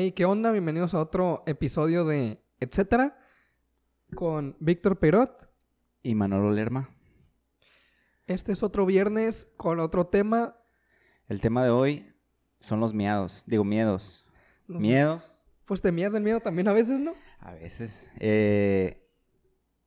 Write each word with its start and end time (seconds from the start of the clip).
Hey, 0.00 0.12
¿qué 0.12 0.26
onda? 0.26 0.52
Bienvenidos 0.52 0.94
a 0.94 1.00
otro 1.00 1.42
episodio 1.48 2.04
de 2.04 2.40
Etcétera 2.60 3.18
con 4.14 4.56
Víctor 4.60 5.00
Perot. 5.00 5.50
Y 6.04 6.14
Manolo 6.14 6.52
Lerma. 6.52 6.90
Este 8.28 8.52
es 8.52 8.62
otro 8.62 8.86
viernes 8.86 9.52
con 9.56 9.80
otro 9.80 10.06
tema. 10.06 10.54
El 11.26 11.40
tema 11.40 11.64
de 11.64 11.70
hoy 11.70 12.14
son 12.60 12.78
los 12.78 12.94
miedos. 12.94 13.42
Digo, 13.48 13.64
miedos. 13.64 14.24
Los- 14.68 14.80
Miedos. 14.80 15.36
Pues 15.64 15.80
temías 15.82 16.12
del 16.12 16.22
miedo 16.22 16.38
también 16.38 16.68
a 16.68 16.72
veces, 16.72 17.00
¿no? 17.00 17.14
A 17.40 17.54
veces. 17.54 18.08
Eh, 18.20 19.04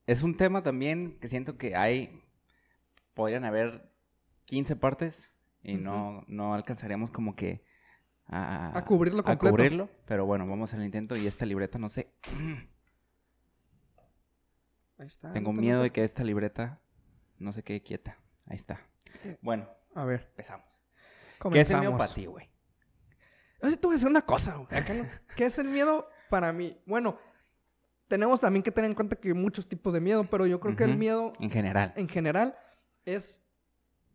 es 0.07 0.23
un 0.23 0.35
tema 0.35 0.61
también 0.61 1.19
que 1.21 1.29
siento 1.29 1.57
que 1.57 1.77
hay. 1.77 2.21
Podrían 3.13 3.45
haber 3.45 3.89
15 4.43 4.75
partes 4.75 5.31
y 5.63 5.75
no, 5.75 6.25
no 6.27 6.53
alcanzaríamos 6.53 7.11
como 7.11 7.37
que. 7.37 7.63
A, 8.31 8.77
A 8.77 8.85
cubrirlo 8.85 9.19
a 9.21 9.23
completo. 9.25 9.51
cubrirlo. 9.55 9.89
Pero 10.05 10.25
bueno, 10.25 10.47
vamos 10.47 10.73
al 10.73 10.83
intento 10.83 11.17
y 11.17 11.27
esta 11.27 11.45
libreta, 11.45 11.77
no 11.77 11.89
sé. 11.89 12.07
Ahí 14.97 15.07
está. 15.07 15.31
Tengo 15.33 15.51
no 15.53 15.59
miedo 15.61 15.81
de 15.81 15.89
que 15.89 16.03
esta 16.03 16.23
libreta 16.23 16.79
no 17.37 17.51
se 17.51 17.63
quede 17.63 17.81
quieta. 17.81 18.17
Ahí 18.45 18.55
está. 18.55 18.79
Eh, 19.23 19.37
Bueno, 19.41 19.67
A 19.95 20.05
ver, 20.05 20.27
empezamos. 20.29 20.65
¿Qué 21.51 21.61
es 21.61 21.71
el 21.71 21.79
miedo 21.79 21.97
para 21.97 22.13
ti, 22.13 22.25
güey? 22.27 22.49
Oye, 23.63 23.77
te 23.77 23.87
voy 23.87 23.93
a 23.93 23.95
decir 23.95 24.07
una 24.09 24.21
cosa, 24.21 24.55
güey. 24.57 24.67
¿Qué 25.35 25.45
es 25.45 25.57
el 25.59 25.67
miedo 25.67 26.07
para 26.29 26.53
mí? 26.53 26.79
Bueno, 26.85 27.17
tenemos 28.07 28.39
también 28.41 28.63
que 28.63 28.71
tener 28.71 28.89
en 28.89 28.95
cuenta 28.95 29.15
que 29.15 29.29
hay 29.29 29.33
muchos 29.33 29.67
tipos 29.67 29.93
de 29.93 29.99
miedo, 30.01 30.23
pero 30.29 30.45
yo 30.45 30.59
creo 30.59 30.75
que 30.75 30.83
el 30.83 30.97
miedo 30.97 31.33
En 31.39 31.49
general. 31.49 31.93
en 31.95 32.07
general 32.07 32.55
es 33.05 33.43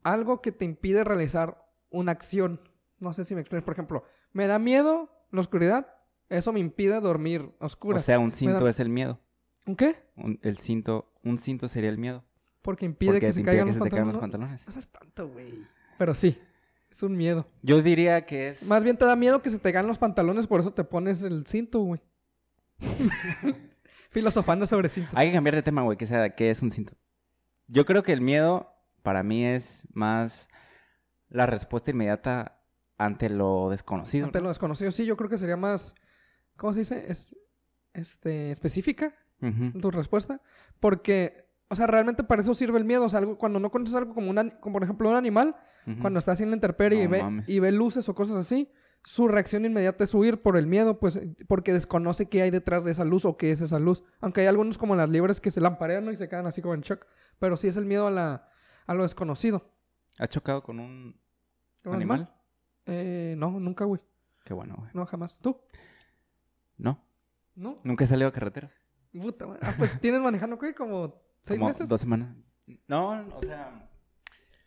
algo 0.02 0.40
que 0.40 0.52
te 0.52 0.64
impide 0.64 1.02
realizar 1.04 1.64
una 1.90 2.12
acción. 2.12 2.60
No 2.98 3.12
sé 3.12 3.24
si 3.24 3.34
me 3.34 3.40
explico. 3.42 3.64
Por 3.64 3.72
ejemplo, 3.74 4.04
me 4.32 4.46
da 4.46 4.58
miedo 4.58 5.10
la 5.30 5.40
oscuridad. 5.40 5.86
Eso 6.28 6.52
me 6.52 6.60
impide 6.60 7.00
dormir 7.00 7.50
a 7.60 7.66
O 7.66 7.98
sea, 7.98 8.18
un 8.18 8.32
cinto 8.32 8.64
da- 8.64 8.70
es 8.70 8.80
el 8.80 8.88
miedo. 8.88 9.20
¿Un 9.66 9.76
qué? 9.76 9.96
Un- 10.16 10.38
el 10.42 10.58
cinto, 10.58 11.12
un 11.22 11.38
cinto 11.38 11.68
sería 11.68 11.90
el 11.90 11.98
miedo. 11.98 12.24
Porque 12.62 12.84
impide 12.84 13.10
Porque 13.12 13.26
que 13.26 13.32
se 13.32 13.40
impide 13.40 13.52
caigan 13.58 13.66
que 13.66 13.68
los 13.70 13.76
se 13.76 13.82
te 13.84 13.90
caigan 13.90 14.08
los 14.08 14.16
pantalones. 14.18 14.66
No 14.66 14.82
tanto, 14.98 15.28
güey. 15.28 15.66
Pero 15.98 16.14
sí, 16.14 16.36
es 16.90 17.02
un 17.02 17.16
miedo. 17.16 17.46
Yo 17.62 17.80
diría 17.82 18.26
que 18.26 18.48
es. 18.48 18.66
Más 18.66 18.82
bien 18.82 18.96
te 18.96 19.04
da 19.04 19.14
miedo 19.14 19.40
que 19.40 19.50
se 19.50 19.56
te 19.58 19.62
caigan 19.72 19.86
los 19.86 19.98
pantalones, 19.98 20.46
por 20.46 20.60
eso 20.60 20.72
te 20.72 20.82
pones 20.84 21.22
el 21.22 21.46
cinto, 21.46 21.80
güey. 21.80 22.00
Filosofando 24.10 24.66
sobre 24.66 24.88
cintos. 24.88 25.14
Hay 25.14 25.28
que 25.28 25.34
cambiar 25.34 25.54
de 25.56 25.62
tema, 25.62 25.82
güey. 25.82 25.96
Que 25.96 26.06
sea, 26.06 26.34
¿qué 26.34 26.50
es 26.50 26.62
un 26.62 26.70
cinto? 26.70 26.94
Yo 27.68 27.84
creo 27.84 28.02
que 28.02 28.12
el 28.12 28.20
miedo 28.20 28.72
para 29.02 29.22
mí 29.22 29.44
es 29.44 29.86
más 29.92 30.48
la 31.28 31.46
respuesta 31.46 31.90
inmediata 31.90 32.60
ante 32.98 33.28
lo 33.28 33.68
desconocido. 33.70 34.26
Ante 34.26 34.38
¿no? 34.38 34.44
lo 34.44 34.48
desconocido, 34.50 34.90
sí, 34.90 35.04
yo 35.04 35.16
creo 35.16 35.28
que 35.30 35.38
sería 35.38 35.56
más. 35.56 35.94
¿Cómo 36.56 36.72
se 36.72 36.80
dice? 36.80 37.10
Es, 37.10 37.36
este, 37.92 38.50
específica 38.50 39.14
tu 39.80 39.90
respuesta. 39.90 40.40
Porque, 40.80 41.46
o 41.68 41.76
sea, 41.76 41.86
realmente 41.86 42.24
para 42.24 42.40
eso 42.42 42.54
sirve 42.54 42.78
el 42.78 42.84
miedo. 42.84 43.04
O 43.04 43.08
sea, 43.08 43.18
algo, 43.18 43.36
cuando 43.38 43.58
no 43.60 43.70
conoces 43.70 43.94
algo 43.94 44.14
como, 44.14 44.30
un 44.30 44.38
an- 44.38 44.58
como 44.60 44.74
por 44.74 44.82
ejemplo 44.84 45.08
un 45.10 45.16
animal, 45.16 45.54
cuando 46.00 46.18
está 46.18 46.32
en 46.34 46.50
la 46.50 46.56
intemperie 46.56 47.04
y, 47.04 47.06
ve, 47.06 47.22
mames. 47.22 47.48
y 47.48 47.60
ve 47.60 47.70
luces 47.70 48.08
o 48.08 48.14
cosas 48.14 48.36
así, 48.38 48.72
su 49.04 49.28
reacción 49.28 49.64
inmediata 49.64 50.02
es 50.02 50.14
huir 50.14 50.42
por 50.42 50.56
el 50.56 50.66
miedo, 50.66 50.98
pues 50.98 51.20
porque 51.46 51.72
desconoce 51.72 52.28
qué 52.28 52.42
hay 52.42 52.50
detrás 52.50 52.84
de 52.84 52.90
esa 52.90 53.04
luz 53.04 53.24
o 53.24 53.36
qué 53.36 53.52
es 53.52 53.60
esa 53.60 53.78
luz. 53.78 54.02
Aunque 54.20 54.40
hay 54.40 54.48
algunos 54.48 54.78
como 54.78 54.96
las 54.96 55.08
libres 55.10 55.40
que 55.40 55.52
se 55.52 55.60
lamparean 55.60 56.04
¿no? 56.04 56.10
y 56.10 56.16
se 56.16 56.28
quedan 56.28 56.46
así 56.46 56.60
como 56.60 56.74
en 56.74 56.80
shock. 56.80 57.06
Pero 57.38 57.56
sí 57.56 57.68
es 57.68 57.76
el 57.76 57.84
miedo 57.84 58.08
a, 58.08 58.10
la, 58.10 58.48
a 58.86 58.94
lo 58.94 59.04
desconocido. 59.04 59.70
¿Has 60.18 60.30
chocado 60.30 60.62
con 60.64 60.80
un 60.80 61.20
¿Un 61.84 61.94
animal? 61.94 62.34
Eh, 62.86 63.34
no, 63.36 63.50
nunca, 63.60 63.84
güey. 63.84 64.00
Qué 64.44 64.54
bueno, 64.54 64.74
güey. 64.78 64.90
No, 64.94 65.06
jamás. 65.06 65.38
¿Tú? 65.38 65.60
No, 66.78 67.02
¿No? 67.54 67.78
nunca 67.84 68.04
he 68.04 68.06
salido 68.06 68.28
a 68.28 68.32
carretera. 68.32 68.70
Puta 69.12 69.46
madre. 69.46 69.60
Ah, 69.62 69.74
pues 69.76 69.98
tienes 70.00 70.20
manejando, 70.20 70.58
¿qué? 70.58 70.74
Como 70.74 71.14
seis 71.42 71.58
Como 71.58 71.68
meses. 71.70 71.88
dos 71.88 72.00
semanas. 72.00 72.34
No, 72.86 73.26
o 73.34 73.42
sea. 73.42 73.88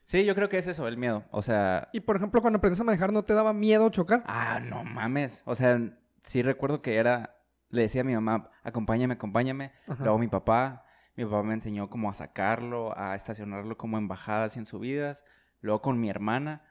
Sí, 0.06 0.26
yo 0.26 0.34
creo 0.34 0.50
que 0.50 0.58
es 0.58 0.66
eso, 0.68 0.88
el 0.88 0.98
miedo. 0.98 1.24
O 1.30 1.44
sea, 1.44 1.90
Y 1.94 2.00
por 2.00 2.16
ejemplo, 2.16 2.42
cuando 2.42 2.58
aprendiste 2.58 2.82
a 2.82 2.86
manejar, 2.86 3.14
¿no 3.14 3.24
te 3.24 3.34
daba 3.36 3.54
miedo 3.54 3.90
chocar? 3.90 4.24
Ah, 4.26 4.60
no 4.60 4.84
mames. 4.84 5.44
O 5.46 5.54
sea, 5.54 5.80
sí 6.24 6.42
recuerdo 6.42 6.82
que 6.82 6.96
era. 6.96 7.36
Le 7.70 7.84
decía 7.84 8.02
a 8.02 8.06
mi 8.06 8.16
mamá, 8.16 8.50
acompáñame, 8.64 9.14
acompáñame. 9.14 9.72
Ajá. 9.88 10.04
Luego 10.04 10.18
mi 10.18 10.28
papá. 10.28 10.84
Mi 11.16 11.26
papá 11.26 11.44
me 11.44 11.54
enseñó 11.54 11.90
cómo 11.90 12.10
a 12.10 12.14
sacarlo, 12.16 12.98
a 12.98 13.14
estacionarlo 13.16 13.78
como 13.78 13.98
en 14.00 14.08
bajadas 14.08 14.56
y 14.56 14.60
en 14.60 14.66
subidas. 14.66 15.24
Luego 15.62 15.82
con 15.84 16.00
mi 16.00 16.10
hermana. 16.10 16.64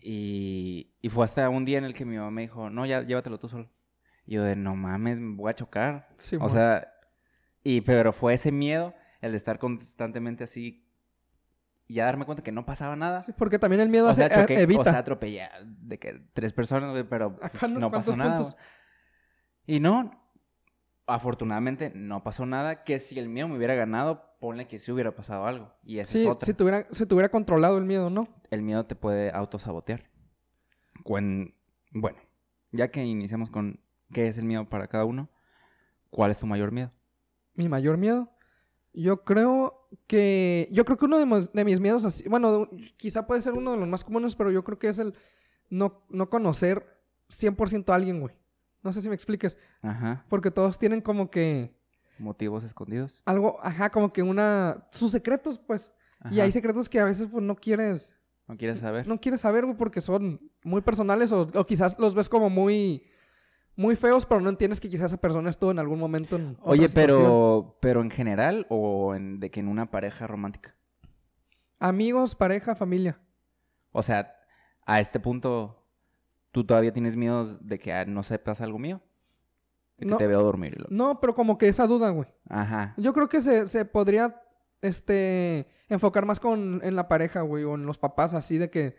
Y, 0.00 0.94
y 1.00 1.08
fue 1.08 1.24
hasta 1.24 1.48
un 1.48 1.64
día 1.64 1.78
en 1.78 1.84
el 1.84 1.94
que 1.94 2.04
mi 2.04 2.16
mamá 2.16 2.30
me 2.30 2.42
dijo, 2.42 2.70
no, 2.70 2.86
ya 2.86 3.02
llévatelo 3.02 3.38
tú 3.38 3.48
solo. 3.48 3.70
Y 4.26 4.34
yo 4.34 4.42
de, 4.44 4.56
no 4.56 4.76
mames, 4.76 5.18
me 5.18 5.36
voy 5.36 5.50
a 5.50 5.54
chocar. 5.54 6.08
Sí, 6.18 6.36
o 6.40 6.48
sea, 6.48 6.92
y 7.62 7.80
pero 7.80 8.12
fue 8.12 8.34
ese 8.34 8.52
miedo, 8.52 8.94
el 9.20 9.32
de 9.32 9.36
estar 9.36 9.58
constantemente 9.58 10.44
así 10.44 10.86
y 11.86 11.94
ya 11.94 12.06
darme 12.06 12.24
cuenta 12.24 12.42
que 12.42 12.52
no 12.52 12.64
pasaba 12.64 12.96
nada. 12.96 13.22
Sí, 13.22 13.32
porque 13.36 13.58
también 13.58 13.80
el 13.80 13.88
miedo 13.90 14.06
O 14.06 14.10
hace, 14.10 14.26
sea, 14.26 14.40
choqué, 14.42 14.54
eh, 14.56 14.62
evita. 14.62 14.80
o 14.80 14.84
sea, 14.84 14.98
atropellé 14.98 15.48
de 15.62 15.98
que 15.98 16.20
tres 16.32 16.52
personas, 16.52 17.04
pero 17.10 17.36
pues, 17.36 17.70
no, 17.70 17.90
pasó 17.90 18.12
¿cuántos 18.12 18.16
nada. 18.16 18.36
puntos? 18.38 18.56
Y 19.66 19.80
no, 19.80 20.23
afortunadamente 21.06 21.92
no 21.94 22.22
pasó 22.22 22.46
nada, 22.46 22.84
que 22.84 22.98
si 22.98 23.18
el 23.18 23.28
miedo 23.28 23.48
me 23.48 23.56
hubiera 23.56 23.74
ganado, 23.74 24.36
ponle 24.40 24.66
que 24.66 24.78
sí 24.78 24.92
hubiera 24.92 25.14
pasado 25.14 25.46
algo. 25.46 25.72
Y 25.84 25.98
esa 25.98 26.12
Sí, 26.12 26.22
es 26.22 26.28
otra. 26.28 26.46
si 26.46 26.54
tuviera, 26.54 26.86
si 26.90 27.06
tuviera 27.06 27.28
controlado 27.28 27.78
el 27.78 27.84
miedo, 27.84 28.10
¿no? 28.10 28.28
El 28.50 28.62
miedo 28.62 28.86
te 28.86 28.94
puede 28.94 29.30
autosabotear. 29.30 30.08
Bueno, 31.92 32.18
ya 32.72 32.88
que 32.88 33.04
iniciamos 33.04 33.50
con 33.50 33.80
qué 34.12 34.28
es 34.28 34.38
el 34.38 34.44
miedo 34.44 34.68
para 34.68 34.86
cada 34.88 35.04
uno, 35.04 35.28
¿cuál 36.10 36.30
es 36.30 36.38
tu 36.40 36.46
mayor 36.46 36.72
miedo? 36.72 36.90
Mi 37.54 37.68
mayor 37.68 37.98
miedo. 37.98 38.30
Yo 38.92 39.24
creo 39.24 39.88
que. 40.06 40.68
Yo 40.70 40.84
creo 40.84 40.96
que 40.96 41.04
uno 41.04 41.18
de, 41.18 41.64
mis 41.64 41.80
miedos 41.80 42.04
así. 42.04 42.28
Bueno, 42.28 42.68
quizá 42.96 43.26
puede 43.26 43.42
ser 43.42 43.52
uno 43.54 43.72
de 43.72 43.78
los 43.78 43.88
más 43.88 44.04
comunes, 44.04 44.34
pero 44.36 44.50
yo 44.50 44.62
creo 44.64 44.78
que 44.78 44.88
es 44.88 44.98
el 44.98 45.14
no, 45.68 46.04
no 46.08 46.30
conocer 46.30 47.00
100% 47.28 47.90
a 47.90 47.94
alguien, 47.94 48.20
güey. 48.20 48.34
No 48.84 48.92
sé 48.92 49.00
si 49.00 49.08
me 49.08 49.14
expliques. 49.14 49.58
Ajá. 49.82 50.24
Porque 50.28 50.50
todos 50.52 50.78
tienen 50.78 51.00
como 51.00 51.30
que. 51.30 51.74
Motivos 52.18 52.62
escondidos. 52.62 53.20
Algo, 53.24 53.58
ajá, 53.62 53.90
como 53.90 54.12
que 54.12 54.22
una. 54.22 54.86
Sus 54.90 55.10
secretos, 55.10 55.58
pues. 55.58 55.92
Y 56.30 56.40
hay 56.40 56.52
secretos 56.52 56.88
que 56.88 57.00
a 57.00 57.04
veces 57.04 57.28
pues 57.30 57.42
no 57.42 57.56
quieres. 57.56 58.12
¿No 58.46 58.56
quieres 58.56 58.78
saber? 58.78 59.08
No 59.08 59.20
quieres 59.20 59.40
saber, 59.40 59.64
güey, 59.64 59.76
porque 59.76 60.00
son 60.00 60.50
muy 60.62 60.82
personales 60.82 61.32
o, 61.32 61.46
o 61.54 61.66
quizás 61.66 61.98
los 61.98 62.14
ves 62.14 62.28
como 62.28 62.50
muy. 62.50 63.04
Muy 63.76 63.96
feos, 63.96 64.24
pero 64.24 64.40
no 64.40 64.50
entiendes 64.50 64.78
que 64.78 64.88
quizás 64.88 65.06
esa 65.06 65.20
persona 65.20 65.50
estuvo 65.50 65.72
en 65.72 65.80
algún 65.80 65.98
momento 65.98 66.36
en. 66.36 66.56
Oye, 66.62 66.88
situación. 66.88 67.18
pero, 67.18 67.78
pero 67.80 68.02
en 68.02 68.10
general 68.10 68.66
o 68.68 69.16
en, 69.16 69.40
de 69.40 69.50
que 69.50 69.58
en 69.58 69.66
una 69.66 69.90
pareja 69.90 70.28
romántica. 70.28 70.76
Amigos, 71.80 72.36
pareja, 72.36 72.76
familia. 72.76 73.18
O 73.90 74.02
sea, 74.02 74.36
a 74.86 75.00
este 75.00 75.18
punto, 75.18 75.83
¿tú 76.54 76.64
todavía 76.64 76.92
tienes 76.92 77.16
miedos 77.16 77.66
de 77.66 77.78
que 77.78 77.92
ah, 77.92 78.04
no 78.06 78.22
sepas 78.22 78.60
algo 78.62 78.78
mío? 78.78 79.02
De 79.98 80.06
que 80.06 80.12
No. 80.12 80.16
te 80.16 80.26
veo 80.26 80.42
dormir. 80.42 80.74
y 80.76 80.80
lo- 80.82 80.86
No, 80.88 81.20
pero 81.20 81.34
como 81.34 81.58
que 81.58 81.68
esa 81.68 81.86
duda, 81.86 82.08
güey. 82.10 82.28
Ajá. 82.48 82.94
Yo 82.96 83.12
creo 83.12 83.28
que 83.28 83.42
se, 83.42 83.66
se 83.68 83.84
podría 83.84 84.40
este 84.80 85.66
enfocar 85.88 86.24
más 86.26 86.40
con 86.40 86.80
en 86.84 86.96
la 86.96 87.08
pareja, 87.08 87.40
güey, 87.42 87.64
o 87.64 87.74
en 87.74 87.84
los 87.86 87.98
papás, 87.98 88.32
así 88.34 88.56
de 88.58 88.70
que. 88.70 88.96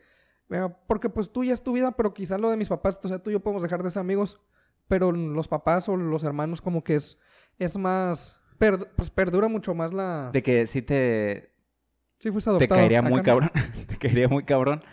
vea, 0.50 0.68
Porque 0.88 1.10
pues 1.10 1.32
tú 1.32 1.44
ya 1.44 1.54
es 1.54 1.64
tu 1.64 1.72
vida, 1.74 1.92
pero 1.94 2.14
quizás 2.14 2.40
lo 2.40 2.50
de 2.50 2.58
mis 2.58 2.70
papás, 2.70 3.00
o 3.04 3.08
sea, 3.08 3.20
tú 3.20 3.30
y 3.30 3.34
yo 3.34 3.40
podemos 3.40 3.64
dejar 3.64 3.82
de 3.84 3.90
ser 3.90 4.02
amigos. 4.02 4.40
Pero 4.88 5.12
los 5.12 5.48
papás 5.48 5.90
o 5.90 5.96
los 5.98 6.24
hermanos, 6.24 6.62
como 6.62 6.84
que 6.84 6.96
es, 6.96 7.18
es 7.58 7.76
más. 7.78 8.40
per- 8.60 8.92
pues 8.96 9.10
perdura 9.10 9.48
mucho 9.48 9.74
más 9.74 9.92
la. 9.94 10.30
De 10.32 10.44
que 10.44 10.68
sí 10.68 10.82
te, 10.84 11.52
Sí, 12.20 12.32
fuiste 12.32 12.50
te 12.50 12.56
adoptado. 12.58 12.80
caería 12.80 13.00
Acá 13.00 13.10
muy 13.10 13.22
cabrón. 13.24 13.52
te 13.88 13.98
caería 13.98 14.28
muy 14.28 14.44
cabrón 14.44 14.84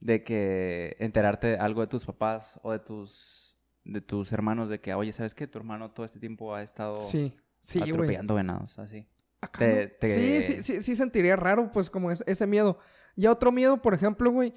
de 0.00 0.24
que 0.24 0.96
enterarte 0.98 1.56
algo 1.56 1.82
de 1.82 1.86
tus 1.86 2.04
papás 2.06 2.58
o 2.62 2.72
de 2.72 2.78
tus 2.78 3.38
de 3.84 4.00
tus 4.00 4.32
hermanos 4.32 4.68
de 4.68 4.80
que, 4.80 4.92
oye, 4.94 5.12
¿sabes 5.12 5.34
qué? 5.34 5.46
Tu 5.46 5.58
hermano 5.58 5.90
todo 5.92 6.04
este 6.06 6.20
tiempo 6.20 6.54
ha 6.54 6.62
estado 6.62 6.96
Sí, 6.96 7.34
sí, 7.60 7.80
atropellando 7.82 8.34
venados, 8.34 8.78
así. 8.78 9.06
Acá 9.40 9.58
Te- 9.60 9.84
no. 9.86 9.90
te- 10.00 10.14
Sí, 10.14 10.42
sí, 10.54 10.62
sí, 10.62 10.80
sí 10.82 10.94
sentiría 10.96 11.34
raro, 11.36 11.72
pues, 11.72 11.88
como 11.90 12.10
es- 12.10 12.22
ese 12.26 12.46
miedo. 12.46 12.78
Y 13.16 13.26
otro 13.26 13.50
miedo, 13.52 13.80
por 13.80 13.94
ejemplo, 13.94 14.30
güey, 14.30 14.54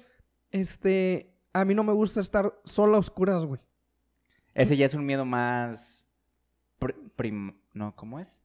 este, 0.50 1.34
a 1.54 1.64
mí 1.64 1.74
no 1.74 1.82
me 1.84 1.92
gusta 1.94 2.20
estar 2.20 2.54
sola 2.64 2.96
a 2.96 3.00
oscuras, 3.00 3.44
güey. 3.44 3.60
Ese 4.52 4.76
ya 4.76 4.86
es 4.86 4.94
un 4.94 5.06
miedo 5.06 5.24
más 5.24 6.06
pri- 6.78 6.94
prim- 7.16 7.56
no, 7.72 7.96
¿cómo 7.96 8.20
es? 8.20 8.44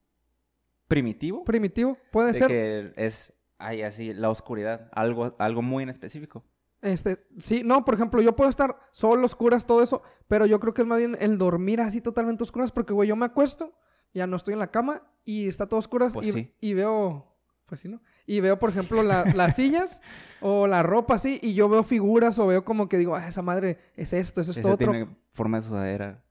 Primitivo. 0.88 1.44
Primitivo, 1.44 1.98
puede 2.12 2.32
de 2.32 2.40
ser. 2.40 2.48
que 2.48 2.94
es 2.96 3.34
ay, 3.60 3.82
así 3.84 4.14
la 4.14 4.30
oscuridad, 4.30 4.90
algo 4.94 5.36
algo 5.38 5.62
muy 5.62 5.84
en 5.84 5.90
específico. 5.90 6.44
Este, 6.82 7.26
sí, 7.40 7.62
no, 7.66 7.84
por 7.84 7.94
ejemplo, 7.96 8.22
yo 8.22 8.36
puedo 8.36 8.50
estar 8.50 8.78
solo, 8.92 9.26
oscuras, 9.26 9.66
todo 9.66 9.82
eso, 9.82 10.02
pero 10.28 10.46
yo 10.46 10.60
creo 10.60 10.74
que 10.74 10.82
es 10.84 10.88
más 10.88 10.98
bien 10.98 11.18
el 11.20 11.38
dormir 11.38 11.82
así 11.82 12.00
totalmente 12.02 12.44
oscuras, 12.44 12.72
porque, 12.72 12.94
güey, 12.94 13.10
yo 13.10 13.16
me 13.18 13.26
acuesto, 13.26 13.74
ya 14.14 14.28
no 14.28 14.38
estoy 14.38 14.54
en 14.54 14.60
la 14.60 14.72
cama 14.72 15.02
y 15.26 15.48
está 15.48 15.68
todo 15.68 15.80
oscuras 15.80 16.14
Pues 16.14 16.28
y, 16.28 16.32
sí. 16.32 16.54
y 16.62 16.74
veo 16.74 17.26
Pues 17.66 17.82
sí, 17.82 17.90
¿no? 17.90 18.02
Y 18.26 18.40
veo, 18.40 18.58
por 18.60 18.70
ejemplo, 18.70 19.04
la- 19.04 19.26
las 19.26 19.56
sillas 19.56 20.02
o 20.42 20.68
la 20.68 20.82
ropa 20.84 21.16
así, 21.16 21.40
y 21.42 21.54
yo 21.54 21.68
veo 21.68 21.84
figuras 21.84 22.40
o 22.40 22.48
veo 22.48 22.64
como 22.64 22.88
que 22.88 22.98
digo, 22.98 23.16
ah, 23.16 23.28
esa 23.28 23.42
madre 23.42 23.78
es 23.96 24.14
esto, 24.14 24.40
eso 24.42 24.52
es 24.52 24.58
Ese 24.58 24.64
todo 24.64 24.74
otro. 24.76 24.92
tiene 24.92 25.08
forma 25.34 25.58
de 25.60 25.68
sudadera 25.68 26.24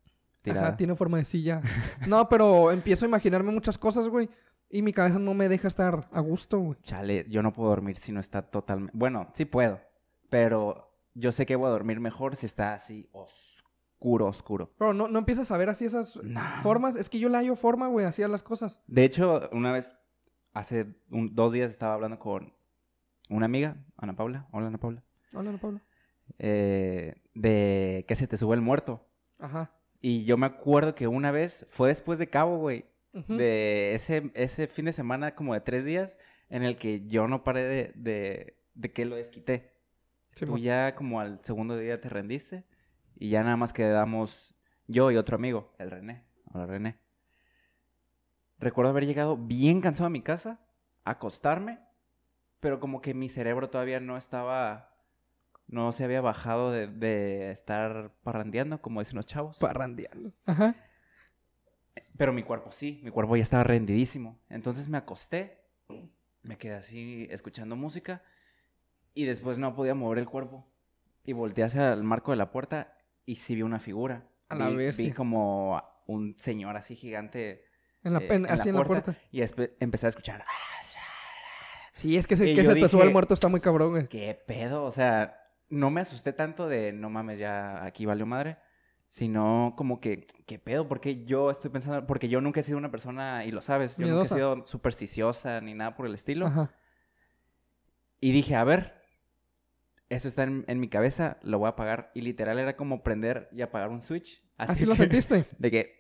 tirada. 0.43 0.69
Ajá, 0.69 0.77
tiene 0.77 0.95
forma 0.97 1.19
de 1.19 1.25
silla. 1.25 1.61
No, 2.07 2.29
pero 2.29 2.71
empiezo 2.73 3.05
a 3.05 3.09
imaginarme 3.09 3.53
muchas 3.53 3.77
cosas, 3.77 4.09
güey. 4.09 4.31
Y 4.71 4.83
mi 4.83 4.93
cabeza 4.93 5.19
no 5.19 5.33
me 5.35 5.49
deja 5.49 5.67
estar 5.69 6.09
a 6.13 6.21
gusto, 6.21 6.59
güey. 6.59 6.79
Chale, 6.83 7.27
yo 7.29 7.43
no 7.43 7.53
puedo 7.53 7.71
dormir 7.71 7.97
si 7.97 8.13
no 8.13 8.21
está 8.21 8.43
totalmente... 8.43 8.93
Bueno, 8.97 9.29
sí 9.33 9.45
puedo, 9.47 9.81
pero 10.31 10.91
yo 11.15 11.33
sé 11.33 11.47
que 11.47 11.57
voy 11.57 11.67
a 11.67 11.71
dormir 11.71 12.01
mejor 12.01 12.37
si 12.37 12.47
está 12.47 12.75
así 12.75 13.09
oscuro, 13.13 14.27
oscuro. 14.27 14.71
Pero 14.79 14.95
no, 14.95 15.09
no 15.09 15.19
empiezas 15.19 15.51
a 15.51 15.57
ver 15.57 15.69
así 15.69 15.85
esas 15.85 16.17
No. 16.23 16.41
formas. 16.63 16.97
Es 16.97 17.09
que 17.09 17.19
yo 17.19 17.29
le 17.29 17.37
hallo 17.39 17.57
forma, 17.57 17.89
güey, 17.89 18.07
así 18.07 18.23
a 18.23 18.29
las 18.29 18.43
cosas. 18.43 18.83
De 18.87 19.05
hecho, 19.05 19.49
una 19.53 19.73
vez, 19.73 19.95
hace 20.53 20.87
un- 21.11 21.35
dos 21.35 21.53
días 21.53 21.71
estaba 21.71 21.95
hablando 21.95 22.19
con 22.19 22.53
una 23.31 23.47
amiga, 23.47 23.77
Ana 23.97 24.15
Paula. 24.17 24.47
Hola, 24.53 24.69
Ana 24.69 24.79
Paula. 24.79 25.03
Hola, 25.35 25.53
no, 25.53 25.59
Pablo. 25.59 25.81
eh, 26.39 27.15
de 27.35 28.05
que 28.07 28.15
se 28.17 28.27
te 28.27 28.37
sube 28.37 28.55
el 28.55 28.61
muerto. 28.63 29.07
Ajá. 29.39 29.73
Y 30.01 30.25
yo 30.25 30.37
me 30.37 30.47
acuerdo 30.47 30.95
que 30.95 31.09
una 31.09 31.31
vez, 31.31 31.67
fue 31.71 31.89
después 31.89 32.19
de 32.19 32.29
Cabo, 32.29 32.59
güey, 32.59 32.85
de 33.13 33.95
ese, 33.95 34.31
ese 34.35 34.69
fin 34.69 34.85
de 34.85 34.93
semana 34.93 35.35
como 35.35 35.53
de 35.55 35.61
tres 35.61 35.85
días 35.85 36.17
en 36.51 36.63
el 36.63 36.77
que 36.77 37.07
yo 37.09 37.27
no 37.27 37.43
paré 37.43 37.65
de, 37.65 37.93
de, 37.97 38.57
de 38.75 38.93
que 38.93 39.05
lo 39.07 39.17
desquité. 39.17 39.73
Sí, 40.39 40.47
Tú 40.47 40.57
ya 40.57 40.95
como 40.95 41.21
al 41.21 41.41
segundo 41.43 41.77
día 41.77 42.01
te 42.01 42.09
rendiste 42.09 42.65
y 43.17 43.29
ya 43.29 43.43
nada 43.43 43.57
más 43.57 43.73
quedamos 43.73 44.55
yo 44.87 45.11
y 45.11 45.17
otro 45.17 45.35
amigo, 45.35 45.75
el 45.79 45.91
René. 45.91 46.23
Hola 46.53 46.67
René. 46.67 46.97
Recuerdo 48.61 48.91
haber 48.91 49.05
llegado 49.05 49.37
bien 49.37 49.81
cansado 49.81 50.07
a 50.07 50.11
mi 50.11 50.23
casa, 50.23 50.61
acostarme, 51.03 51.81
pero 52.61 52.79
como 52.79 53.01
que 53.01 53.15
mi 53.15 53.29
cerebro 53.29 53.69
todavía 53.69 53.99
no 53.99 54.17
estaba, 54.17 54.95
no 55.67 55.91
se 55.91 56.05
había 56.05 56.21
bajado 56.21 56.71
de, 56.71 56.87
de 56.87 57.51
estar 57.51 58.13
parrandeando, 58.23 58.81
como 58.81 59.01
dicen 59.01 59.17
los 59.17 59.27
chavos. 59.27 59.59
Parrandeando. 59.59 60.33
Ajá. 60.47 60.77
Pero 62.17 62.33
mi 62.33 62.45
cuerpo 62.45 62.71
sí, 62.71 63.01
mi 63.03 63.11
cuerpo 63.11 63.35
ya 63.35 63.43
estaba 63.43 63.65
rendidísimo. 63.65 64.39
Entonces 64.51 64.89
me 64.89 64.99
acosté, 64.99 65.65
me 66.43 66.57
quedé 66.59 66.75
así 66.75 67.27
escuchando 67.29 67.75
música 67.75 68.23
y 69.15 69.25
después 69.25 69.59
no 69.59 69.75
podía 69.75 69.95
mover 69.95 70.19
el 70.19 70.27
cuerpo. 70.29 70.67
Y 71.25 71.33
volteé 71.33 71.65
hacia 71.65 71.93
el 71.93 72.03
marco 72.05 72.31
de 72.31 72.37
la 72.39 72.51
puerta 72.51 72.97
y 73.27 73.35
sí 73.37 73.55
vi 73.55 73.63
una 73.63 73.79
figura. 73.81 74.27
A 74.49 74.55
la 74.55 74.69
Vi- 74.71 74.77
bestia. 74.77 75.05
Vi 75.07 75.13
como 75.13 75.83
un 76.07 76.35
señor 76.39 76.77
así 76.77 76.97
gigante 76.97 77.65
En 78.03 78.15
la, 78.15 78.21
eh, 78.21 78.29
en- 78.31 78.47
así 78.47 78.69
en 78.71 78.77
la 78.77 78.85
puerta. 78.85 79.15
y 79.31 79.41
después 79.41 79.71
empecé 79.81 80.07
a 80.07 80.09
escuchar, 80.11 80.45
Sí, 81.93 82.17
es 82.17 82.29
que, 82.29 82.37
se, 82.37 82.45
que 82.55 82.63
se 82.63 82.75
te 82.77 82.89
sube 82.89 83.03
el 83.03 83.11
muerto 83.11 83.35
está 83.35 83.49
muy 83.49 83.61
cabrón, 83.61 83.91
güey. 83.91 84.07
¿qué 84.09 84.41
pedo? 84.47 84.85
O 84.85 84.93
sea, 84.93 85.37
no 85.69 85.91
me 85.91 86.01
asusté 86.01 86.33
tanto 86.33 86.69
de, 86.69 86.93
no 86.93 87.11
mames, 87.11 87.41
ya 87.41 87.85
aquí 87.85 88.07
valió 88.07 88.25
madre. 88.25 88.57
Sino 89.09 89.75
como 89.77 90.01
que, 90.01 90.27
¿qué 90.47 90.59
pedo? 90.61 90.87
Porque 90.87 91.25
yo 91.25 91.51
estoy 91.51 91.71
pensando, 91.71 92.07
porque 92.07 92.29
yo 92.29 92.41
nunca 92.41 92.61
he 92.61 92.63
sido 92.63 92.77
una 92.79 92.91
persona, 92.91 93.45
y 93.47 93.51
lo 93.51 93.63
sabes, 93.63 93.97
yo 93.97 94.05
Miedosa. 94.05 94.35
nunca 94.35 94.35
he 94.35 94.55
sido 94.57 94.67
supersticiosa 94.67 95.61
ni 95.63 95.75
nada 95.75 95.97
por 95.97 96.07
el 96.07 96.15
estilo. 96.15 96.47
Ajá. 96.47 96.71
Y 98.21 98.33
dije, 98.33 98.55
a 98.55 98.65
ver, 98.65 98.98
esto 100.11 100.29
está 100.29 100.45
en, 100.45 100.65
en 100.69 100.81
mi 100.81 100.89
cabeza, 100.89 101.39
lo 101.43 101.59
voy 101.59 101.67
a 101.67 101.71
apagar. 101.71 102.11
Y 102.15 102.21
literal 102.23 102.59
era 102.59 102.77
como 102.77 103.03
prender 103.03 103.49
y 103.53 103.63
apagar 103.63 103.91
un 103.91 104.01
switch. 104.01 104.43
Así 104.57 104.87
lo 104.87 104.93
que- 104.93 104.99
sentiste. 105.03 105.47
De 105.59 105.71
que, 105.71 105.99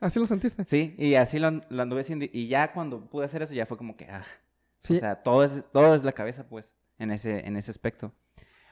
Así 0.00 0.20
lo 0.20 0.26
sentiste. 0.26 0.64
sí, 0.64 0.94
y 0.96 1.14
así 1.16 1.40
lo, 1.40 1.50
lo 1.68 1.82
anduve 1.82 2.02
haciendo. 2.02 2.24
Y 2.32 2.46
ya 2.46 2.72
cuando 2.72 3.10
pude 3.10 3.24
hacer 3.24 3.42
eso, 3.42 3.52
ya 3.52 3.66
fue 3.66 3.76
como 3.76 3.96
que, 3.96 4.04
ah. 4.06 4.24
Sí. 4.78 4.94
O 4.96 5.00
sea, 5.00 5.16
todo 5.24 5.42
es, 5.42 5.64
todo 5.72 5.92
es 5.96 6.04
la 6.04 6.12
cabeza, 6.12 6.48
pues, 6.48 6.66
en 7.00 7.10
ese, 7.10 7.44
en 7.46 7.56
ese 7.56 7.72
aspecto. 7.72 8.12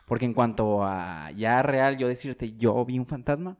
Porque 0.06 0.24
en 0.24 0.34
cuanto 0.34 0.84
a 0.84 1.32
ya 1.32 1.62
real, 1.62 1.96
yo 1.96 2.06
decirte, 2.06 2.52
yo 2.56 2.84
vi 2.84 2.96
un 3.00 3.06
fantasma. 3.06 3.58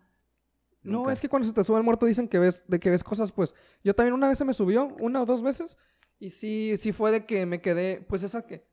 No, 0.85 0.99
nunca. 0.99 1.13
es 1.13 1.21
que 1.21 1.29
cuando 1.29 1.49
se 1.49 1.53
te 1.55 1.65
sube 1.65 1.79
el 1.79 1.83
muerto 1.83 2.07
dicen 2.07 2.29
que 2.29 2.39
ves, 2.39 2.65
de 2.69 2.79
que 2.79 2.89
ves 2.89 3.03
cosas, 3.03 3.33
pues. 3.33 3.53
Yo 3.83 3.95
también 3.95 4.15
una 4.15 4.29
vez 4.29 4.39
se 4.39 4.45
me 4.45 4.55
subió, 4.55 4.85
una 5.01 5.23
o 5.23 5.27
dos 5.27 5.43
veces. 5.43 5.77
Y 6.21 6.31
sí, 6.31 6.77
sí 6.77 6.93
fue 6.93 7.11
de 7.11 7.27
que 7.27 7.47
me 7.47 7.61
quedé, 7.61 8.01
pues 8.09 8.23
esa 8.23 8.47
que, 8.47 8.65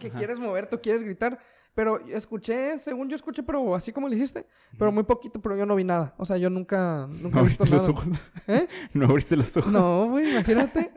que 0.00 0.08
Ajá. 0.08 0.18
quieres 0.18 0.40
moverte 0.40 0.74
o 0.74 0.80
quieres 0.80 1.04
gritar. 1.04 1.38
Pero 1.74 2.04
escuché, 2.08 2.78
según 2.80 3.08
yo 3.08 3.14
escuché, 3.14 3.44
pero 3.44 3.76
así 3.76 3.92
como 3.92 4.08
lo 4.08 4.14
hiciste. 4.14 4.44
Pero 4.76 4.90
muy 4.90 5.04
poquito, 5.04 5.40
pero 5.40 5.56
yo 5.56 5.64
no 5.66 5.76
vi 5.76 5.84
nada. 5.84 6.14
O 6.18 6.24
sea, 6.24 6.36
yo 6.36 6.50
nunca, 6.50 7.06
nunca 7.06 7.40
he 7.40 7.44
visto 7.44 7.64
nada. 7.64 7.94
¿Eh? 8.48 8.66
No 8.92 9.06
abriste 9.06 9.36
los 9.36 9.56
ojos. 9.56 9.72
No, 9.72 10.10
güey, 10.10 10.30
imagínate. 10.32 10.90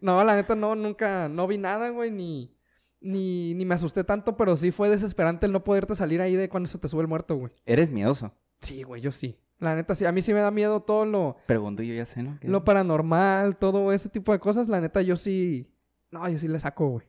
No, 0.00 0.22
la 0.24 0.34
neta 0.34 0.56
no, 0.56 0.74
nunca, 0.74 1.28
no 1.28 1.46
vi 1.46 1.58
nada, 1.58 1.90
güey, 1.90 2.10
ni, 2.10 2.54
ni, 3.00 3.54
ni 3.54 3.64
me 3.64 3.74
asusté 3.74 4.02
tanto, 4.02 4.36
pero 4.36 4.56
sí 4.56 4.72
fue 4.72 4.90
desesperante 4.90 5.46
el 5.46 5.52
no 5.52 5.62
poderte 5.62 5.94
salir 5.94 6.20
ahí 6.20 6.34
de 6.34 6.48
cuando 6.48 6.68
se 6.68 6.78
te 6.78 6.88
sube 6.88 7.02
el 7.02 7.08
muerto, 7.08 7.36
güey. 7.36 7.52
Eres 7.64 7.90
miedoso. 7.90 8.34
Sí, 8.60 8.82
güey, 8.82 9.00
yo 9.00 9.12
sí. 9.12 9.38
La 9.58 9.76
neta 9.76 9.94
sí, 9.94 10.04
a 10.04 10.12
mí 10.12 10.20
sí 10.20 10.34
me 10.34 10.40
da 10.40 10.50
miedo 10.50 10.80
todo 10.82 11.06
lo, 11.06 11.36
Pregunto 11.46 11.82
yo 11.82 11.94
ya 11.94 12.04
sé, 12.04 12.22
¿no? 12.22 12.38
¿Qué? 12.40 12.48
lo 12.48 12.64
paranormal, 12.64 13.56
todo 13.56 13.92
ese 13.92 14.08
tipo 14.08 14.32
de 14.32 14.40
cosas. 14.40 14.68
La 14.68 14.80
neta 14.80 15.00
yo 15.00 15.16
sí, 15.16 15.72
no, 16.10 16.28
yo 16.28 16.38
sí 16.38 16.48
le 16.48 16.58
saco, 16.58 16.88
güey. 16.88 17.06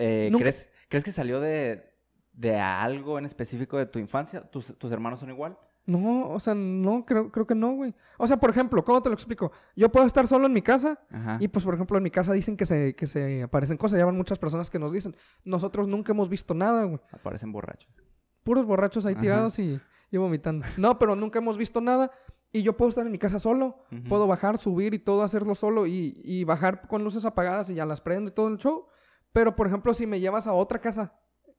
Eh, 0.00 0.28
Nunca- 0.32 0.42
¿crees, 0.44 0.68
¿Crees 0.88 1.04
que 1.04 1.12
salió 1.12 1.38
de, 1.40 1.84
de 2.32 2.56
algo 2.58 3.18
en 3.18 3.26
específico 3.26 3.76
de 3.78 3.86
tu 3.86 3.98
infancia? 3.98 4.40
¿Tus, 4.40 4.76
tus 4.78 4.90
hermanos 4.90 5.20
son 5.20 5.30
igual? 5.30 5.56
No, 5.86 6.28
o 6.30 6.38
sea, 6.40 6.54
no, 6.54 7.04
creo, 7.06 7.30
creo 7.32 7.46
que 7.46 7.54
no, 7.54 7.72
güey. 7.72 7.94
O 8.18 8.26
sea, 8.26 8.36
por 8.38 8.50
ejemplo, 8.50 8.84
¿cómo 8.84 9.02
te 9.02 9.08
lo 9.08 9.14
explico? 9.14 9.50
Yo 9.74 9.90
puedo 9.90 10.06
estar 10.06 10.26
solo 10.28 10.46
en 10.46 10.52
mi 10.52 10.62
casa 10.62 11.00
Ajá. 11.10 11.36
y 11.40 11.48
pues, 11.48 11.64
por 11.64 11.74
ejemplo, 11.74 11.96
en 11.96 12.02
mi 12.04 12.10
casa 12.10 12.32
dicen 12.32 12.56
que 12.56 12.66
se, 12.66 12.94
que 12.94 13.06
se 13.06 13.42
aparecen 13.42 13.76
cosas. 13.76 13.98
Ya 13.98 14.04
van 14.04 14.16
muchas 14.16 14.38
personas 14.38 14.68
que 14.70 14.78
nos 14.78 14.92
dicen. 14.92 15.16
Nosotros 15.44 15.88
nunca 15.88 16.12
hemos 16.12 16.28
visto 16.28 16.54
nada, 16.54 16.84
güey. 16.84 17.00
Aparecen 17.12 17.50
borrachos. 17.52 17.90
puros 18.42 18.66
borrachos 18.66 19.04
ahí 19.06 19.14
Ajá. 19.14 19.20
tirados 19.20 19.58
y, 19.58 19.80
y 20.10 20.16
vomitando. 20.16 20.66
No, 20.76 20.98
pero 20.98 21.16
nunca 21.16 21.38
hemos 21.40 21.56
visto 21.58 21.80
nada. 21.80 22.10
Y 22.52 22.62
yo 22.62 22.76
puedo 22.76 22.88
estar 22.88 23.06
en 23.06 23.12
mi 23.12 23.18
casa 23.18 23.38
solo. 23.38 23.84
Puedo 24.08 24.26
bajar, 24.26 24.58
subir 24.58 24.92
y 24.94 24.98
todo, 24.98 25.22
hacerlo 25.22 25.54
solo 25.54 25.86
y, 25.86 26.20
y 26.24 26.44
bajar 26.44 26.86
con 26.88 27.02
luces 27.04 27.24
apagadas 27.24 27.70
y 27.70 27.74
ya 27.74 27.86
las 27.86 28.00
prendo 28.00 28.30
y 28.30 28.34
todo 28.34 28.48
el 28.48 28.58
show. 28.58 28.86
Pero, 29.32 29.54
por 29.56 29.66
ejemplo, 29.66 29.94
si 29.94 30.06
me 30.06 30.20
llevas 30.20 30.46
a 30.46 30.52
otra 30.52 30.80
casa 30.80 31.12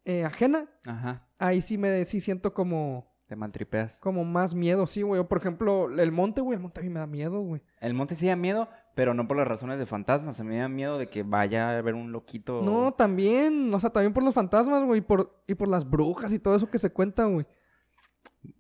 eh, 0.06 0.26
ajena, 0.26 0.68
Ajá. 0.86 1.28
ahí 1.38 1.62
sí 1.62 1.78
me 1.78 2.04
sí 2.06 2.20
siento 2.20 2.54
como, 2.54 3.14
Te 3.28 3.36
maltripeas. 3.36 4.00
como 4.00 4.26
más 4.26 4.54
miedo, 4.56 4.86
sí, 4.88 5.04
güey. 5.04 5.22
O, 5.22 5.28
por 5.28 5.38
ejemplo, 5.38 5.90
el 5.90 6.12
monte, 6.12 6.42
güey. 6.42 6.56
El 6.58 6.62
monte 6.62 6.80
a 6.82 6.84
mí 6.84 6.90
me 6.90 7.00
da 7.00 7.08
miedo, 7.08 7.40
güey. 7.42 7.62
El 7.80 7.94
monte 7.94 8.16
sí 8.16 8.28
da 8.28 8.36
miedo, 8.36 8.68
pero 8.96 9.14
no 9.14 9.28
por 9.28 9.38
las 9.38 9.48
razones 9.48 9.80
de 9.80 9.86
fantasmas. 9.86 10.40
A 10.40 10.44
mí 10.44 10.50
me 10.50 10.58
da 10.58 10.68
miedo 10.70 10.98
de 10.98 11.08
que 11.08 11.24
vaya 11.24 11.70
a 11.70 11.78
haber 11.78 11.94
un 11.96 12.12
loquito. 12.12 12.62
No, 12.62 12.94
también. 12.94 13.74
O 13.74 13.80
sea, 13.80 13.90
también 13.92 14.14
por 14.14 14.24
los 14.24 14.34
fantasmas, 14.34 14.84
güey. 14.84 15.00
Y 15.00 15.04
por, 15.04 15.44
y 15.48 15.56
por 15.56 15.68
las 15.70 15.90
brujas 15.90 16.34
y 16.34 16.40
todo 16.40 16.56
eso 16.56 16.70
que 16.70 16.80
se 16.80 16.92
cuenta, 16.92 17.26
güey. 17.26 17.46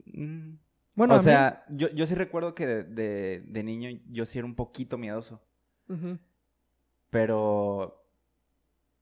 Mm. 0.05 0.57
Bueno, 0.93 1.15
o 1.15 1.17
mí- 1.17 1.23
sea, 1.23 1.65
yo, 1.69 1.89
yo 1.89 2.05
sí 2.05 2.13
recuerdo 2.15 2.53
que 2.53 2.67
de, 2.67 2.83
de- 2.83 3.43
de 3.47 3.63
niño 3.63 3.89
yo 4.09 4.25
sí 4.25 4.37
era 4.37 4.45
un 4.45 4.55
poquito 4.55 4.97
miedoso. 4.97 5.41
Ujú. 5.89 6.17
Pero 7.09 8.00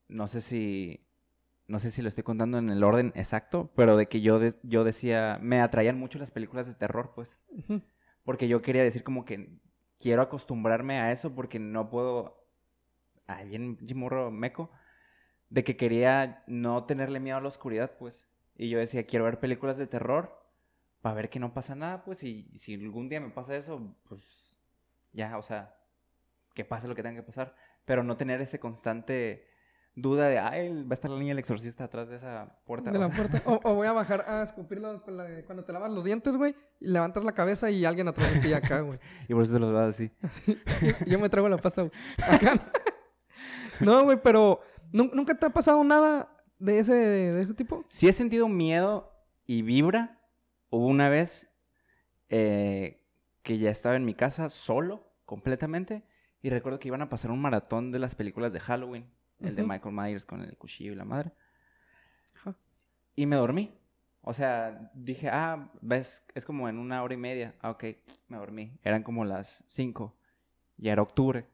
no 0.10 0.28
sé 0.28 0.42
si 0.42 1.06
no 1.68 1.80
sé 1.80 1.92
si 1.92 2.02
lo 2.02 2.10
estoy 2.10 2.24
contando 2.24 2.58
en 2.60 2.70
el 2.70 2.84
orden 2.84 3.14
exacto, 3.16 3.72
pero 3.76 3.98
de 3.98 4.08
que 4.08 4.22
yo 4.22 4.40
de- 4.40 4.56
yo 4.64 4.84
decía, 4.84 5.40
me 5.42 5.62
atraían 5.62 6.00
mucho 6.00 6.20
las 6.20 6.32
películas 6.32 6.68
de 6.68 6.76
terror, 6.76 7.14
pues, 7.16 7.38
porque 8.24 8.48
yo 8.48 8.62
quería 8.62 8.84
decir 8.84 9.04
como 9.04 9.26
que 9.26 9.60
quiero 10.00 10.22
acostumbrarme 10.24 11.00
a 11.00 11.12
eso 11.12 11.36
porque 11.36 11.60
no 11.60 11.90
puedo 11.90 12.46
ay, 13.28 13.50
bien 13.50 13.78
morro 13.96 14.32
meco 14.32 14.72
de 15.50 15.64
que 15.64 15.78
quería 15.78 16.44
no 16.48 16.86
tenerle 16.86 17.20
miedo 17.20 17.38
a 17.38 17.42
la 17.42 17.48
oscuridad, 17.50 17.92
pues. 17.98 18.28
Y 18.56 18.70
yo 18.70 18.80
decía, 18.80 19.06
quiero 19.08 19.26
ver 19.26 19.40
películas 19.40 19.78
de 19.78 19.88
terror 19.88 20.38
para 21.02 21.16
ver 21.16 21.30
que 21.30 21.40
no 21.40 21.54
pasa 21.54 21.76
nada, 21.76 22.04
pues, 22.04 22.24
y 22.24 22.50
si 22.56 22.76
algún 22.76 23.10
día 23.10 23.22
me 23.22 23.30
pasa 23.32 23.56
eso, 23.56 23.96
pues 24.08 24.58
ya, 25.14 25.38
o 25.38 25.42
sea, 25.42 25.76
que 26.56 26.66
pase 26.66 26.88
lo 26.88 26.96
que 26.96 27.04
tenga 27.04 27.18
que 27.22 27.28
pasar, 27.28 27.56
pero 27.86 28.04
no 28.04 28.18
tener 28.18 28.42
ese 28.42 28.60
constante 28.60 29.48
duda 30.02 30.28
de, 30.28 30.40
ay, 30.40 30.84
va 30.84 30.92
a 30.92 30.94
estar 30.94 31.10
la 31.12 31.18
niña 31.18 31.30
del 31.32 31.40
exorcista 31.40 31.84
atrás 31.86 32.10
de 32.10 32.16
esa 32.18 32.58
puerta. 32.66 32.92
De 32.92 32.98
o 32.98 33.02
la 33.02 33.08
sea, 33.08 33.16
puerta. 33.16 33.42
O, 33.50 33.60
o 33.64 33.76
voy 33.76 33.88
a 33.88 33.92
bajar 33.92 34.26
a 34.28 34.44
escupirlo 34.44 35.02
cuando 35.46 35.64
te 35.64 35.74
lavas 35.74 35.92
los 35.92 36.04
dientes, 36.04 36.36
güey. 36.36 36.56
Y 36.80 36.88
levantas 36.88 37.24
la 37.24 37.34
cabeza 37.34 37.70
y 37.70 37.86
alguien 37.86 38.08
atrás 38.08 38.34
de 38.34 38.40
ti 38.40 38.54
acá, 38.54 38.82
güey. 38.82 39.00
y 39.28 39.34
por 39.34 39.44
eso 39.44 39.54
te 39.54 39.60
los 39.60 39.72
veo 39.72 39.80
así. 39.82 40.12
Yo 41.08 41.20
me 41.20 41.30
traigo 41.30 41.50
la 41.50 41.58
pasta, 41.58 41.82
güey. 41.84 41.92
Acá. 42.30 42.72
No, 43.80 44.04
güey, 44.04 44.20
pero 44.22 44.60
¿nun- 44.92 45.12
¿nunca 45.14 45.36
te 45.36 45.46
ha 45.46 45.50
pasado 45.52 45.84
nada 45.84 46.36
de 46.58 46.80
ese, 46.80 46.94
de 46.94 47.40
ese 47.42 47.54
tipo? 47.54 47.86
Si 47.90 48.08
he 48.08 48.14
sentido 48.14 48.48
miedo 48.50 49.12
y 49.46 49.62
vibra, 49.62 50.20
hubo 50.70 50.88
una 50.88 51.10
vez 51.10 51.50
eh, 52.30 53.06
que 53.42 53.58
ya 53.58 53.70
estaba 53.70 53.96
en 53.96 54.06
mi 54.06 54.14
casa 54.14 54.50
solo, 54.50 55.14
completamente, 55.26 56.04
y 56.42 56.50
recuerdo 56.50 56.80
que 56.80 56.88
iban 56.90 57.02
a 57.02 57.10
pasar 57.10 57.32
un 57.32 57.42
maratón 57.42 57.92
de 57.92 58.00
las 58.00 58.16
películas 58.16 58.54
de 58.54 58.60
Halloween, 58.60 59.10
el 59.40 59.56
de. 59.56 59.64
Michael 59.64 59.96
Myers 59.96 60.26
con 60.26 60.42
el 60.42 60.58
cuchillo 60.58 60.94
y 60.94 60.96
la 60.96 61.06
madre. 61.06 61.32
Y 63.16 63.26
me 63.26 63.36
dormí. 63.36 63.74
O 64.22 64.34
sea, 64.34 64.92
dije, 64.94 65.30
ah, 65.30 65.72
ves, 65.82 66.26
es 66.36 66.46
como 66.46 66.70
en 66.70 66.78
una 66.78 67.04
hora 67.04 67.14
y 67.14 67.18
media. 67.18 67.56
Ah, 67.62 67.72
ok, 67.72 67.84
me 68.28 68.38
dormí. 68.38 68.78
Eran 68.84 69.04
como 69.04 69.26
las 69.26 69.64
cinco. 69.68 70.18
Ya 70.78 70.94
era 70.94 71.02
octubre. 71.02 71.48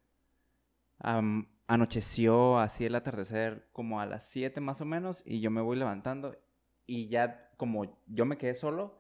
Anocheció 1.68 2.60
así 2.60 2.86
el 2.86 2.96
atardecer 2.96 3.68
como 3.72 4.00
a 4.00 4.06
las 4.06 4.28
7 4.28 4.62
más 4.62 4.82
o 4.82 4.86
menos 4.86 5.24
y 5.26 5.42
yo 5.42 5.50
me 5.50 5.62
voy 5.62 5.78
levantando 5.78 6.38
y 6.86 7.08
ya 7.08 7.50
como 7.58 7.98
yo 8.06 8.26
me 8.26 8.38
quedé 8.38 8.54
solo, 8.54 9.00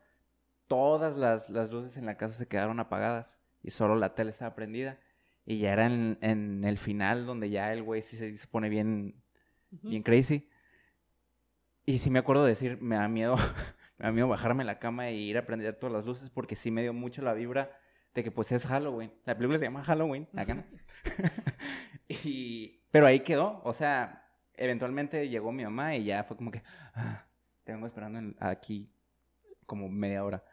todas 0.67 1.15
las, 1.15 1.49
las 1.49 1.71
luces 1.71 1.97
en 1.97 2.07
la 2.07 2.17
casa 2.17 2.33
se 2.33 2.47
quedaron 2.47 2.79
apagadas 2.79 3.37
y 3.61 3.69
solo 3.69 3.95
la 3.95 4.15
tele 4.15 4.31
estaba 4.31 4.55
prendida. 4.55 4.99
Y 5.45 5.59
ya 5.59 5.73
era 5.73 5.85
en, 5.85 6.17
en 6.21 6.63
el 6.63 6.77
final 6.77 7.25
donde 7.25 7.49
ya 7.49 7.71
el 7.71 7.83
güey 7.83 8.01
sí 8.01 8.17
se, 8.17 8.35
se 8.37 8.47
pone 8.47 8.69
bien, 8.69 9.21
bien 9.69 10.03
crazy. 10.03 10.49
Y 11.85 11.99
sí 11.99 12.09
me 12.09 12.19
acuerdo 12.19 12.43
de 12.43 12.49
decir, 12.49 12.81
me 12.81 12.95
da 12.95 13.07
miedo, 13.07 13.35
me 13.97 14.05
da 14.05 14.11
miedo 14.11 14.27
bajarme 14.27 14.63
la 14.63 14.79
cama 14.79 15.09
e 15.09 15.15
ir 15.15 15.37
a 15.37 15.45
prender 15.45 15.75
todas 15.75 15.93
las 15.93 16.05
luces 16.05 16.29
porque 16.29 16.55
sí 16.55 16.71
me 16.71 16.81
dio 16.81 16.93
mucho 16.93 17.21
la 17.21 17.33
vibra 17.33 17.77
de 18.15 18.23
que 18.23 18.31
pues 18.31 18.51
es 18.51 18.65
Halloween. 18.65 19.11
La 19.25 19.35
película 19.35 19.59
se 19.59 19.65
llama 19.65 19.83
Halloween, 19.83 20.27
acá 20.35 20.55
no. 20.55 20.63
y, 22.07 22.81
pero 22.89 23.05
ahí 23.05 23.19
quedó, 23.19 23.61
o 23.63 23.73
sea, 23.73 24.25
eventualmente 24.55 25.29
llegó 25.29 25.51
mi 25.51 25.63
mamá 25.63 25.95
y 25.95 26.05
ya 26.05 26.23
fue 26.23 26.37
como 26.37 26.49
que, 26.49 26.63
ah, 26.95 27.25
te 27.63 27.73
vengo 27.73 27.85
esperando 27.85 28.33
aquí 28.39 28.89
como 29.65 29.89
media 29.89 30.23
hora. 30.23 30.43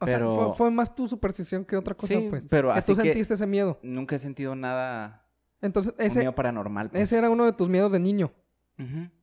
O 0.00 0.06
sea, 0.06 0.18
fue, 0.20 0.54
fue 0.54 0.70
más 0.70 0.94
tu 0.94 1.08
superstición 1.08 1.64
que 1.64 1.76
otra 1.76 1.94
cosa, 1.94 2.14
Sí, 2.14 2.26
pues. 2.30 2.46
pero 2.48 2.72
que 2.72 2.78
así 2.78 2.92
tú 2.92 2.98
que- 2.98 3.02
sentiste 3.08 3.34
ese 3.34 3.46
miedo. 3.46 3.78
Nunca 3.82 4.14
he 4.16 4.18
sentido 4.18 4.54
nada, 4.54 5.26
Entonces, 5.60 5.92
un 5.98 6.04
ese, 6.04 6.20
miedo 6.20 6.34
paranormal. 6.34 6.90
pues. 6.90 7.02
ese 7.02 7.18
era 7.18 7.30
uno 7.30 7.44
de 7.44 7.52
tus 7.52 7.68
miedos 7.68 7.90
de 7.92 7.98
niño. 7.98 8.32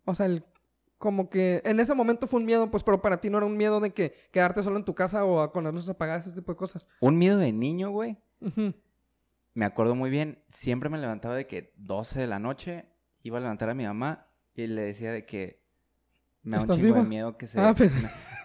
O 0.04 0.14
sea, 0.14 0.26
el, 0.26 0.44
como 0.98 1.30
que 1.30 1.62
en 1.64 1.80
ese 1.80 1.94
momento 1.94 2.28
fue 2.28 2.42
un 2.42 2.46
miedo, 2.46 2.70
pues, 2.70 2.84
pero 2.84 3.02
para 3.02 3.22
ti 3.22 3.30
no 3.30 3.38
era 3.38 3.46
un 3.48 3.56
miedo 3.56 3.80
de 3.80 3.92
que 3.94 4.14
quedarte 4.32 4.62
solo 4.64 4.76
en 4.78 4.84
tu 4.84 4.94
casa 4.96 5.24
o 5.24 5.50
con 5.54 5.64
las 5.64 5.74
luces 5.74 5.90
apagadas, 5.92 6.28
ese 6.28 6.36
tipo 6.36 6.52
de 6.52 6.58
cosas. 6.58 6.90
Un 7.00 7.18
miedo 7.18 7.38
de 7.38 7.54
niño, 7.54 7.92
güey. 7.92 8.18
Me 9.54 9.64
acuerdo 9.66 9.96
muy 9.96 10.10
bien, 10.10 10.40
siempre 10.50 10.90
me 10.90 10.98
levantaba 10.98 11.36
de 11.36 11.48
que 11.48 11.72
12 11.78 12.20
de 12.20 12.28
la 12.28 12.40
noche 12.40 12.86
iba 13.24 13.38
a 13.38 13.42
levantar 13.42 13.70
a 13.70 13.74
mi 13.74 13.86
mamá 13.86 14.28
y 14.54 14.68
le 14.68 14.82
decía 14.82 15.14
de 15.14 15.26
que 15.26 15.62
me 16.44 16.52
da 16.52 16.58
un 16.58 16.62
¿Estás 16.64 16.76
chingo 16.78 16.96
de 16.96 17.04
miedo 17.04 17.38
que 17.38 17.48
se... 17.48 17.60
Ah, 17.62 17.74
pues- 17.76 17.94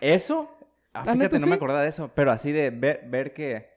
Eso, 0.01 0.49
ah, 0.95 1.03
fíjate, 1.03 1.19
¿neta 1.19 1.39
no 1.39 1.47
me 1.47 1.53
sí? 1.53 1.57
acordaba 1.57 1.83
de 1.83 1.89
eso, 1.89 2.11
pero 2.15 2.31
así 2.33 2.53
de 2.53 2.71
ver, 2.71 3.05
ver 3.09 3.33
que 3.33 3.69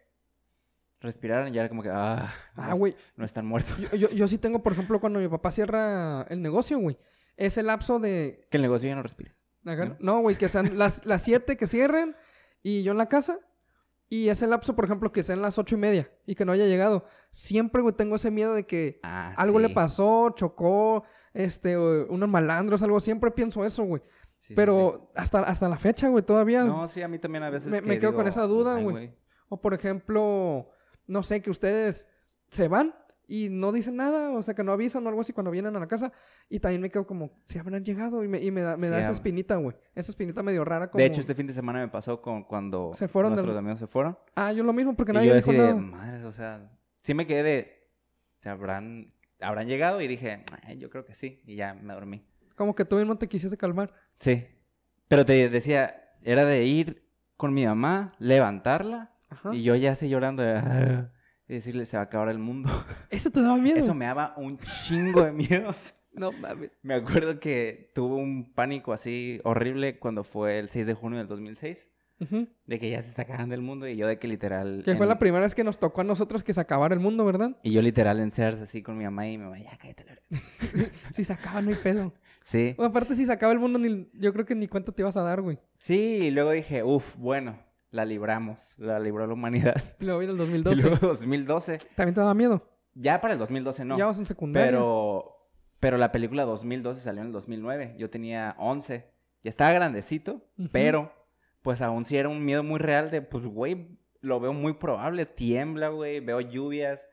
respiraran 1.02 1.52
ya 1.54 1.62
era 1.62 1.70
como 1.70 1.84
que, 1.84 1.90
ah, 1.92 2.34
no, 2.56 2.64
Ah, 2.64 2.72
es- 2.74 2.80
güey. 2.80 2.96
no 3.18 3.26
están 3.26 3.46
muertos. 3.46 3.78
Yo, 3.78 3.96
yo, 3.98 4.10
yo 4.10 4.28
sí 4.28 4.38
tengo, 4.38 4.64
por 4.64 4.74
ejemplo, 4.74 5.00
cuando 5.00 5.20
mi 5.20 5.28
papá 5.28 5.52
cierra 5.52 6.24
el 6.30 6.42
negocio, 6.42 6.78
güey. 6.80 6.98
Ese 7.36 7.64
lapso 7.64 8.00
de... 8.00 8.48
Que 8.50 8.58
el 8.58 8.64
negocio 8.64 8.88
ya 8.88 8.96
no 8.96 9.04
respira. 9.04 9.34
Ajá. 9.66 9.86
¿No? 9.86 9.96
No, 10.00 10.20
güey, 10.22 10.38
que 10.38 10.48
sean 10.50 10.78
las, 10.78 11.06
las 11.06 11.22
siete 11.24 11.58
que 11.58 11.68
cierren 11.68 12.16
y 12.62 12.84
yo 12.84 12.92
en 12.92 12.98
la 12.98 13.10
casa. 13.10 13.40
Y 14.10 14.30
ese 14.30 14.46
lapso, 14.46 14.76
por 14.76 14.86
ejemplo, 14.86 15.12
que 15.12 15.24
sean 15.24 15.42
las 15.42 15.58
ocho 15.58 15.76
y 15.76 15.80
media 15.80 16.12
y 16.28 16.36
que 16.36 16.46
no 16.46 16.52
haya 16.52 16.66
llegado. 16.68 17.06
Siempre, 17.32 17.82
güey, 17.82 17.96
tengo 17.96 18.16
ese 18.18 18.30
miedo 18.30 18.54
de 18.54 18.66
que 18.68 19.00
Ah, 19.02 19.34
algo 19.38 19.58
le 19.60 19.70
sí. 19.70 19.74
pasó, 19.74 20.30
chocó, 20.36 21.04
este, 21.34 21.76
unos 21.78 22.30
malandros, 22.30 22.84
algo. 22.84 23.00
Siempre 23.00 23.32
pienso 23.32 23.66
eso, 23.66 23.84
güey. 23.84 24.04
Sí, 24.44 24.48
sí, 24.50 24.54
Pero 24.56 25.10
Hasta, 25.16 25.40
hasta 25.40 25.70
la 25.70 25.78
fecha, 25.78 26.10
güey, 26.10 26.24
todavía. 26.24 26.64
No, 26.66 26.86
sí, 26.90 27.02
a 27.02 27.08
mí 27.08 27.18
también 27.18 27.44
a 27.44 27.50
veces 27.50 27.72
Me- 27.72 27.82
que 27.82 27.88
me 27.88 27.98
quedo 28.00 28.14
con 28.14 28.28
esa 28.28 28.44
duda, 28.44 28.76
"Ay, 28.76 28.84
güey". 28.84 29.14
O 29.48 29.62
por 29.62 29.74
ejemplo, 29.74 30.70
no 31.08 31.24
sé, 31.24 31.42
que 31.42 31.50
ustedes 31.50 32.08
se 32.50 32.68
van 32.68 32.94
y 33.26 33.48
no 33.50 33.72
dicen 33.72 33.96
nada, 33.96 34.32
o 34.32 34.42
sea, 34.44 34.54
que 34.54 34.64
no 34.66 34.74
avisan 34.74 35.06
o 35.06 35.10
algo 35.10 35.22
así 35.22 35.32
cuando 35.32 35.50
vienen 35.50 35.74
a 35.78 35.80
la 35.80 35.88
casa. 35.88 36.12
Y 36.50 36.60
también 36.60 36.82
me 36.82 36.90
quedo 36.90 37.08
como, 37.08 37.32
si 37.46 37.58
habrán 37.58 37.86
llegado 37.86 38.22
y 38.24 38.28
me, 38.28 38.42
y 38.42 38.52
me 38.52 38.62
da, 38.62 38.76
me 38.76 38.90
da 38.90 39.00
esa 39.00 39.14
espinita, 39.14 39.56
güey. 39.56 39.78
Esa 39.96 40.12
espinita 40.12 40.44
medio 40.44 40.66
rara 40.66 40.92
como... 40.92 41.00
De 41.00 41.06
hecho, 41.08 41.22
este 41.22 41.34
fin 41.36 41.48
de 41.48 41.54
semana 41.54 41.80
me 41.80 41.88
pasó 41.88 42.22
con 42.22 42.44
cuando 42.44 42.92
Se 42.96 43.08
fueron 43.08 43.32
del- 43.36 43.46
nuestros 43.46 43.58
amigos 43.58 43.80
se 43.80 43.88
fueron. 43.88 44.18
Ah, 44.36 44.52
yo 44.52 44.64
lo 44.64 44.74
mismo, 44.74 44.94
porque 44.96 45.14
Y 45.14 45.16
nadie 45.16 45.30
yo 45.30 45.36
dijo 45.36 45.54
nada. 45.54 45.74
madres, 45.76 46.24
o 46.26 46.34
sea, 46.34 46.70
sí 47.02 47.14
me 47.14 47.26
quedé 47.26 47.44
de, 47.44 47.88
¿se 48.40 48.50
habrán, 48.50 49.14
habrán 49.40 49.68
llegado? 49.68 50.02
Y 50.02 50.08
dije, 50.10 50.44
"Ay, 50.64 50.78
yo 50.78 50.90
creo 50.90 51.06
que 51.06 51.14
sí, 51.14 51.42
y 51.46 51.56
ya 51.56 51.74
me 51.76 51.94
dormí. 51.94 52.26
Como 52.56 52.76
que 52.76 52.86
tú 52.86 52.98
mismo 52.98 53.18
te 53.18 53.28
quisiste 53.28 53.58
calmar. 53.58 53.92
Sí, 54.24 54.46
pero 55.10 55.26
te 55.26 55.50
decía, 55.50 55.96
era 56.24 56.46
de 56.46 56.64
ir 56.66 57.04
con 57.36 57.54
mi 57.54 57.66
mamá, 57.66 58.14
levantarla, 58.20 59.12
Ajá. 59.30 59.54
y 59.54 59.64
yo 59.64 59.76
ya 59.76 59.92
así 59.92 60.08
llorando, 60.08 60.44
de, 60.44 60.54
"Ah", 60.56 61.12
y 61.50 61.54
decirle, 61.56 61.84
se 61.86 61.98
va 61.98 62.04
a 62.04 62.06
acabar 62.06 62.30
el 62.30 62.40
mundo. 62.40 62.70
¿Eso 63.10 63.30
te 63.32 63.42
daba 63.42 63.58
miedo? 63.58 63.78
Eso 63.78 63.94
me 63.94 64.06
daba 64.06 64.34
un 64.38 64.58
chingo 64.60 65.24
de 65.24 65.32
miedo. 65.34 65.76
No 66.16 66.32
mames. 66.32 66.70
Me 66.84 66.94
acuerdo 66.94 67.40
que 67.40 67.92
tuve 67.96 68.14
un 68.18 68.54
pánico 68.54 68.94
así 68.94 69.40
horrible 69.44 69.98
cuando 69.98 70.24
fue 70.24 70.60
el 70.60 70.70
6 70.70 70.86
de 70.86 70.94
junio 70.94 71.18
del 71.18 71.28
2006, 71.28 71.88
Ujú. 72.20 72.48
de 72.68 72.78
que 72.80 72.92
ya 72.92 73.02
se 73.02 73.10
está 73.10 73.24
acabando 73.24 73.56
el 73.56 73.62
mundo, 73.62 73.88
y 73.88 73.96
yo 73.98 74.06
de 74.06 74.20
que 74.20 74.28
literal... 74.28 74.84
Que 74.86 74.96
fue 74.96 75.08
la 75.08 75.18
primera 75.18 75.42
vez 75.42 75.56
que 75.56 75.64
nos 75.64 75.80
tocó 75.80 76.02
a 76.02 76.04
nosotros 76.04 76.44
que 76.44 76.54
se 76.54 76.62
acabara 76.62 76.94
el 76.94 77.00
mundo, 77.00 77.26
¿verdad? 77.26 77.58
Y 77.64 77.72
yo 77.72 77.82
literal 77.82 78.20
en 78.20 78.30
Sears 78.30 78.62
así 78.62 78.84
con 78.84 78.96
mi 78.96 79.06
mamá 79.06 79.28
y 79.28 79.40
mi 79.40 79.44
mamá, 79.46 79.58
ya 79.58 79.76
cállate 79.76 80.04
la 80.06 80.12
verga". 80.14 80.30
Si 81.12 81.24
se 81.24 81.34
acaba, 81.34 81.62
no 81.64 81.70
hay 81.72 81.78
pedo. 81.82 82.14
Sí. 82.44 82.76
O 82.78 82.84
aparte, 82.84 83.16
si 83.16 83.26
se 83.26 83.32
acaba 83.34 83.54
el 83.54 83.60
mundo, 83.60 83.80
ni, 83.80 84.10
yo 84.14 84.34
creo 84.34 84.46
que 84.46 84.56
ni 84.56 84.68
cuenta 84.68 84.92
te 84.92 85.02
ibas 85.02 85.16
a 85.18 85.22
dar, 85.24 85.42
güey. 85.42 85.60
Sí, 85.78 85.96
y 86.24 86.32
luego 86.32 86.52
dije, 86.52 86.84
uff, 86.84 87.16
bueno, 87.18 87.58
la 87.92 88.06
libramos, 88.06 88.60
la 88.78 89.00
libró 89.00 89.26
la 89.28 89.34
humanidad. 89.34 89.76
Y 90.00 90.06
luego 90.06 90.20
viene 90.20 90.34
el 90.34 90.40
Y 90.40 90.62
2012. 90.62 90.82
luego 90.82 91.08
2012, 91.08 91.80
¿También 91.96 92.14
te 92.16 92.20
daba 92.22 92.34
miedo? 92.34 92.70
ya 92.96 93.20
para 93.22 93.34
el 93.34 93.40
2012 93.40 93.86
no, 93.86 93.98
Ya 93.98 94.06
vas 94.06 94.20
en 94.20 94.26
secundaria. 94.26 94.70
pero, 94.70 95.50
pero 95.80 95.98
la 95.98 96.12
película 96.12 96.44
2012 96.44 97.02
salió 97.02 97.22
en 97.22 97.28
el 97.28 97.34
2009, 97.34 97.96
yo 97.98 98.10
tenía 98.10 98.56
11, 98.60 99.06
ya 99.44 99.50
estaba 99.50 99.72
grandecito, 99.72 100.42
pero 100.72 101.12
pues 101.62 101.82
aún 101.82 102.04
sí 102.06 102.18
era 102.18 102.30
un 102.30 102.44
miedo 102.44 102.62
muy 102.64 102.78
real 102.80 103.10
de, 103.10 103.22
pues, 103.22 103.46
güey, 103.46 103.98
lo 104.22 104.40
veo 104.40 104.52
muy 104.54 104.74
probable, 104.74 105.26
tiembla, 105.26 105.88
güey, 105.90 106.20
veo 106.20 106.42
lluvias, 106.42 107.08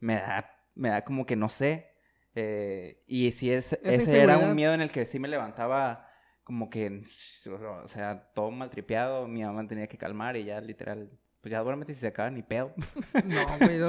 me 0.00 0.16
da, 0.16 0.50
me 0.74 0.88
da 0.90 1.04
como 1.04 1.26
que 1.26 1.36
no 1.36 1.48
sé, 1.48 1.93
eh, 2.34 3.02
y 3.06 3.30
sí, 3.32 3.50
es, 3.50 3.78
ese 3.82 4.20
era 4.20 4.38
un 4.38 4.54
miedo 4.54 4.74
en 4.74 4.80
el 4.80 4.90
que 4.90 5.06
sí 5.06 5.18
me 5.18 5.28
levantaba 5.28 6.08
como 6.42 6.68
que, 6.70 7.04
o 7.84 7.88
sea, 7.88 8.30
todo 8.34 8.50
maltripeado, 8.50 9.26
mi 9.26 9.42
mamá 9.42 9.66
tenía 9.66 9.86
que 9.86 9.98
calmar 9.98 10.36
y 10.36 10.44
ya 10.44 10.60
literal, 10.60 11.10
pues 11.40 11.52
ya 11.52 11.60
duérmete 11.60 11.94
si 11.94 12.00
se 12.00 12.08
acaba 12.08 12.30
ni 12.30 12.42
pedo. 12.42 12.72
No, 13.24 13.58
güey. 13.58 13.80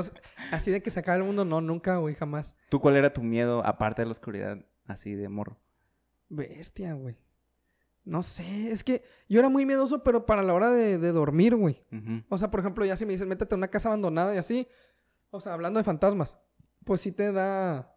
así 0.51 0.71
de 0.71 0.81
que 0.81 0.89
se 0.89 0.99
acabe 0.99 1.19
el 1.19 1.23
mundo, 1.25 1.45
no, 1.45 1.61
nunca, 1.61 1.97
güey, 1.97 2.15
jamás. 2.15 2.55
¿Tú 2.69 2.79
cuál 2.79 2.95
era 2.95 3.11
tu 3.13 3.21
miedo 3.21 3.65
aparte 3.65 4.01
de 4.01 4.05
la 4.07 4.11
oscuridad, 4.11 4.57
así 4.85 5.13
de 5.13 5.27
morro? 5.29 5.57
Bestia, 6.29 6.93
güey. 6.93 7.17
No 8.03 8.21
sé, 8.21 8.71
es 8.71 8.83
que 8.83 9.03
yo 9.27 9.39
era 9.39 9.49
muy 9.49 9.65
miedoso, 9.65 10.03
pero 10.03 10.27
para 10.27 10.43
la 10.43 10.53
hora 10.53 10.69
de, 10.71 10.99
de 10.99 11.11
dormir, 11.11 11.55
güey. 11.55 11.83
O 12.29 12.37
sea, 12.37 12.51
por 12.51 12.59
ejemplo, 12.59 12.85
ya 12.85 12.95
si 12.95 13.03
me 13.05 13.13
dicen, 13.13 13.27
métete 13.27 13.55
a 13.55 13.57
una 13.57 13.69
casa 13.69 13.89
abandonada 13.89 14.35
y 14.35 14.37
así. 14.37 14.67
O 15.31 15.39
sea, 15.39 15.53
hablando 15.53 15.79
de 15.79 15.83
fantasmas, 15.83 16.37
pues 16.83 17.01
sí 17.01 17.11
te 17.11 17.31
da. 17.31 17.94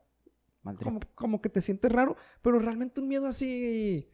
Como, 0.76 1.00
como 1.14 1.40
que 1.40 1.48
te 1.48 1.60
sientes 1.60 1.90
raro, 1.90 2.16
pero 2.42 2.58
realmente 2.58 3.00
un 3.00 3.08
miedo 3.08 3.26
así 3.26 4.08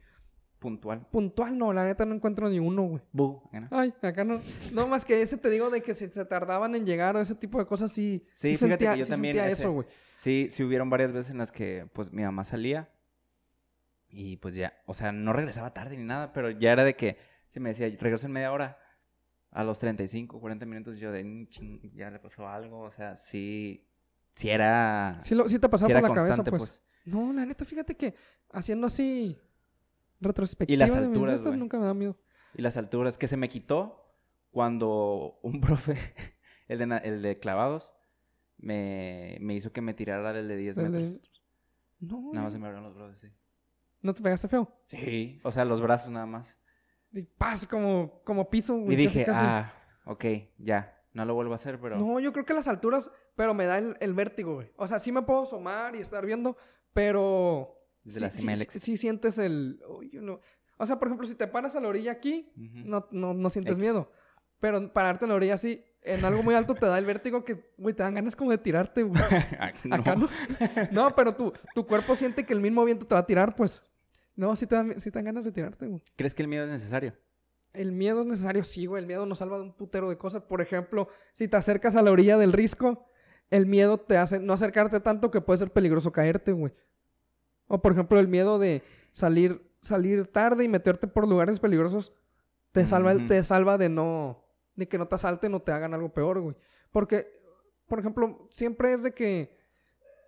Puntual. 0.59 1.07
puntual, 1.11 1.59
no, 1.59 1.73
la 1.75 1.85
neta 1.85 2.07
no 2.07 2.15
encuentro 2.15 2.49
ni 2.49 2.59
uno, 2.59 2.83
güey. 2.85 3.03
Bu, 3.13 3.43
¿no? 3.53 3.69
Ay, 3.71 3.93
acá 4.01 4.25
no. 4.25 4.41
No 4.73 4.87
más 4.87 5.05
que 5.05 5.21
ese 5.21 5.37
te 5.37 5.51
digo 5.51 5.69
de 5.69 5.83
que 5.83 5.93
se, 5.93 6.09
se 6.09 6.25
tardaban 6.25 6.75
en 6.75 6.87
llegar 6.87 7.17
o 7.17 7.21
ese 7.21 7.35
tipo 7.35 7.59
de 7.59 7.67
cosas, 7.67 7.93
sí. 7.93 8.25
Sí, 8.35 8.55
fíjate 8.57 8.89
que 8.89 8.99
yo 8.99 9.05
sí 9.05 9.11
también 9.11 9.35
sentía 9.37 9.53
ese- 9.53 9.63
eso, 9.65 9.73
güey. 9.73 9.87
Sí, 10.15 10.47
sí 10.51 10.63
hubieron 10.65 10.89
varias 10.89 11.13
veces 11.13 11.31
en 11.33 11.39
las 11.39 11.53
que 11.53 11.87
pues 11.93 12.11
mi 12.13 12.23
mamá 12.23 12.45
salía 12.45 12.89
y 14.09 14.37
pues 14.37 14.55
ya, 14.55 14.73
o 14.87 14.95
sea, 14.95 15.13
no 15.13 15.33
regresaba 15.33 15.75
tarde 15.75 15.97
ni 15.97 16.05
nada, 16.05 16.33
pero 16.33 16.51
ya 16.51 16.73
era 16.73 16.85
de 16.85 16.95
que 16.95 17.19
si 17.49 17.61
me 17.61 17.71
decía, 17.71 17.89
regreso 18.01 18.27
en 18.27 18.33
media 18.33 18.53
hora, 18.53 18.79
a 19.51 19.65
los 19.65 19.79
35, 19.79 20.41
40 20.41 20.67
minutos 20.67 20.99
yo 20.99 21.13
de, 21.13 21.23
"Mm, 21.25 21.47
ching, 21.49 21.81
ya 21.95 22.11
le 22.11 22.19
pasó 22.19 22.49
algo, 22.49 22.81
o 22.81 22.91
sea, 22.91 23.17
sí, 23.17 23.87
sí 24.35 24.51
era, 24.51 25.19
Sí, 25.23 25.35
lo, 25.35 25.49
sí 25.49 25.59
te 25.59 25.69
pasaba 25.69 25.93
por 26.01 26.09
la 26.11 26.15
cabeza, 26.15 26.45
pues. 26.45 26.63
pues. 26.63 26.83
No, 27.07 27.33
la 27.33 27.45
neta, 27.47 27.65
fíjate 27.65 27.97
que 27.97 28.15
haciendo 28.53 28.87
así 28.87 29.39
retrospectiva 30.21 30.75
Y 30.75 30.77
las 30.79 30.95
alturas, 30.97 31.41
nunca 31.43 31.79
me 31.79 31.87
da 31.87 31.95
miedo. 31.95 32.17
Y 32.55 32.63
las 32.63 32.77
alturas 32.77 33.19
que 33.19 33.27
se 33.27 33.37
me 33.37 33.49
quitó 33.49 34.01
cuando 34.51 35.39
un 35.43 35.61
profe, 35.61 35.97
el 36.69 36.79
de, 36.79 37.01
el 37.05 37.23
de 37.23 37.39
clavados, 37.39 37.93
me, 38.59 39.37
me 39.41 39.55
hizo 39.55 39.73
que 39.73 39.81
me 39.81 39.95
tirara 39.95 40.33
del 40.33 40.49
de 40.49 40.57
10 40.57 40.77
El 40.79 40.93
de- 40.93 40.99
metros. 41.01 41.43
No, 42.01 42.31
Nada 42.33 42.45
más 42.45 42.53
se 42.53 42.59
güey. 42.59 42.63
me 42.63 42.67
abrieron 42.69 42.85
los 42.85 42.95
brazos, 42.97 43.19
sí. 43.21 43.29
¿No 44.03 44.13
te 44.13 44.23
pegaste 44.23 44.49
feo? 44.49 44.71
Sí, 44.83 45.41
o 45.45 45.51
sea, 45.51 45.65
los 45.65 45.81
brazos 45.81 46.11
nada 46.11 46.27
más. 46.27 46.57
Y 47.13 47.23
paz, 47.23 47.67
como, 47.67 48.21
como 48.25 48.51
piso, 48.51 48.77
güey. 48.77 49.01
Y 49.01 49.05
casi, 49.07 49.19
dije, 49.19 49.25
casi. 49.31 49.45
ah, 49.45 49.73
ok, 50.05 50.25
ya, 50.59 51.03
no 51.15 51.25
lo 51.25 51.35
vuelvo 51.35 51.53
a 51.53 51.57
hacer, 51.57 51.81
pero... 51.81 51.97
No, 51.97 52.21
yo 52.21 52.33
creo 52.33 52.45
que 52.45 52.53
las 52.55 52.69
alturas, 52.69 53.11
pero 53.37 53.55
me 53.55 53.65
da 53.67 53.79
el, 53.79 53.97
el 54.01 54.13
vértigo, 54.15 54.55
güey. 54.57 54.71
O 54.77 54.87
sea, 54.87 54.99
sí 54.99 55.11
me 55.13 55.23
puedo 55.23 55.43
asomar 55.43 55.97
y 55.97 56.01
estar 56.01 56.27
viendo, 56.27 56.57
pero... 56.93 57.79
Desde 58.03 58.19
sí, 58.19 58.25
la 58.25 58.31
sí- 58.31 58.39
cima 58.41 58.53
del 58.53 58.59
sí- 58.59 58.65
éxito. 58.65 58.85
sí 58.85 58.97
sientes 58.97 59.39
el... 59.39 59.81
uy, 59.89 60.11
yo 60.11 60.21
no- 60.21 60.41
O 60.77 60.87
sea, 60.87 60.99
por 60.99 61.09
ejemplo, 61.09 61.27
si 61.27 61.35
te 61.35 61.47
paras 61.47 61.75
a 61.77 61.81
la 61.81 61.89
orilla 61.89 62.13
aquí, 62.13 62.53
no, 62.57 63.07
no, 63.13 63.33
no 63.35 63.49
sientes 63.51 63.73
X. 63.73 63.81
miedo. 63.83 64.11
Pero 64.61 64.93
pararte 64.93 65.25
en 65.25 65.29
la 65.31 65.35
orilla 65.37 65.55
así, 65.55 65.85
en 66.03 66.25
algo 66.25 66.43
muy 66.43 66.55
alto 66.55 66.75
te 66.75 66.87
da 66.87 66.99
el 66.99 67.07
vértigo 67.07 67.45
que, 67.45 67.73
güey, 67.79 67.95
te 67.95 68.03
dan 68.03 68.15
ganas 68.15 68.35
como 68.37 68.51
de 68.51 68.59
tirarte, 68.59 69.03
güey. 69.03 69.21
Ah, 69.61 69.73
Acá 69.93 70.17
no. 70.17 70.29
No, 70.91 71.15
pero 71.15 71.35
tu, 71.37 71.53
tu 71.75 71.87
cuerpo 71.87 72.17
siente 72.17 72.45
que 72.45 72.53
el 72.53 72.61
mismo 72.61 72.85
viento 72.85 73.07
te 73.07 73.15
va 73.15 73.21
a 73.23 73.27
tirar, 73.27 73.55
pues. 73.57 73.83
No, 74.37 74.55
sí 74.57 74.67
te 74.67 74.75
dan, 74.75 75.01
sí 75.01 75.11
te 75.11 75.19
dan 75.19 75.27
ganas 75.27 75.45
de 75.45 75.53
tirarte, 75.53 75.87
güey. 75.87 76.03
¿Crees 76.17 76.35
que 76.35 76.43
el 76.43 76.49
miedo 76.49 76.65
es 76.65 76.71
necesario? 76.71 77.15
El 77.75 77.93
miedo 77.93 78.23
es 78.23 78.27
necesario, 78.27 78.65
sí, 78.65 78.87
güey. 78.87 79.03
El 79.03 79.07
miedo 79.07 79.27
nos 79.27 79.39
salva 79.39 79.59
de 79.59 79.65
un 79.65 79.73
putero 79.73 80.09
de 80.09 80.17
cosas. 80.17 80.43
Por 80.43 80.63
ejemplo, 80.63 81.09
si 81.33 81.49
te 81.49 81.57
acercas 81.57 81.97
a 81.97 82.03
la 82.03 82.11
orilla 82.11 82.39
del 82.39 82.53
risco 82.53 83.07
el 83.51 83.67
miedo 83.67 83.99
te 83.99 84.17
hace 84.17 84.41
no 84.41 84.53
acercarte 84.53 85.01
tanto 85.01 85.31
que 85.31 85.41
puede 85.41 85.59
ser 85.59 85.71
peligroso 85.71 86.13
caerte, 86.13 86.53
güey. 86.53 86.73
O 87.69 87.81
por 87.81 87.93
ejemplo, 87.93 88.19
el 88.19 88.29
miedo 88.29 88.59
de 88.59 88.83
salir, 89.13 89.71
salir 89.81 90.27
tarde 90.27 90.65
y 90.65 90.69
meterte 90.69 91.07
por 91.07 91.29
lugares 91.29 91.61
peligrosos 91.61 92.13
te 92.73 92.87
salva, 92.87 93.15
te 93.29 93.43
salva 93.43 93.79
de 93.79 93.89
no, 93.89 94.45
de 94.75 94.89
que 94.89 94.99
no 94.99 95.07
te 95.07 95.15
asalten 95.15 95.55
o 95.55 95.63
te 95.63 95.71
hagan 95.71 95.95
algo 95.95 96.13
peor, 96.13 96.41
güey. 96.41 96.57
Porque, 96.91 97.29
por 97.87 98.01
ejemplo, 98.01 98.49
siempre 98.51 98.93
es 98.93 99.05
de 99.05 99.13
que, 99.13 99.57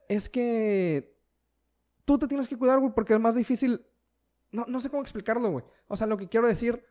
es 0.08 0.28
que 0.28 1.16
tú 2.04 2.18
te 2.18 2.28
tienes 2.28 2.46
que 2.46 2.56
cuidar, 2.56 2.78
güey, 2.78 2.92
porque 2.94 3.14
es 3.14 3.20
más 3.20 3.34
difícil, 3.34 3.84
no, 4.52 4.64
no 4.68 4.78
sé 4.78 4.88
cómo 4.88 5.02
explicarlo, 5.02 5.50
güey. 5.50 5.64
O 5.88 5.96
sea, 5.96 6.06
lo 6.06 6.16
que 6.16 6.28
quiero 6.28 6.46
decir 6.46 6.84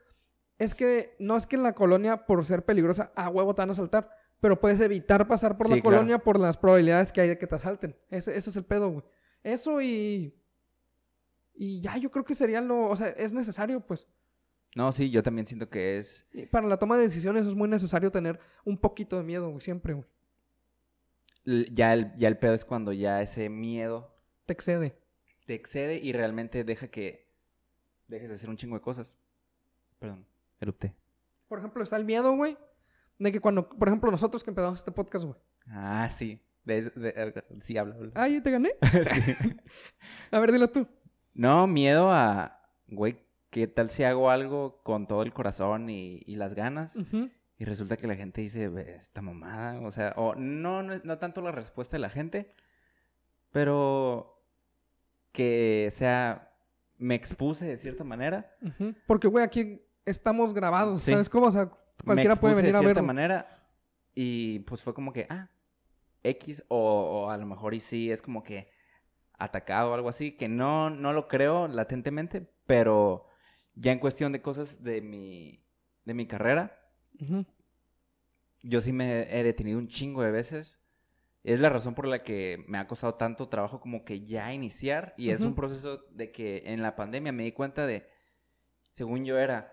es 0.58 0.76
que 0.76 1.16
no 1.20 1.36
es 1.38 1.46
que 1.48 1.56
en 1.56 1.64
la 1.64 1.74
colonia, 1.74 2.26
por 2.26 2.44
ser 2.46 2.64
peligrosa, 2.64 3.12
a 3.16 3.30
huevo 3.30 3.54
te 3.56 3.62
van 3.62 3.70
a 3.70 3.74
asaltar, 3.74 4.10
pero 4.40 4.60
puedes 4.60 4.80
evitar 4.82 5.28
pasar 5.28 5.58
por 5.58 5.68
Sí, 5.68 5.76
la 5.76 5.82
claro. 5.82 5.98
colonia 5.98 6.18
por 6.20 6.40
las 6.40 6.58
probabilidades 6.58 7.12
que 7.12 7.22
hay 7.22 7.30
de 7.30 7.38
que 7.38 7.48
te 7.48 7.56
asalten. 7.56 7.96
Ese, 8.10 8.36
ese 8.36 8.50
es 8.50 8.56
el 8.58 8.64
pedo, 8.66 8.90
güey. 8.90 9.04
Eso 9.44 9.82
y... 9.82 10.34
Y 11.58 11.80
ya, 11.82 11.98
yo 11.98 12.12
creo 12.12 12.26
que 12.26 12.36
sería 12.36 12.60
lo... 12.62 12.90
O 12.90 12.96
sea, 12.96 13.08
es 13.10 13.32
necesario, 13.34 13.80
pues. 13.80 14.08
No, 14.76 14.92
sí, 14.92 15.10
yo 15.10 15.24
también 15.24 15.48
siento 15.48 15.70
que 15.70 15.98
es... 15.98 16.28
Y 16.34 16.46
para 16.48 16.68
la 16.68 16.78
toma 16.78 16.98
de 16.98 17.04
decisiones 17.04 17.46
es 17.48 17.56
muy 17.56 17.70
necesario 17.70 18.12
tener 18.12 18.40
un 18.66 18.78
poquito 18.78 19.18
de 19.18 19.24
miedo, 19.24 19.48
güey, 19.50 19.62
siempre, 19.62 19.94
güey. 19.94 20.06
Ya 21.72 21.94
el, 21.94 22.14
ya 22.18 22.28
el 22.28 22.38
pedo 22.38 22.54
es 22.56 22.66
cuando 22.66 22.92
ya 22.92 23.22
ese 23.22 23.50
miedo 23.50 24.14
Te 24.48 24.54
excede. 24.54 24.98
te 25.46 25.54
excede 25.54 25.96
y 25.98 26.12
realmente 26.12 26.64
deja 26.64 26.88
que 26.88 27.30
dejes 28.08 28.30
de 28.30 28.36
hacer 28.36 28.50
un 28.50 28.58
chingo 28.58 28.76
de 28.76 28.82
cosas. 28.82 29.16
Perdón, 30.00 30.26
erupté. 30.60 30.96
Por 31.48 31.60
ejemplo, 31.60 31.84
está 31.84 31.96
el 31.98 32.06
miedo, 32.06 32.36
güey, 32.36 32.58
de 33.20 33.32
que 33.32 33.40
cuando, 33.40 33.70
por 33.70 33.88
ejemplo, 33.88 34.12
nosotros 34.12 34.44
que 34.44 34.50
empezamos 34.52 34.80
este 34.80 34.92
podcast, 34.92 35.26
güey. 35.26 35.38
Ah, 35.68 36.10
sí. 36.12 36.42
De- 36.64 36.90
de- 36.90 37.44
sí, 37.62 37.78
habla, 37.78 37.96
habla. 37.96 38.12
Ay, 38.16 38.42
te 38.42 38.50
gané. 38.52 38.72
Sí. 39.14 39.36
A 40.32 40.40
ver, 40.40 40.52
dilo 40.52 40.70
tú. 40.70 40.88
No, 41.34 41.68
miedo 41.68 42.12
a, 42.12 42.62
güey, 42.88 43.20
¿qué 43.50 43.68
tal 43.68 43.90
si 43.90 44.04
hago 44.04 44.30
algo 44.32 44.82
con 44.84 45.06
todo 45.08 45.22
el 45.22 45.34
corazón 45.34 45.90
y, 45.90 46.22
y 46.26 46.36
las 46.38 46.56
ganas? 46.56 46.96
Y 47.58 47.66
resulta 47.66 47.98
que 47.98 48.08
la 48.08 48.16
gente 48.16 48.42
dice, 48.42 48.68
"Ve, 48.70 48.96
esta 48.96 49.22
mamada, 49.22 49.80
o 49.82 49.92
sea, 49.92 50.14
o 50.18 50.34
no, 50.36 50.82
no, 50.82 50.94
es- 50.94 51.06
no 51.06 51.18
tanto 51.20 51.42
la 51.42 51.52
respuesta 51.52 51.98
de 51.98 52.02
la 52.02 52.10
gente, 52.10 52.54
pero 53.52 54.42
que 55.32 55.90
sea, 55.92 56.52
me 56.98 57.16
expuse 57.16 57.66
de 57.66 57.78
cierta 57.78 58.04
manera. 58.04 58.56
Porque, 59.08 59.28
güey, 59.28 59.44
aquí 59.44 59.82
estamos 60.06 60.54
grabados, 60.54 61.02
Sí. 61.04 61.12
¿sabes 61.12 61.30
cómo? 61.30 61.48
O 61.48 61.52
sea, 61.52 61.66
me 61.66 61.72
cualquiera 62.06 62.36
puede 62.36 62.56
venir 62.56 62.72
de 62.72 62.78
a 62.78 62.80
cierta 62.82 62.94
verlo. 63.02 63.08
manera 63.08 63.68
y 64.14 64.60
pues 64.60 64.82
fue 64.82 64.94
como 64.94 65.12
que, 65.14 65.28
ah, 65.30 65.50
X, 66.24 66.64
o, 66.70 66.78
o 67.26 67.30
a 67.30 67.38
lo 67.38 67.46
mejor 67.46 67.74
y 67.74 67.80
sí 67.80 68.12
es 68.12 68.22
como 68.22 68.44
que 68.44 68.70
atacado 69.38 69.92
o 69.92 69.94
algo 69.94 70.10
así, 70.10 70.32
que 70.32 70.48
no, 70.48 70.90
no 70.90 71.12
lo 71.14 71.28
creo 71.28 71.68
latentemente, 71.68 72.50
pero 72.66 73.28
ya 73.74 73.92
en 73.92 74.00
cuestión 74.00 74.32
de 74.32 74.42
cosas 74.42 74.82
de 74.84 75.02
mi, 75.02 75.64
de 76.06 76.14
mi 76.14 76.26
carrera, 76.28 76.80
Ujú. 77.20 77.46
yo 78.64 78.82
sí 78.82 78.94
me 78.94 79.24
he 79.38 79.44
detenido 79.44 79.78
un 79.78 79.88
chingo 79.88 80.22
de 80.22 80.32
veces. 80.32 80.80
Es 81.44 81.60
la 81.60 81.70
razón 81.70 81.94
por 81.94 82.08
la 82.08 82.24
que 82.24 82.64
me 82.68 82.80
ha 82.80 82.88
costado 82.88 83.16
tanto 83.16 83.50
trabajo 83.50 83.80
como 83.80 84.04
que 84.04 84.26
ya 84.26 84.52
iniciar. 84.52 85.14
Y 85.16 85.30
es 85.30 85.42
un 85.42 85.54
proceso 85.54 86.04
de 86.10 86.32
que 86.32 86.64
en 86.66 86.82
la 86.82 86.96
pandemia 86.96 87.32
me 87.32 87.44
di 87.44 87.52
cuenta 87.52 87.86
de, 87.86 88.10
según 88.94 89.26
yo 89.26 89.38
era, 89.38 89.72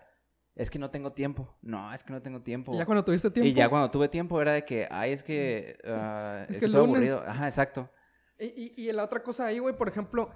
es 0.55 0.69
que 0.69 0.77
no 0.79 0.89
tengo 0.91 1.11
tiempo. 1.13 1.55
No, 1.61 1.93
es 1.93 2.03
que 2.03 2.13
no 2.13 2.21
tengo 2.21 2.41
tiempo. 2.41 2.73
Y 2.73 2.77
ya 2.77 2.85
cuando 2.85 3.03
tuviste 3.03 3.29
tiempo. 3.31 3.47
Y 3.47 3.53
ya 3.53 3.69
cuando 3.69 3.89
tuve 3.91 4.07
tiempo 4.09 4.41
era 4.41 4.53
de 4.53 4.63
que, 4.65 4.87
ay, 4.91 5.11
es 5.13 5.23
que... 5.23 5.77
ah, 5.85 6.45
Es 6.47 6.55
es 6.55 6.59
que 6.59 6.65
estoy 6.65 6.81
aburrido. 6.81 7.23
Ajá, 7.25 7.47
exacto. 7.47 7.89
Y, 8.39 8.73
y, 8.77 8.89
y 8.89 8.91
la 8.91 9.03
otra 9.03 9.23
cosa 9.23 9.45
ahí, 9.45 9.59
güey, 9.59 9.75
por 9.75 9.87
ejemplo, 9.87 10.29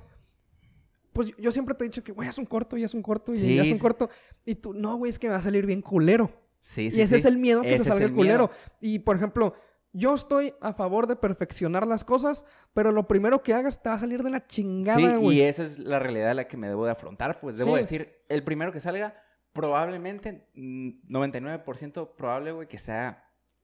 pues 1.14 1.32
yo 1.38 1.52
siempre 1.52 1.74
te 1.76 1.84
he 1.84 1.88
dicho 1.88 2.04
que, 2.04 2.12
güey, 2.12 2.28
haz 2.30 2.38
un 2.38 2.46
corto 2.46 2.78
y 2.78 2.84
haz 2.84 2.94
un 2.94 3.02
corto 3.02 3.34
y 3.34 3.38
Sí, 3.38 3.60
haz 3.60 3.70
un 3.72 3.80
corto. 3.80 4.10
Y 4.46 4.56
tú, 4.56 4.74
no, 4.74 4.98
güey, 4.98 5.10
es 5.10 5.18
que 5.20 5.28
me 5.28 5.34
va 5.34 5.40
a 5.40 5.42
salir 5.42 5.66
bien 5.66 5.82
culero. 5.82 6.30
Sí, 6.60 6.92
sí, 6.92 6.98
y 6.98 7.02
ese 7.02 7.16
sí. 7.16 7.20
es 7.20 7.26
el 7.26 7.38
miedo 7.38 7.62
que 7.62 7.76
Ese 7.76 7.84
te 7.86 7.90
salga 7.90 8.06
el 8.06 8.14
culero. 8.14 8.48
miedo. 8.48 8.52
Y 8.82 9.00
por 9.00 9.16
ejemplo, 9.16 9.54
yo 9.94 10.14
estoy 10.14 10.54
a 10.62 10.74
favor 10.74 11.08
de 11.08 11.16
perfeccionar 11.16 11.88
las 11.88 12.04
cosas, 12.04 12.46
pero 12.74 12.92
lo 12.92 13.08
primero 13.08 13.42
que 13.42 13.54
hagas 13.54 13.82
te 13.82 13.90
va 13.90 13.96
a 13.96 14.00
salir 14.00 14.22
de 14.22 14.30
la 14.30 14.46
chingada, 14.46 14.98
Sí, 15.20 15.26
y 15.26 15.42
esa 15.42 15.64
es 15.64 15.80
la 15.80 15.98
realidad 16.00 16.32
a 16.32 16.34
la 16.36 16.48
que 16.48 16.58
me 16.58 16.68
debo 16.68 16.86
de 16.86 16.92
afrontar. 16.92 17.40
Pues 17.40 17.58
debo 17.58 17.74
Sí. 17.76 17.82
decir, 17.82 18.18
el 18.30 18.44
primero 18.44 18.72
que 18.72 18.80
salga, 18.80 19.16
probablemente, 19.58 20.48
mm, 20.54 20.90
99% 21.10 22.16
probable, 22.16 22.52
güey, 22.52 22.68
que 22.68 22.78
sea 22.78 23.24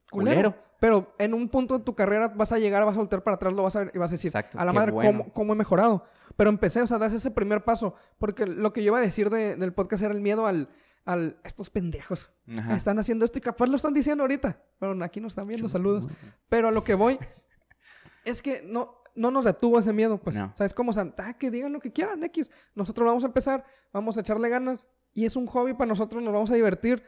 culero. 0.10 0.56
Pero 0.80 1.14
en 1.20 1.34
un 1.34 1.48
punto 1.48 1.78
de 1.78 1.86
tu 1.86 1.96
carrera 1.96 2.28
vas 2.30 2.52
a 2.52 2.58
llegar, 2.58 2.84
vas 2.84 2.96
a 2.96 3.00
voltear 3.00 3.24
para 3.24 3.36
atrás, 3.36 3.54
lo 3.54 3.64
vas 3.64 3.76
a 3.76 3.80
ver 3.82 3.92
y 3.94 4.00
vas 4.00 4.10
a 4.10 4.16
decir, 4.16 4.30
Exacto, 4.30 4.60
a 4.60 4.66
la 4.66 4.74
madre, 4.74 4.92
bueno. 4.92 5.20
¿cómo, 5.20 5.34
cómo 5.34 5.54
he 5.54 5.56
mejorado? 5.56 6.04
Pero 6.36 6.50
empecé, 6.50 6.82
o 6.82 6.88
sea, 6.88 6.98
das 6.98 7.14
ese 7.14 7.30
primer 7.32 7.64
paso. 7.64 7.94
Porque 8.18 8.46
lo 8.48 8.74
que 8.74 8.82
yo 8.82 8.88
iba 8.88 8.98
a 8.98 9.02
decir 9.02 9.30
de- 9.30 9.56
del 9.56 9.72
podcast 9.72 10.04
era 10.04 10.14
el 10.14 10.20
miedo 10.20 10.46
al, 10.48 10.70
al 11.06 11.38
estos 11.44 11.70
pendejos. 11.70 12.32
Ajá. 12.58 12.76
Están 12.76 12.98
haciendo 13.00 13.24
esto 13.24 13.38
y 13.38 13.42
capaz 13.42 13.68
lo 13.68 13.76
están 13.76 13.94
diciendo 13.94 14.24
ahorita. 14.24 14.60
Pero 14.80 15.02
aquí 15.04 15.22
nos 15.22 15.34
están 15.34 15.48
viendo, 15.48 15.70
saludos. 15.70 16.08
Pero 16.50 16.68
a 16.68 16.72
lo 16.72 16.84
que 16.84 16.96
voy 16.96 17.20
es 18.26 18.42
que 18.42 18.62
no, 18.66 18.96
no 19.16 19.32
nos 19.32 19.46
detuvo 19.46 19.80
ese 19.80 19.94
miedo, 19.94 20.18
pues. 20.18 20.36
No. 20.38 20.52
¿Sabes 20.58 20.74
cómo? 20.74 20.90
O 20.90 20.94
sea, 20.94 21.14
ah, 21.20 21.38
que 21.38 21.52
digan 21.52 21.72
lo 21.72 21.80
que 21.80 21.94
quieran, 21.94 22.24
X. 22.24 22.52
Nosotros 22.76 23.06
vamos 23.06 23.24
a 23.24 23.28
empezar, 23.28 23.64
vamos 23.94 24.18
a 24.18 24.22
echarle 24.22 24.50
ganas 24.50 24.88
y 25.14 25.26
es 25.26 25.36
un 25.36 25.46
hobby 25.48 25.74
para 25.74 25.88
nosotros, 25.90 26.22
nos 26.24 26.34
vamos 26.34 26.52
a 26.52 26.56
divertir 26.56 27.04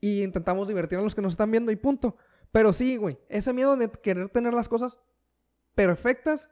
y 0.00 0.22
intentamos 0.22 0.68
divertir 0.68 0.98
a 0.98 1.02
los 1.02 1.14
que 1.14 1.22
nos 1.22 1.32
están 1.34 1.50
viendo 1.50 1.72
y 1.72 1.76
punto. 1.76 2.16
Pero 2.52 2.72
sí, 2.72 2.96
güey, 2.96 3.18
ese 3.28 3.52
miedo 3.52 3.76
de 3.76 3.90
querer 3.90 4.28
tener 4.28 4.54
las 4.54 4.68
cosas 4.68 4.98
perfectas 5.74 6.48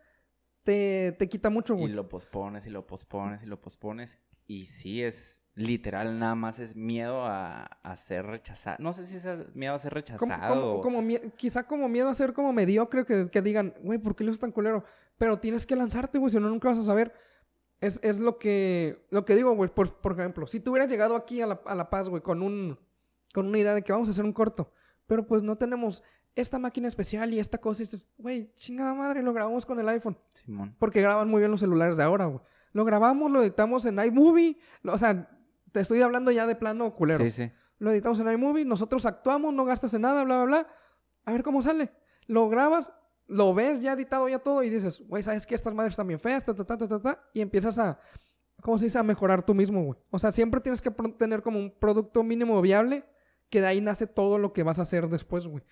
te, 0.62 1.12
te 1.18 1.28
quita 1.28 1.48
mucho, 1.50 1.74
Y 1.74 1.78
güey. 1.78 1.92
lo 1.92 2.08
pospones 2.08 2.66
y 2.66 2.70
lo 2.70 2.86
pospones 2.86 3.42
y 3.42 3.46
lo 3.46 3.60
pospones. 3.60 4.18
Y 4.46 4.66
sí, 4.66 5.02
es 5.02 5.42
literal, 5.54 6.18
nada 6.18 6.34
más 6.34 6.58
es 6.58 6.76
miedo 6.76 7.24
a, 7.24 7.64
a 7.82 7.96
ser 7.96 8.26
rechazado. 8.26 8.76
No 8.80 8.92
sé 8.92 9.06
si 9.06 9.16
es 9.16 9.26
miedo 9.54 9.74
a 9.74 9.78
ser 9.78 9.94
rechazado. 9.94 10.80
como- 10.82 11.02
quizá 11.36 11.62
como 11.66 11.88
miedo 11.88 12.08
a 12.08 12.14
ser 12.14 12.32
como 12.32 12.52
mediocre, 12.52 13.06
que, 13.06 13.30
que 13.30 13.42
digan, 13.42 13.74
güey, 13.82 13.98
¿por 13.98 14.14
qué 14.16 14.24
lo 14.24 14.32
es 14.32 14.38
tan 14.38 14.52
culero? 14.52 14.84
Pero 15.18 15.38
tienes 15.38 15.64
que 15.66 15.76
lanzarte, 15.76 16.18
güey, 16.18 16.30
si 16.30 16.38
no, 16.38 16.48
nunca 16.48 16.68
vas 16.68 16.78
a 16.78 16.82
saber. 16.82 17.14
Es, 17.80 18.00
es 18.02 18.18
lo 18.18 18.38
que 18.38 19.06
lo 19.10 19.24
que 19.24 19.34
digo, 19.34 19.54
güey. 19.54 19.68
Por, 19.70 19.94
por 20.00 20.12
ejemplo, 20.12 20.46
si 20.46 20.60
tú 20.60 20.70
hubieras 20.70 20.90
llegado 20.90 21.14
aquí 21.16 21.40
a 21.42 21.46
La, 21.46 21.60
a 21.66 21.74
la 21.74 21.90
Paz, 21.90 22.08
güey, 22.08 22.22
con, 22.22 22.42
un, 22.42 22.78
con 23.34 23.46
una 23.46 23.58
idea 23.58 23.74
de 23.74 23.82
que 23.82 23.92
vamos 23.92 24.08
a 24.08 24.12
hacer 24.12 24.24
un 24.24 24.32
corto, 24.32 24.72
pero 25.06 25.26
pues 25.26 25.42
no 25.42 25.56
tenemos 25.56 26.02
esta 26.34 26.58
máquina 26.58 26.88
especial 26.88 27.32
y 27.32 27.38
esta 27.38 27.58
cosa, 27.58 27.82
y 27.82 27.86
dices, 27.86 28.04
güey, 28.18 28.52
chingada 28.56 28.92
madre, 28.94 29.22
lo 29.22 29.32
grabamos 29.32 29.64
con 29.66 29.78
el 29.80 29.88
iPhone. 29.88 30.18
Simón. 30.34 30.74
Porque 30.78 31.00
graban 31.00 31.28
muy 31.28 31.40
bien 31.40 31.50
los 31.50 31.60
celulares 31.60 31.96
de 31.96 32.02
ahora, 32.02 32.26
güey. 32.26 32.40
Lo 32.72 32.84
grabamos, 32.84 33.30
lo 33.30 33.42
editamos 33.42 33.86
en 33.86 33.98
iMovie. 33.98 34.58
lo- 34.82 34.92
o 34.94 34.98
sea, 34.98 35.28
te 35.72 35.80
estoy 35.80 36.02
hablando 36.02 36.30
ya 36.30 36.46
de 36.46 36.54
plano 36.56 36.94
culero. 36.94 37.24
Sí, 37.24 37.30
sí. 37.30 37.50
Lo 37.78 37.90
editamos 37.90 38.18
en 38.20 38.30
iMovie, 38.30 38.64
nosotros 38.64 39.04
actuamos, 39.06 39.52
no 39.54 39.64
gastas 39.64 39.92
en 39.94 40.02
nada, 40.02 40.24
bla, 40.24 40.36
bla, 40.36 40.44
bla. 40.44 40.66
A 41.26 41.32
ver 41.32 41.42
cómo 41.42 41.60
sale. 41.62 41.90
Lo 42.26 42.48
grabas, 42.48 42.92
lo 43.26 43.54
ves 43.54 43.82
ya 43.82 43.92
editado 43.92 44.28
ya 44.28 44.38
todo 44.38 44.62
y 44.62 44.70
dices, 44.70 45.02
güey, 45.06 45.22
¿sabes 45.22 45.46
qué? 45.46 45.54
Estas 45.54 45.74
madres 45.74 45.92
están 45.92 46.06
bien 46.06 46.20
feas, 46.20 46.44
ta, 46.44 46.54
ta, 46.54 46.64
ta, 46.64 46.76
ta, 46.76 46.86
ta, 46.86 47.00
ta", 47.00 47.24
Y 47.32 47.40
empiezas 47.40 47.78
a, 47.78 47.98
¿cómo 48.60 48.78
se 48.78 48.86
dice? 48.86 48.98
A 48.98 49.02
mejorar 49.02 49.44
tú 49.44 49.54
mismo, 49.54 49.82
güey. 49.82 49.98
O 50.10 50.18
sea, 50.18 50.32
siempre 50.32 50.60
tienes 50.60 50.80
que 50.80 50.90
tener 50.90 51.42
como 51.42 51.58
un 51.58 51.70
producto 51.70 52.22
mínimo 52.22 52.60
viable 52.62 53.04
que 53.50 53.60
de 53.60 53.66
ahí 53.66 53.80
nace 53.80 54.06
todo 54.06 54.38
lo 54.38 54.52
que 54.52 54.62
vas 54.62 54.78
a 54.78 54.82
hacer 54.82 55.08
después, 55.08 55.46
güey. 55.46 55.64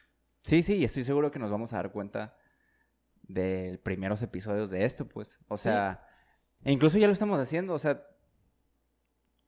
Sí, 0.42 0.62
sí, 0.62 0.74
y 0.76 0.84
estoy 0.84 1.04
seguro 1.04 1.30
que 1.30 1.38
nos 1.38 1.50
vamos 1.50 1.72
a 1.72 1.76
dar 1.76 1.92
cuenta 1.92 2.36
de 3.22 3.80
primeros 3.82 4.22
episodios 4.22 4.70
de 4.70 4.84
esto, 4.84 5.08
pues. 5.08 5.38
O 5.48 5.56
sea, 5.56 6.06
e 6.62 6.72
incluso 6.72 6.98
ya 6.98 7.06
lo 7.06 7.12
estamos 7.12 7.38
haciendo, 7.38 7.74
o 7.74 7.78
sea, 7.78 8.06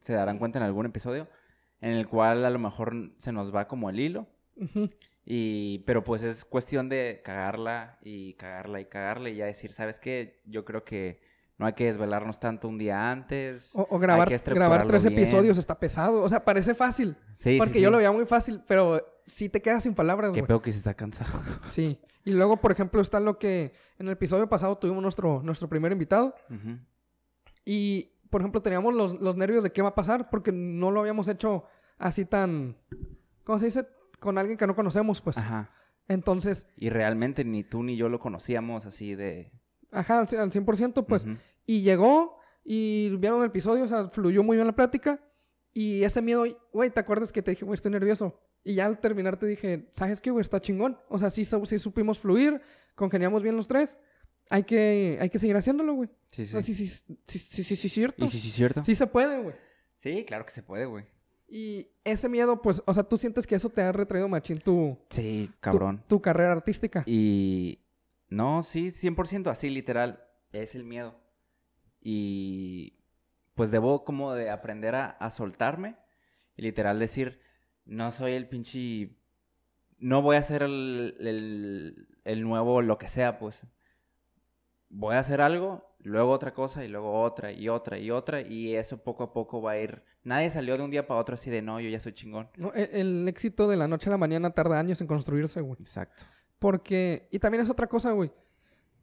se 0.01 0.15
darán 0.15 0.39
cuenta 0.39 0.59
en 0.59 0.65
algún 0.65 0.87
episodio 0.87 1.29
en 1.81 1.93
el 1.93 2.09
cual 2.09 2.45
a 2.45 2.51
lo 2.51 2.59
mejor 2.59 3.13
se 3.19 3.33
nos 3.33 3.55
va 3.55 3.69
como 3.69 3.91
el 3.91 4.01
hilo. 4.01 4.27
Y, 5.29 5.81
pero 5.81 6.05
pues 6.05 6.23
es 6.23 6.45
cuestión 6.45 6.89
de 6.89 7.21
cagarla 7.25 7.99
y 8.01 8.35
cagarla 8.35 8.81
y 8.81 8.85
cagarla 8.85 9.29
y 9.29 9.35
ya 9.35 9.47
decir, 9.47 9.73
¿sabes 9.73 9.99
qué? 9.99 10.41
Yo 10.47 10.65
creo 10.65 10.85
que 10.85 11.21
no 11.59 11.67
hay 11.67 11.73
que 11.73 11.87
desvelarnos 11.87 12.39
tanto 12.39 12.69
un 12.69 12.79
día 12.79 13.11
antes. 13.11 13.73
O, 13.75 13.99
grabar, 13.99 14.29
grabar 14.47 14.87
tres 14.87 15.05
bien. 15.05 15.19
episodios 15.19 15.59
está 15.59 15.81
pesado. 15.81 16.23
O 16.23 16.29
sea, 16.29 16.45
parece 16.45 16.75
fácil. 16.75 17.17
Sí, 17.35 17.53
sí, 17.53 17.59
porque 17.59 17.81
yo 17.81 17.89
sí. 17.89 17.93
lo 17.93 17.97
veía 17.97 18.13
muy 18.13 18.25
fácil, 18.25 18.63
pero 18.69 19.05
sí 19.27 19.49
te 19.49 19.61
quedas 19.61 19.83
sin 19.83 19.97
palabras, 19.97 20.33
Qué 20.33 20.45
peor 20.45 20.63
que 20.63 20.71
se 20.71 20.79
está 20.79 20.95
cansado. 20.95 21.43
Sí. 21.67 21.99
Y 22.25 22.33
luego, 22.33 22.59
por 22.59 22.73
ejemplo, 22.73 23.01
está 23.01 23.19
lo 23.19 23.39
que 23.39 23.73
en 23.99 24.07
el 24.07 24.13
episodio 24.13 24.49
pasado 24.49 24.79
tuvimos 24.79 25.03
nuestro, 25.03 25.43
nuestro 25.43 25.69
primer 25.69 25.93
invitado. 25.93 26.35
Ujú. 26.51 26.79
Y, 27.65 28.13
por 28.31 28.41
ejemplo, 28.41 28.63
teníamos 28.63 28.95
los, 28.95 29.21
los 29.21 29.37
nervios 29.37 29.65
de 29.65 29.73
qué 29.73 29.83
va 29.83 29.91
a 29.91 29.95
pasar 29.95 30.31
porque 30.31 30.53
no 30.53 30.93
lo 30.93 31.01
habíamos 31.01 31.27
hecho 31.27 31.65
así 31.99 32.25
tan... 32.25 32.77
¿Cómo 33.45 33.59
se 33.59 33.67
dice? 33.67 33.87
Con 34.27 34.39
alguien 34.39 34.59
que 34.59 34.67
no 34.67 34.75
conocemos, 34.75 35.21
pues. 35.21 35.39
Ajá. 35.39 35.71
Entonces, 36.09 36.67
Y 36.77 36.91
realmente 36.91 37.45
ni 37.45 37.63
tú 37.63 37.85
ni 37.85 37.97
yo 37.97 38.09
lo 38.09 38.19
conocíamos 38.19 38.85
así 38.87 39.15
de... 39.15 39.53
ajá, 39.93 40.19
al, 40.19 40.27
cien- 40.27 40.41
al 40.41 40.51
100%, 40.51 41.07
pues. 41.07 41.27
Ujú. 41.27 41.37
Y 41.65 41.83
llegó 41.83 42.37
y 42.65 43.15
vieron 43.19 43.41
el 43.43 43.47
episodio, 43.47 43.85
o 43.85 43.89
sea, 43.89 44.09
fluyó 44.09 44.43
muy 44.43 44.57
bien 44.57 44.67
la 44.67 44.75
plática. 44.75 45.21
Y 45.73 46.03
ese 46.03 46.23
miedo, 46.23 46.45
güey, 46.73 46.91
¿te 46.91 46.99
acuerdas 46.99 47.31
que 47.31 47.41
te 47.41 47.53
dije, 47.53 47.65
güey, 47.65 47.77
estoy 47.77 47.93
nervioso? 47.93 48.41
Y 48.65 48.75
ya 48.75 48.87
al 48.87 48.99
terminar 48.99 49.39
te 49.39 49.47
dije, 49.47 49.87
¿sabes 49.93 50.21
qué, 50.21 50.33
güey? 50.33 50.41
Está 50.43 50.61
chingón. 50.61 50.99
O 51.09 51.19
sea, 51.19 51.31
sí, 51.31 51.45
sí 51.45 51.79
supimos 51.79 52.19
fluir, 52.19 52.61
congeniamos 52.97 53.45
bien 53.45 53.57
los 53.57 53.69
tres. 53.69 53.97
Hay 54.51 54.65
que, 54.65 55.19
hay 55.21 55.31
que 55.31 55.39
seguir 55.39 55.55
haciéndolo, 55.57 55.95
güey. 55.95 56.09
Sí, 56.33 56.43
O 56.43 56.47
sea, 56.47 56.63
sí, 56.63 56.75
sí, 56.75 56.87
sí, 56.89 57.17
sí, 57.27 57.39
sí, 57.39 57.63
sí, 57.63 57.77
sí, 57.77 57.89
cierto. 57.89 58.25
¿Y 58.25 58.29
sí, 58.29 58.41
sí, 58.41 58.51
cierto? 58.51 58.83
Sí 58.83 58.97
se 58.97 59.07
puede, 59.07 59.41
güey. 59.41 59.55
Sí, 59.95 60.25
claro 60.25 60.45
que 60.45 60.53
se 60.53 60.65
puede, 60.65 60.87
güey. 60.87 61.05
Y 61.49 61.89
ese 62.05 62.29
miedo, 62.29 62.61
pues, 62.61 62.83
o 62.87 62.93
sea, 62.95 63.05
tú 63.05 63.19
sientes 63.19 63.47
que 63.47 63.55
eso 63.55 63.69
te 63.71 63.81
ha 63.83 63.93
retraído 63.93 64.29
machín 64.29 64.59
tu, 64.59 64.99
Sí, 65.11 65.49
tu- 65.53 65.61
cabrón. 65.61 66.03
tu, 66.09 66.21
carrera 66.21 66.53
artística. 66.53 67.05
Y 67.07 67.79
no, 68.29 68.63
sí, 68.65 68.91
100% 68.91 69.49
así 69.51 69.71
literal, 69.71 70.25
es 70.53 70.75
el 70.75 70.85
miedo. 70.85 71.15
Y 72.01 72.95
pues 73.55 73.71
debo 73.71 74.05
como 74.05 74.35
de 74.35 74.51
aprender 74.51 74.95
a, 74.95 75.07
a 75.11 75.31
soltarme 75.31 75.97
y 76.57 76.63
literal 76.63 76.99
decir, 76.99 77.41
no 77.85 78.11
soy 78.13 78.33
el 78.33 78.49
pinche, 78.49 79.17
no 79.99 80.23
voy 80.23 80.37
a 80.37 80.43
ser 80.43 80.63
el, 80.63 81.17
el, 81.21 82.09
el 82.25 82.43
nuevo 82.43 82.83
lo 82.83 82.99
que 82.99 83.09
sea, 83.09 83.39
pues. 83.39 83.63
Voy 84.89 85.15
a 85.17 85.21
hacer 85.21 85.41
algo, 85.41 85.96
luego 86.07 86.31
otra 86.31 86.53
cosa 86.55 86.85
y 86.85 86.89
luego 86.89 87.21
otra 87.23 87.53
y 87.53 87.69
otra 87.69 87.99
y 87.99 88.11
otra 88.11 88.41
y 88.41 88.75
eso 88.77 88.99
poco 89.03 89.25
a 89.25 89.33
poco 89.33 89.61
va 89.61 89.73
a 89.73 89.79
ir. 89.79 90.03
Nadie 90.25 90.51
salió 90.51 90.77
de 90.77 90.83
un 90.83 90.91
día 90.91 91.07
para 91.07 91.21
otro 91.21 91.35
así 91.35 91.51
de, 91.51 91.63
no, 91.63 91.81
yo 91.81 91.89
ya 91.89 92.01
soy 92.01 92.13
chingón. 92.13 92.49
No, 92.57 92.73
e- 92.75 92.91
el, 93.01 93.27
éxito 93.29 93.69
de 93.69 93.77
la 93.77 93.89
noche 93.89 94.09
a 94.09 94.13
la 94.13 94.17
mañana 94.19 94.51
tarda 94.51 94.79
años 94.79 95.01
en 95.01 95.07
construirse, 95.07 95.61
güey. 95.61 95.77
Exacto. 95.81 96.25
Porque, 96.59 97.29
y 97.31 97.39
también 97.39 97.63
es 97.63 97.71
otra 97.71 97.87
cosa, 97.87 98.13
güey. 98.13 98.33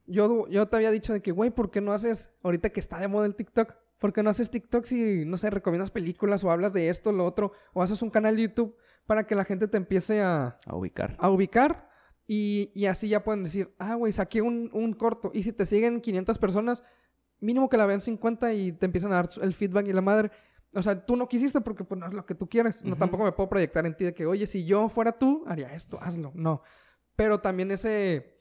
Yo, 0.06 0.48
yo 0.48 0.68
te 0.68 0.76
había 0.76 0.92
dicho 0.92 1.14
de 1.14 1.22
que, 1.22 1.32
güey, 1.32 1.50
¿por 1.50 1.72
qué 1.72 1.80
no 1.82 1.94
haces, 1.94 2.30
ahorita 2.44 2.70
que 2.72 2.80
está 2.80 3.00
de 3.00 3.08
moda 3.08 3.26
el 3.26 3.36
TikTok, 3.36 3.74
¿por 4.00 4.12
qué 4.12 4.22
no 4.24 4.30
haces 4.30 4.50
TikTok 4.50 4.84
si, 4.86 5.24
no 5.26 5.38
sé, 5.38 5.50
recomiendas 5.50 5.92
películas 5.92 6.44
o 6.44 6.52
hablas 6.52 6.74
de 6.74 6.90
esto, 6.90 7.12
lo 7.12 7.26
otro, 7.26 7.54
o 7.74 7.82
haces 7.82 8.02
un 8.02 8.10
canal 8.10 8.36
de 8.36 8.44
YouTube 8.44 8.76
para 9.06 9.26
que 9.26 9.36
la 9.36 9.46
gente 9.46 9.68
te 9.68 9.78
empiece 9.78 10.22
a, 10.22 10.58
A 10.66 10.76
ubicar. 10.76 11.16
a 11.20 11.30
ubicar 11.30 11.90
y, 12.28 12.72
y 12.74 12.86
así 12.86 13.10
ya 13.10 13.24
pueden 13.24 13.44
decir, 13.44 13.74
ah, 13.80 13.96
güey, 13.96 14.12
saqué 14.14 14.42
un, 14.42 14.70
un 14.74 14.94
corto. 14.94 15.32
Y 15.34 15.44
si 15.44 15.52
te 15.54 15.66
siguen 15.66 16.02
500 16.02 16.38
personas, 16.40 16.84
mínimo 17.40 17.70
que 17.70 17.78
la 17.78 17.86
vean 17.86 18.02
50 18.02 18.54
y 18.54 18.72
te 18.74 18.86
empiezan 18.86 19.12
a 19.12 19.16
dar 19.16 19.30
el 19.42 19.54
feedback 19.54 19.88
y 19.88 19.94
la 19.94 20.02
madre. 20.02 20.32
O 20.74 20.82
sea, 20.82 21.06
tú 21.06 21.16
no 21.16 21.28
quisiste 21.28 21.62
porque 21.62 21.84
pues, 21.84 22.00
no 22.00 22.08
es 22.08 22.14
lo 22.14 22.26
que 22.26 22.34
tú 22.36 22.48
quieres. 22.50 22.84
No, 22.84 22.96
tampoco 22.96 23.24
me 23.26 23.32
puedo 23.34 23.50
proyectar 23.50 23.86
en 23.86 23.96
ti 23.96 24.06
de 24.06 24.14
que, 24.14 24.26
oye, 24.26 24.48
si 24.48 24.66
yo 24.66 24.90
fuera 24.90 25.12
tú, 25.20 25.44
haría 25.48 25.74
esto, 25.74 26.00
hazlo. 26.02 26.32
No. 26.34 26.64
Pero 27.16 27.42
también 27.42 27.70
ese, 27.70 28.40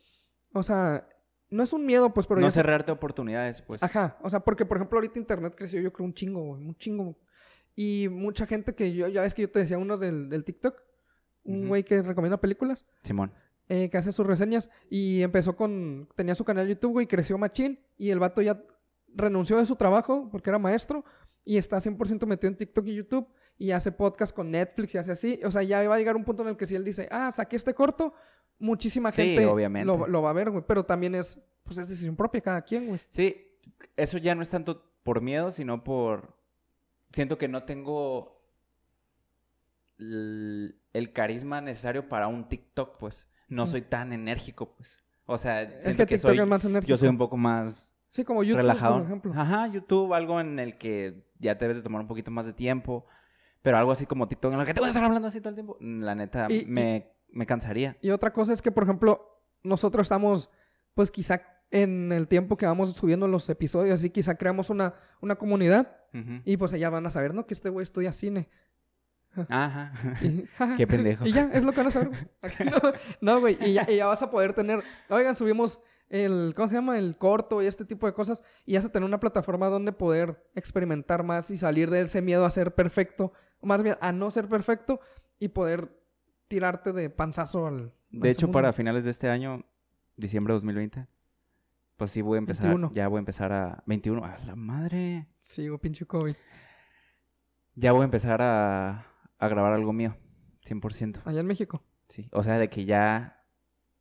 o 0.54 0.62
sea, 0.62 1.06
no 1.50 1.62
es 1.62 1.72
un 1.74 1.84
miedo, 1.84 2.14
pues, 2.14 2.26
pero 2.26 2.40
no 2.40 2.48
se- 2.50 2.54
cerrarte 2.54 2.90
oportunidades, 2.92 3.60
pues. 3.60 3.82
Ajá, 3.82 4.16
o 4.22 4.30
sea, 4.30 4.40
porque 4.40 4.64
por 4.64 4.78
ejemplo 4.78 4.96
ahorita 4.96 5.18
internet 5.18 5.54
creció 5.54 5.80
yo 5.82 5.92
creo 5.92 6.06
un 6.06 6.14
chingo, 6.14 6.40
güey, 6.42 6.64
un 6.64 6.74
chingo. 6.76 7.18
Y 7.74 8.08
mucha 8.10 8.46
gente 8.46 8.74
que 8.74 8.94
yo, 8.94 9.08
ya 9.08 9.20
ves 9.22 9.34
que 9.34 9.42
yo 9.42 9.50
te 9.50 9.58
decía 9.58 9.76
unos 9.76 10.00
del, 10.00 10.30
del 10.30 10.44
TikTok, 10.44 10.80
un 11.44 11.68
güey 11.68 11.84
que 11.84 12.00
recomienda 12.00 12.40
películas, 12.40 12.86
Simón. 13.02 13.32
Eh, 13.72 13.88
que 13.88 13.96
hace 13.96 14.12
sus 14.12 14.26
reseñas 14.26 14.68
y 14.90 15.22
empezó 15.22 15.56
con, 15.56 16.06
tenía 16.14 16.34
su 16.34 16.44
canal 16.44 16.66
de 16.66 16.74
YouTube, 16.74 16.92
güey, 16.92 17.06
creció 17.06 17.38
machín 17.38 17.80
y 17.96 18.10
el 18.10 18.18
vato 18.18 18.42
ya 18.42 18.62
renunció 19.14 19.56
de 19.56 19.64
su 19.64 19.76
trabajo 19.76 20.28
porque 20.30 20.50
era 20.50 20.58
maestro 20.58 21.06
y 21.42 21.56
está 21.56 21.78
100% 21.78 22.26
metido 22.26 22.50
en 22.50 22.58
TikTok 22.58 22.86
y 22.86 22.94
YouTube 22.96 23.26
y 23.56 23.70
hace 23.70 23.90
podcast 23.90 24.36
con 24.36 24.50
Netflix 24.50 24.94
y 24.94 24.98
hace 24.98 25.12
así. 25.12 25.40
O 25.42 25.50
sea, 25.50 25.62
ya 25.62 25.88
va 25.88 25.94
a 25.94 25.98
llegar 25.98 26.16
un 26.16 26.24
punto 26.24 26.42
en 26.42 26.50
el 26.50 26.58
que 26.58 26.66
si 26.66 26.74
él 26.74 26.84
dice, 26.84 27.08
ah, 27.10 27.32
saqué 27.32 27.56
este 27.56 27.72
corto, 27.72 28.12
muchísima 28.58 29.10
Sí, 29.10 29.22
gente 29.22 29.46
obviamente. 29.46 29.86
Lo, 29.86 30.06
lo 30.06 30.20
va 30.20 30.28
a 30.28 30.34
ver, 30.34 30.50
güey. 30.50 30.64
Pero 30.68 30.84
también 30.84 31.14
es, 31.14 31.40
pues 31.62 31.78
es 31.78 31.88
decisión 31.88 32.14
propia 32.14 32.42
cada 32.42 32.60
quien, 32.60 32.88
güey. 32.88 33.00
Sí, 33.08 33.56
eso 33.96 34.18
ya 34.18 34.34
no 34.34 34.42
es 34.42 34.50
tanto 34.50 34.84
por 35.02 35.22
miedo, 35.22 35.50
sino 35.50 35.82
por... 35.82 36.36
Siento 37.10 37.38
que 37.38 37.48
no 37.48 37.64
tengo 37.64 38.38
el, 39.98 40.78
el 40.92 41.12
carisma 41.14 41.62
necesario 41.62 42.10
para 42.10 42.28
un 42.28 42.50
TikTok, 42.50 42.98
pues. 42.98 43.26
No 43.52 43.64
Mm. 43.64 43.68
soy 43.68 43.82
tan 43.82 44.12
enérgico, 44.12 44.74
pues. 44.74 45.02
O 45.26 45.38
sea, 45.38 45.62
Es 45.62 45.96
que 45.96 46.06
que, 46.06 46.18
soy... 46.18 46.38
es 46.38 46.46
más 46.46 46.64
enérgico. 46.64 46.88
Yo 46.88 46.96
soy 46.96 47.08
un 47.08 47.18
poco 47.18 47.36
más 47.36 47.94
Sí, 48.08 48.24
como 48.24 48.42
YouTube, 48.42 48.58
relajado. 48.58 48.94
por 48.98 49.02
ejemplo. 49.06 49.32
Ajá, 49.36 49.66
YouTube, 49.68 50.12
algo 50.14 50.40
en 50.40 50.58
el 50.58 50.76
que 50.78 51.24
ya 51.38 51.56
te 51.56 51.64
debes 51.64 51.76
de 51.78 51.82
tomar 51.82 52.00
un 52.02 52.08
poquito 52.08 52.30
más 52.30 52.46
de 52.46 52.52
tiempo. 52.52 53.06
Pero 53.62 53.78
algo 53.78 53.92
así 53.92 54.06
como 54.06 54.26
TikTok 54.26 54.52
en 54.54 54.60
el 54.60 54.66
que 54.66 54.74
te 54.74 54.80
voy 54.80 54.88
a 54.88 54.90
estar 54.90 55.04
hablando 55.04 55.28
así 55.28 55.40
todo 55.40 55.50
el 55.50 55.54
tiempo. 55.54 55.76
La 55.80 56.14
neta, 56.14 56.48
Y- 56.50 56.64
me, 56.66 57.12
me 57.30 57.46
cansaría. 57.46 57.96
Y 58.02 58.10
otra 58.10 58.32
cosa 58.32 58.52
es 58.52 58.60
que, 58.60 58.72
por 58.72 58.82
ejemplo, 58.82 59.40
nosotros 59.62 60.04
estamos, 60.06 60.50
pues 60.94 61.10
quizá 61.12 61.42
en 61.70 62.10
el 62.12 62.26
tiempo 62.28 62.56
que 62.56 62.66
vamos 62.66 62.90
subiendo 62.92 63.28
los 63.28 63.48
episodios, 63.48 63.94
así 64.00 64.10
quizá 64.10 64.34
creamos 64.34 64.68
una, 64.68 64.94
una 65.20 65.36
comunidad 65.36 65.96
y 66.44 66.58
pues 66.58 66.74
allá 66.74 66.90
van 66.90 67.06
a 67.06 67.10
saber, 67.10 67.32
¿no? 67.32 67.46
Que 67.46 67.54
este 67.54 67.70
güey 67.70 67.84
estudia 67.84 68.12
cine. 68.12 68.48
Ajá. 69.48 69.92
Y, 70.22 70.44
Qué 70.76 70.86
pendejo. 70.86 71.26
Y 71.26 71.32
ya, 71.32 71.48
es 71.52 71.62
lo 71.64 71.72
que 71.72 71.78
van 71.78 71.86
a 71.86 71.90
saber. 71.90 72.08
güey. 72.10 72.20
Aquí 72.42 72.64
no, 73.20 73.40
güey, 73.40 73.58
y 73.60 73.72
ya, 73.74 73.86
y 73.88 73.96
ya 73.96 74.06
vas 74.06 74.22
a 74.22 74.30
poder 74.30 74.52
tener, 74.52 74.82
oigan, 75.08 75.36
subimos 75.36 75.80
el, 76.08 76.52
¿cómo 76.54 76.68
se 76.68 76.74
llama? 76.74 76.98
El 76.98 77.16
corto 77.16 77.62
y 77.62 77.66
este 77.66 77.84
tipo 77.84 78.06
de 78.06 78.12
cosas 78.12 78.42
y 78.66 78.74
vas 78.74 78.84
a 78.84 78.92
tener 78.92 79.06
una 79.06 79.20
plataforma 79.20 79.68
donde 79.68 79.92
poder 79.92 80.44
experimentar 80.54 81.22
más 81.22 81.50
y 81.50 81.56
salir 81.56 81.88
de 81.90 82.02
ese 82.02 82.20
miedo 82.20 82.44
a 82.44 82.50
ser 82.50 82.74
perfecto, 82.74 83.32
o 83.60 83.66
más 83.66 83.82
bien 83.82 83.96
a 84.00 84.12
no 84.12 84.30
ser 84.30 84.48
perfecto 84.48 85.00
y 85.38 85.48
poder 85.48 85.98
tirarte 86.48 86.92
de 86.92 87.08
panzazo 87.08 87.66
al... 87.66 87.94
De 88.10 88.28
hecho, 88.28 88.46
mundo. 88.46 88.58
para 88.58 88.74
finales 88.74 89.04
de 89.04 89.10
este 89.10 89.30
año, 89.30 89.64
diciembre 90.16 90.52
de 90.52 90.56
2020, 90.56 91.06
pues 91.96 92.10
sí 92.10 92.20
voy 92.20 92.36
a 92.36 92.40
empezar, 92.40 92.66
21. 92.66 92.90
ya 92.92 93.08
voy 93.08 93.16
a 93.16 93.20
empezar 93.20 93.52
a... 93.52 93.82
21, 93.86 94.22
a 94.22 94.38
la 94.38 94.54
madre. 94.54 95.28
Sí, 95.40 95.68
güey, 95.68 95.80
pinche 95.80 96.04
COVID. 96.04 96.34
Ya 97.74 97.92
voy 97.92 98.02
a 98.02 98.04
empezar 98.04 98.42
a, 98.42 99.06
a 99.44 99.48
grabar 99.48 99.72
algo 99.72 99.92
mío, 99.92 100.16
100%. 100.66 101.22
Allá 101.24 101.40
en 101.40 101.46
México. 101.46 101.82
Sí, 102.08 102.28
o 102.32 102.42
sea, 102.42 102.58
de 102.58 102.68
que 102.68 102.84
ya, 102.84 103.42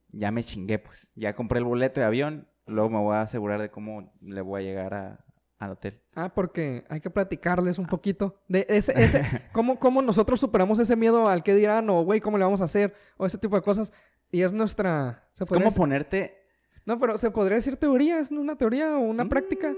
ya 0.09 0.31
me 0.31 0.43
chingué, 0.43 0.79
pues. 0.79 1.09
Ya 1.15 1.33
compré 1.33 1.59
el 1.59 1.65
boleto 1.65 1.99
de 1.99 2.05
avión, 2.05 2.47
luego 2.65 2.89
me 2.89 2.99
voy 2.99 3.15
a 3.15 3.21
asegurar 3.21 3.61
de 3.61 3.71
cómo 3.71 4.13
le 4.21 4.41
voy 4.41 4.61
a 4.61 4.63
llegar 4.65 4.93
a, 4.93 5.25
al 5.59 5.71
hotel. 5.71 6.01
Ah, 6.15 6.33
porque 6.33 6.83
hay 6.89 6.99
que 7.01 7.09
platicarles 7.09 7.77
un 7.79 7.87
poquito 7.87 8.41
de 8.47 8.65
ese, 8.69 8.93
ese, 9.01 9.23
cómo, 9.53 9.79
cómo 9.79 10.01
nosotros 10.01 10.39
superamos 10.39 10.79
ese 10.79 10.95
miedo 10.95 11.27
al 11.27 11.41
que 11.43 11.55
dirán, 11.55 11.89
o 11.89 12.03
güey, 12.03 12.19
cómo 12.21 12.37
le 12.37 12.43
vamos 12.43 12.61
a 12.61 12.65
hacer, 12.65 12.93
o 13.17 13.25
ese 13.25 13.37
tipo 13.37 13.55
de 13.55 13.61
cosas. 13.61 13.91
Y 14.31 14.41
es 14.43 14.53
nuestra. 14.53 15.27
Se 15.33 15.43
Es 15.43 15.49
como 15.49 15.65
decir- 15.65 15.77
ponerte... 15.77 16.37
No, 16.85 16.97
pero 16.99 17.17
se 17.19 17.29
podría 17.29 17.55
decir 17.57 17.77
teoría, 17.77 18.19
es 18.19 18.31
una 18.31 18.55
teoría 18.57 18.95
o 18.97 19.01
una 19.01 19.29
práctica. 19.29 19.73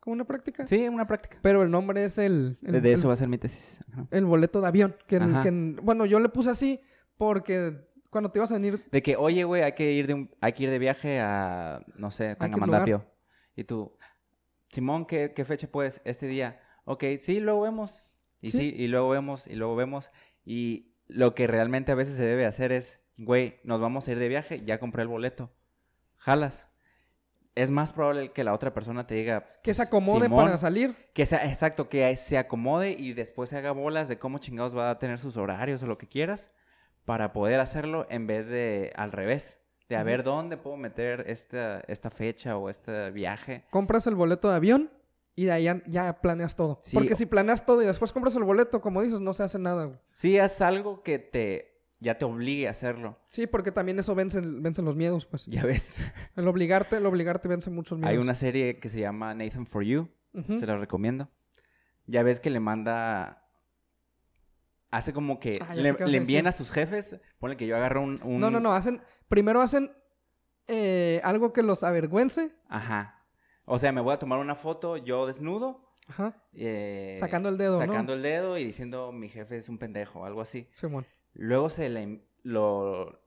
Como 0.00 0.14
una 0.14 0.24
práctica. 0.24 0.66
Sí, 0.66 0.88
una 0.88 1.06
práctica. 1.06 1.38
Pero 1.42 1.62
el 1.62 1.70
nombre 1.70 2.04
es 2.04 2.16
el. 2.18 2.58
el- 2.62 2.80
De, 2.82 2.92
eso 2.92 3.02
el- 3.02 3.08
va 3.10 3.12
a 3.14 3.16
ser 3.16 3.28
mi 3.28 3.38
tesis. 3.38 3.84
Ajá. 3.92 4.06
el 4.10 4.24
boleto 4.24 4.60
de 4.60 4.66
avión. 4.68 4.96
Que, 5.06 5.16
el- 5.16 5.78
bueno, 5.82 6.06
yo 6.06 6.18
le 6.20 6.28
puse 6.30 6.50
así 6.50 6.80
porque 7.18 7.86
cuando 8.08 8.30
te 8.30 8.38
ibas 8.38 8.50
a 8.50 8.54
venir. 8.54 8.82
De 8.90 9.02
que, 9.02 9.16
oye, 9.16 9.44
güey, 9.44 9.62
hay 9.62 9.72
que 9.72 9.92
ir 9.92 10.06
de 10.06 10.14
un, 10.14 10.30
hay 10.40 10.52
que 10.54 10.64
ir 10.64 10.70
de 10.70 10.78
viaje 10.78 11.20
a, 11.20 11.84
no 11.96 12.10
sé, 12.10 12.34
Tangamandapio. 12.36 13.04
Y 13.54 13.64
tú, 13.64 13.94
Simón, 14.70 15.04
¿qué, 15.06 15.32
qué 15.34 15.44
fecha 15.44 15.68
puedes? 15.70 16.00
Este 16.04 16.26
día. 16.26 16.60
Ok, 16.84 17.04
sí, 17.18 17.40
luego 17.40 17.60
vemos. 17.62 18.02
Y 18.40 18.50
Sí. 18.50 18.58
sí. 18.58 18.74
y 18.74 18.88
luego 18.88 19.10
vemos, 19.10 19.46
y 19.46 19.54
luego 19.54 19.76
vemos. 19.76 20.10
Y 20.46 20.94
lo 21.08 21.34
que 21.34 21.46
realmente 21.46 21.92
a 21.92 21.94
veces 21.94 22.14
se 22.14 22.24
debe 22.24 22.46
hacer 22.46 22.72
es, 22.72 22.98
güey, 23.18 23.60
nos 23.64 23.80
vamos 23.82 24.08
a 24.08 24.12
ir 24.12 24.18
de 24.18 24.28
viaje, 24.28 24.62
ya 24.62 24.78
compré 24.80 25.02
el 25.02 25.08
boleto. 25.08 25.50
Jalas. 26.16 26.68
Es 27.54 27.70
más 27.70 27.92
probable 27.92 28.32
que 28.32 28.44
la 28.44 28.54
otra 28.54 28.72
persona 28.72 29.06
te 29.06 29.14
diga... 29.14 29.46
Que 29.62 29.74
se 29.74 29.82
acomode 29.82 30.26
Simón, 30.26 30.44
para 30.44 30.58
salir. 30.58 30.94
Que 31.12 31.26
sea, 31.26 31.48
exacto, 31.48 31.88
que 31.88 32.16
se 32.16 32.38
acomode 32.38 32.92
y 32.92 33.12
después 33.12 33.50
se 33.50 33.56
haga 33.56 33.72
bolas 33.72 34.08
de 34.08 34.18
cómo 34.18 34.38
chingados 34.38 34.76
va 34.76 34.90
a 34.90 34.98
tener 34.98 35.18
sus 35.18 35.36
horarios 35.36 35.82
o 35.82 35.86
lo 35.86 35.98
que 35.98 36.06
quieras 36.06 36.50
para 37.04 37.32
poder 37.32 37.60
hacerlo 37.60 38.06
en 38.08 38.26
vez 38.26 38.48
de 38.48 38.92
al 38.94 39.12
revés. 39.12 39.58
De 39.88 39.96
a 39.96 40.04
ver 40.04 40.22
dónde 40.22 40.56
puedo 40.56 40.76
meter 40.76 41.24
esta, 41.26 41.80
esta 41.88 42.10
fecha 42.10 42.56
o 42.56 42.70
este 42.70 43.10
viaje. 43.10 43.64
Compras 43.70 44.06
el 44.06 44.14
boleto 44.14 44.48
de 44.48 44.54
avión 44.54 44.90
y 45.34 45.46
de 45.46 45.52
ahí 45.52 45.64
ya, 45.64 45.82
ya 45.86 46.20
planeas 46.20 46.54
todo. 46.54 46.80
Sí, 46.84 46.94
Porque 46.94 47.16
si 47.16 47.26
planeas 47.26 47.66
todo 47.66 47.82
y 47.82 47.86
después 47.86 48.12
compras 48.12 48.36
el 48.36 48.44
boleto, 48.44 48.80
como 48.80 49.02
dices, 49.02 49.20
no 49.20 49.32
se 49.32 49.42
hace 49.42 49.58
nada, 49.58 49.86
güey. 49.86 49.98
Sí, 50.10 50.36
es 50.36 50.60
algo 50.60 51.02
que 51.02 51.18
te 51.18 51.69
ya 52.00 52.16
te 52.18 52.24
obligue 52.24 52.66
a 52.66 52.70
hacerlo. 52.72 53.18
Sí, 53.28 53.46
porque 53.46 53.70
también 53.72 53.98
eso 53.98 54.14
vence, 54.14 54.40
vence 54.42 54.82
los 54.82 54.96
miedos, 54.96 55.26
pues. 55.26 55.46
Ya 55.46 55.62
ves. 55.64 55.96
El 56.36 56.48
obligarte, 56.48 56.96
el 56.96 57.06
obligarte 57.06 57.46
vence 57.48 57.70
muchos 57.70 57.98
miedos. 57.98 58.10
Hay 58.10 58.16
una 58.18 58.34
serie 58.34 58.78
que 58.80 58.88
se 58.88 59.00
llama 59.00 59.34
Nathan 59.34 59.66
for 59.66 59.82
You. 59.84 60.08
Se 60.58 60.66
la 60.66 60.76
recomiendo. 60.78 61.28
Ya 62.06 62.22
ves 62.22 62.40
que 62.40 62.50
le 62.50 62.60
manda. 62.60 63.46
Hace 64.90 65.12
como 65.12 65.38
que 65.38 65.58
Ah, 65.60 65.74
le, 65.74 65.92
le 65.92 66.16
a 66.16 66.20
envían 66.20 66.46
a 66.46 66.52
sus 66.52 66.70
jefes. 66.70 67.16
Ponle 67.38 67.56
que 67.56 67.66
yo 67.66 67.76
agarro 67.76 68.02
un. 68.02 68.20
un- 68.24 68.40
No, 68.40 68.50
no, 68.50 68.58
no. 68.60 68.72
Hacen, 68.72 69.00
primero 69.28 69.60
hacen 69.60 69.92
eh, 70.66 71.20
algo 71.22 71.52
que 71.52 71.62
los 71.62 71.82
avergüence. 71.84 72.50
Ajá. 72.68 73.24
O 73.66 73.78
sea, 73.78 73.92
me 73.92 74.00
voy 74.00 74.14
a 74.14 74.18
tomar 74.18 74.38
una 74.40 74.56
foto 74.56 74.96
yo 74.96 75.26
desnudo. 75.26 75.94
Ajá. 76.08 76.42
eh, 76.54 77.16
Sacando 77.20 77.48
el 77.48 77.56
dedo, 77.58 77.78
¿no? 77.78 77.86
Sacando 77.86 78.14
el 78.14 78.22
dedo 78.22 78.58
y 78.58 78.64
diciendo 78.64 79.12
mi 79.12 79.28
jefe 79.28 79.56
es 79.58 79.68
un 79.68 79.78
pendejo, 79.78 80.24
algo 80.24 80.40
así. 80.40 80.68
Simón. 80.72 81.06
Luego 81.34 81.70
se 81.70 81.88
le 81.88 82.24
lo, 82.42 83.20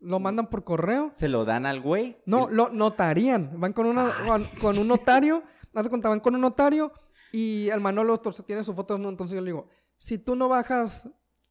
Lo 0.00 0.18
mandan 0.20 0.48
por 0.48 0.64
correo. 0.64 1.10
se 1.12 1.28
lo 1.28 1.44
dan 1.44 1.66
al 1.66 1.80
güey. 1.80 2.16
No, 2.26 2.48
lo 2.48 2.68
notarían. 2.68 3.58
Van 3.60 3.72
con, 3.72 3.86
una, 3.86 4.08
Ah, 4.08 4.24
con, 4.28 4.40
sí. 4.40 4.60
con 4.60 4.78
un 4.78 4.88
notario. 4.88 5.42
Haz 5.74 5.84
de 5.84 5.90
cuenta, 5.90 6.08
van 6.08 6.20
con 6.20 6.34
un 6.34 6.40
notario 6.40 6.92
y 7.32 7.68
el 7.68 7.80
Manolo 7.80 8.20
se 8.32 8.42
tiene 8.42 8.64
su 8.64 8.74
foto. 8.74 8.96
¿no? 8.98 9.08
Entonces 9.08 9.34
yo 9.34 9.40
le 9.42 9.50
digo, 9.50 9.68
si 9.98 10.18
tú 10.18 10.36
no 10.36 10.48
bajas 10.48 11.08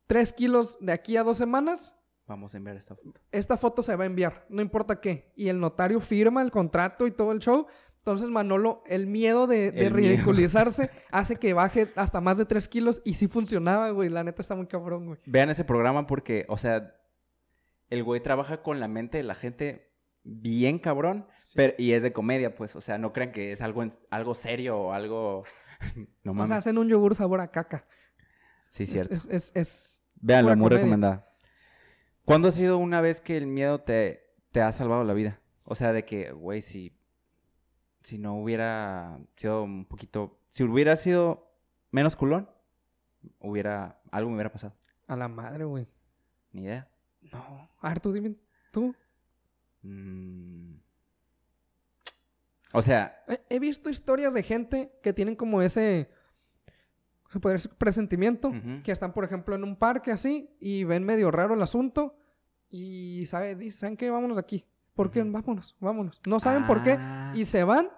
3 0.07 0.33
kilos 0.33 0.77
de 0.79 0.91
aquí 0.93 1.17
a 1.17 1.23
dos 1.23 1.37
semanas, 1.37 1.95
Vamos 2.27 2.55
a 2.55 2.57
enviar 2.57 2.75
esta 2.75 2.95
foto. 2.95 3.19
esta 3.31 3.55
foto 3.55 3.83
se 3.83 3.95
va 3.95 4.03
a 4.03 4.07
enviar, 4.07 4.47
no 4.49 4.63
importa 4.63 4.99
qué. 4.99 5.31
Y 5.35 5.47
el 5.47 5.59
notario 5.59 5.99
firma 6.01 6.41
el 6.41 6.49
contrato 6.51 7.05
y 7.05 7.11
todo 7.11 7.31
el 7.31 7.39
show. 7.39 7.67
Entonces, 8.05 8.29
Manolo, 8.29 8.83
el 8.85 9.07
miedo 9.07 9.47
de, 9.47 9.71
de 9.71 9.87
El 9.87 9.93
miedo. 9.95 10.11
ridiculizarse 10.13 10.91
hace 11.11 11.37
que 11.37 11.53
baje 11.53 11.91
hasta 11.95 12.21
más 12.21 12.37
de 12.37 12.45
3 12.45 12.67
kilos. 12.67 13.01
Y 13.03 13.15
sí 13.15 13.27
funcionaba, 13.27 13.89
güey. 13.89 14.09
La 14.09 14.23
neta 14.23 14.43
está 14.43 14.53
muy 14.53 14.67
cabrón, 14.67 15.07
güey. 15.07 15.19
Vean 15.25 15.49
ese 15.49 15.63
programa 15.63 16.05
porque, 16.05 16.45
o 16.47 16.57
sea, 16.57 16.95
el 17.89 18.03
güey 18.03 18.21
trabaja 18.21 18.61
con 18.61 18.79
la 18.79 18.87
mente 18.87 19.17
de 19.17 19.23
la 19.23 19.33
gente 19.33 19.91
bien 20.23 20.77
cabrón, 20.77 21.27
pero, 21.55 21.73
y 21.79 21.93
es 21.93 22.03
de 22.03 22.13
comedia, 22.13 22.53
pues, 22.55 22.75
o 22.75 22.81
sea, 22.81 22.97
no 22.99 23.11
crean 23.11 23.31
que 23.31 23.51
es 23.51 23.61
algo, 23.61 23.81
en- 23.81 23.93
algo 24.11 24.35
serio 24.35 24.77
o 24.77 24.93
algo... 24.93 25.43
no 26.23 26.31
O 26.31 26.33
mames. 26.35 26.49
sea, 26.49 26.57
hacen 26.57 26.77
un 26.77 26.87
yogur 26.87 27.15
sabor 27.15 27.41
a 27.41 27.49
caca. 27.49 27.87
sí, 28.69 28.83
Es- 28.83 28.89
cierto. 28.91 29.13
Es, 29.15 29.25
es, 29.31 29.51
es- 29.55 30.01
Véanlo, 30.21 30.49
pura 30.49 30.55
muy 30.55 30.63
comedia. 30.65 30.77
recomendada. 30.77 31.29
¿Cuándo 32.23 32.47
ha 32.49 32.51
sido 32.51 32.77
una 32.77 33.01
vez 33.01 33.19
que 33.19 33.35
el 33.37 33.47
miedo 33.47 33.81
te, 33.81 34.23
te 34.51 34.61
ha 34.61 34.71
salvado 34.71 35.03
la 35.03 35.13
vida? 35.13 35.39
O 35.63 35.73
sea, 35.75 35.91
de 35.91 36.05
que, 36.05 36.31
güey, 36.31 36.61
si, 36.61 36.94
si 38.05 38.19
no 38.19 38.35
hubiera 38.35 39.19
sido 39.35 39.63
un 39.63 39.83
poquito... 39.85 40.37
Si 40.49 40.63
hubiera 40.63 40.95
sido 40.95 41.51
menos 41.89 42.15
culón, 42.15 42.47
hubiera... 43.39 43.99
Algo 44.11 44.29
me 44.29 44.35
hubiera 44.35 44.51
pasado. 44.51 44.75
a 45.07 45.15
la 45.15 45.27
madre, 45.27 45.65
güey. 45.65 45.87
Ni 46.51 46.61
idea. 46.61 46.87
No. 47.33 47.67
A 47.81 47.89
ver, 47.89 47.99
tú 47.99 48.13
dime. 48.13 48.35
Tú. 48.71 48.95
Mm. 49.81 50.75
O 52.73 52.81
sea, 52.83 53.23
He, 53.27 53.41
he 53.49 53.59
visto 53.59 53.89
historias 53.89 54.35
de 54.35 54.43
gente 54.43 54.91
que 55.01 55.11
tienen 55.11 55.35
como 55.35 55.63
ese. 55.63 56.07
Se 57.31 57.39
puede 57.39 57.55
decir 57.55 57.71
presentimiento. 57.71 58.53
Que 58.83 58.91
están, 58.91 59.13
por 59.13 59.25
ejemplo, 59.25 59.55
en 59.55 59.63
un 59.63 59.77
parque 59.77 60.11
así 60.11 60.55
y 60.59 60.83
ven 60.83 61.03
medio 61.03 61.31
raro 61.31 61.55
el 61.55 61.61
asunto. 61.63 62.19
Y 62.69 63.25
sabe, 63.25 63.55
dicen, 63.55 63.79
¿saben 63.79 63.97
qué? 63.97 64.11
Vámonos 64.11 64.37
aquí. 64.37 64.63
¿Por 64.95 65.11
qué? 65.11 65.21
Vámonos, 65.23 65.75
vámonos. 65.79 66.21
No 66.25 66.39
saben 66.39 66.65
por 66.65 66.83
qué. 66.83 66.95
ah, 66.99 67.33
Y 67.35 67.45
se 67.45 67.63
van. 67.63 67.89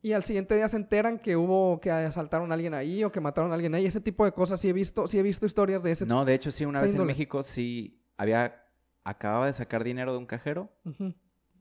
Y 0.00 0.12
al 0.12 0.22
siguiente 0.22 0.54
día 0.54 0.68
se 0.68 0.76
enteran 0.76 1.18
que 1.18 1.34
hubo, 1.36 1.80
que 1.80 1.90
asaltaron 1.90 2.50
a 2.52 2.54
alguien 2.54 2.74
ahí 2.74 3.02
o 3.04 3.10
que 3.10 3.20
mataron 3.20 3.50
a 3.50 3.54
alguien 3.54 3.74
ahí. 3.74 3.86
Ese 3.86 4.00
tipo 4.00 4.24
de 4.24 4.32
cosas. 4.32 4.60
Sí 4.60 4.68
he 4.68 4.72
visto, 4.72 5.08
sí 5.08 5.18
he 5.18 5.22
visto 5.22 5.46
historias 5.46 5.82
de 5.82 5.92
ese 5.92 6.06
No, 6.06 6.24
de 6.24 6.34
hecho, 6.34 6.50
sí, 6.50 6.64
una 6.64 6.80
vez 6.82 6.94
en. 6.94 7.04
México 7.04 7.42
sí 7.42 8.00
había... 8.16 8.62
Acababa 9.02 9.46
de 9.46 9.52
sacar 9.52 9.84
dinero 9.84 10.12
de 10.12 10.18
un 10.18 10.24
cajero 10.26 10.70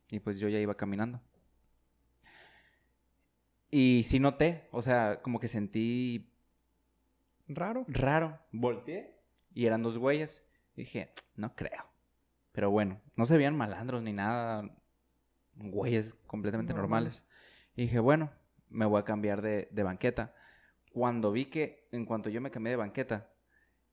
y 0.08 0.20
pues 0.20 0.40
yo 0.40 0.48
ya 0.48 0.60
iba 0.60 0.76
caminando. 0.76 1.20
Y 3.70 4.04
sí 4.06 4.20
noté, 4.20 4.68
o 4.72 4.82
sea, 4.82 5.22
como 5.22 5.40
que 5.40 5.48
sentí 5.48 6.32
Raro. 7.48 7.86
raro. 7.88 8.40
Volteé 8.52 9.20
y 9.54 9.66
eran 9.66 9.82
dos 9.84 9.98
güeyes. 9.98 10.44
Dije, 10.76 11.12
no 11.36 11.56
creo. 11.56 11.84
Pero 12.52 12.70
bueno, 12.72 13.02
no 13.16 13.26
se 13.26 13.36
veían 13.36 13.58
malandros 13.58 14.04
ni 14.04 14.14
nada. 14.14 14.70
Güeyes 15.56 16.16
completamente 16.28 16.74
Normales. 16.74 17.24
normales. 17.24 17.74
Y 17.76 17.84
dije, 17.84 18.00
bueno, 18.00 18.32
me 18.70 18.86
voy 18.86 19.00
a 19.00 19.06
cambiar 19.06 19.42
de, 19.42 19.68
de 19.72 19.84
banqueta. 19.84 20.34
Cuando 20.92 21.32
vi 21.32 21.46
que 21.46 21.88
en 21.92 22.06
cuanto 22.06 22.30
yo 22.30 22.42
me 22.42 22.52
cambié 22.52 22.72
de 22.72 22.78
banqueta, 22.78 23.30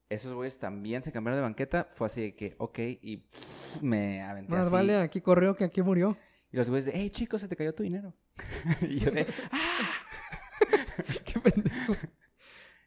esos 0.09 0.35
güeyes 0.35 0.59
también 0.59 1.03
se 1.03 1.13
cambiaron 1.13 1.39
de 1.39 1.43
banqueta, 1.43 1.87
fue 1.91 2.07
así 2.07 2.21
de 2.21 2.35
que, 2.35 2.57
ok, 2.59 2.79
y 2.79 3.25
me 3.81 4.23
aventé 4.23 4.51
Más 4.53 4.67
así. 4.67 4.73
vale 4.73 4.97
aquí 4.97 5.21
corrió 5.21 5.55
que 5.57 5.65
aquí 5.65 5.83
murió. 5.83 6.17
Y 6.53 6.57
los 6.57 6.69
güeyes 6.69 6.87
de, 6.87 6.93
hey, 6.95 7.11
chicos, 7.11 7.41
se 7.41 7.49
te 7.49 7.57
cayó 7.57 7.75
tu 7.75 7.85
dinero. 7.85 8.13
y 8.83 8.99
yo 8.99 9.11
de, 9.11 9.27
Qué 11.25 11.41
pendejo. 11.41 11.95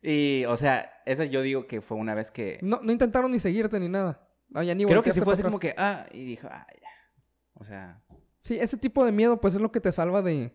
y, 0.02 0.46
o 0.46 0.56
sea, 0.58 1.02
eso 1.06 1.24
yo 1.24 1.42
digo 1.42 1.66
que 1.66 1.82
fue 1.82 1.98
una 1.98 2.14
vez 2.14 2.30
que... 2.30 2.60
No, 2.62 2.82
no 2.84 2.92
intentaron 2.92 3.32
ni 3.32 3.40
seguirte 3.40 3.80
ni 3.80 3.90
nada. 3.90 4.28
Ah, 4.54 4.64
ya 4.64 4.76
ni 4.76 4.86
Creo 4.86 5.02
que 5.02 5.12
sí 5.12 5.22
fue 5.22 5.34
así 5.34 5.42
como 5.44 5.60
que, 5.60 5.74
ah, 5.78 6.06
y 6.12 6.26
dijo, 6.26 6.48
ah, 6.52 6.68
ya. 6.74 6.90
O 7.56 7.64
sea, 7.64 8.03
Sí, 8.44 8.58
ese 8.60 8.76
tipo 8.76 9.06
de 9.06 9.14
miedo, 9.14 9.40
pues 9.40 9.56
es 9.56 9.62
lo 9.62 9.72
que 9.72 9.80
te 9.80 9.94
salva 9.94 10.22
de, 10.22 10.54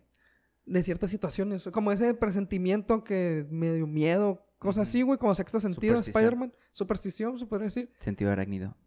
de 0.65 0.83
ciertas 0.83 1.09
situaciones. 1.09 1.67
Como 1.73 1.91
ese 1.91 2.13
presentimiento 2.13 3.03
que 3.03 3.47
medio 3.49 3.87
miedo, 3.87 4.45
cosas 4.59 4.87
así, 4.87 5.01
güey, 5.01 5.17
como 5.17 5.33
sexto 5.33 5.59
sentido. 5.59 5.95
Spider-Man. 5.95 6.53
Superstición, 6.69 7.39
se 7.39 7.47
podría 7.47 7.65
decir. 7.65 7.91
sentido 7.99 8.31
arácnido. 8.31 8.77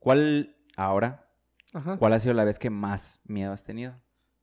¿Cuál, 0.00 0.56
ahora, 0.76 1.30
Ajá. 1.72 1.96
cuál 1.96 2.12
ha 2.14 2.18
sido 2.18 2.34
la 2.34 2.42
vez 2.42 2.58
que 2.58 2.70
más 2.70 3.20
miedo 3.24 3.52
has 3.52 3.62
tenido? 3.62 3.94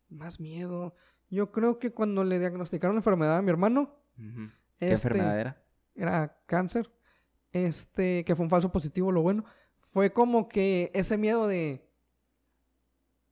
Más 0.07 0.39
miedo. 0.39 0.95
Yo 1.29 1.51
creo 1.51 1.79
que 1.79 1.91
cuando 1.91 2.23
le 2.23 2.39
diagnosticaron 2.39 2.95
la 2.95 2.99
enfermedad 2.99 3.37
a 3.37 3.41
mi 3.41 3.49
hermano. 3.49 3.99
¿Qué 4.15 4.93
este, 4.93 5.09
enfermedad 5.09 5.37
era? 5.37 5.63
era 5.95 6.39
cáncer, 6.45 6.89
este, 7.51 8.23
que 8.23 8.35
fue 8.35 8.45
un 8.45 8.49
falso 8.49 8.71
positivo, 8.71 9.11
lo 9.11 9.21
bueno, 9.21 9.43
fue 9.79 10.13
como 10.13 10.47
que 10.47 10.91
ese 10.93 11.17
miedo 11.17 11.47
de, 11.47 11.86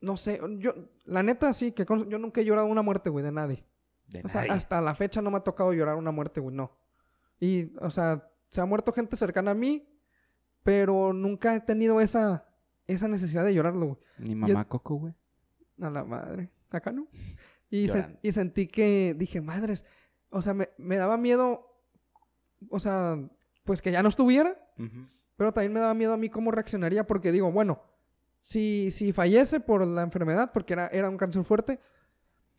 no 0.01 0.17
sé, 0.17 0.39
yo, 0.60 0.73
la 1.05 1.23
neta 1.23 1.51
sí, 1.53 1.71
que 1.71 1.86
con- 1.86 2.10
yo 2.10 2.17
nunca 2.17 2.41
he 2.41 2.45
llorado 2.45 2.67
una 2.67 2.81
muerte, 2.81 3.10
güey, 3.10 3.23
de 3.25 3.31
nadie. 3.31 3.65
De 4.08 4.21
O 4.23 4.29
sea, 4.29 4.41
hasta 4.53 4.81
la 4.81 4.93
fecha 4.95 5.21
no 5.21 5.31
me 5.31 5.38
ha 5.38 5.43
tocado 5.43 5.73
llorar 5.73 5.95
una 5.95 6.12
muerte, 6.12 6.39
güey, 6.39 6.55
no. 6.55 6.71
Y, 7.39 7.75
o 7.79 7.89
sea, 7.89 8.29
se 8.49 8.62
ha 8.62 8.65
muerto 8.65 8.93
gente 8.93 9.15
cercana 9.15 9.51
a 9.51 9.55
mí, 9.55 9.88
pero 10.63 11.12
nunca 11.13 11.55
he 11.55 11.60
tenido 11.62 11.99
esa, 12.01 12.45
esa 12.88 13.08
necesidad 13.08 13.43
de 13.45 13.53
llorarlo, 13.53 13.86
güey. 13.88 13.97
Ni 14.19 14.36
mamá 14.36 14.67
Coco, 14.67 14.95
güey. 14.95 15.13
A 15.81 15.89
la 15.89 16.03
madre. 16.03 16.49
Acá 16.69 16.91
no. 16.91 17.08
Y, 17.69 17.88
se- 17.88 18.19
y 18.21 18.31
sentí 18.31 18.67
que 18.67 19.15
dije, 19.17 19.41
madres, 19.41 19.86
o 20.29 20.41
sea, 20.41 20.53
me, 20.53 20.69
me 20.77 20.97
daba 20.97 21.17
miedo, 21.17 21.67
o 22.69 22.79
sea, 22.79 23.17
pues 23.63 23.81
que 23.81 23.91
ya 23.91 24.03
no 24.03 24.10
estuviera, 24.10 24.55
pero 25.36 25.51
también 25.51 25.73
me 25.73 25.79
daba 25.79 25.93
miedo 25.93 26.13
a 26.13 26.17
mí 26.17 26.29
cómo 26.29 26.51
reaccionaría, 26.51 27.05
porque 27.08 27.31
digo, 27.31 27.51
bueno, 27.51 27.81
si, 28.45 28.91
si 28.91 29.12
fallece 29.12 29.60
por 29.60 29.88
la 29.88 30.03
enfermedad, 30.03 30.51
porque 30.53 30.73
era, 30.73 30.86
era 30.89 31.10
un 31.10 31.17
cáncer 31.17 31.43
fuerte, 31.43 31.79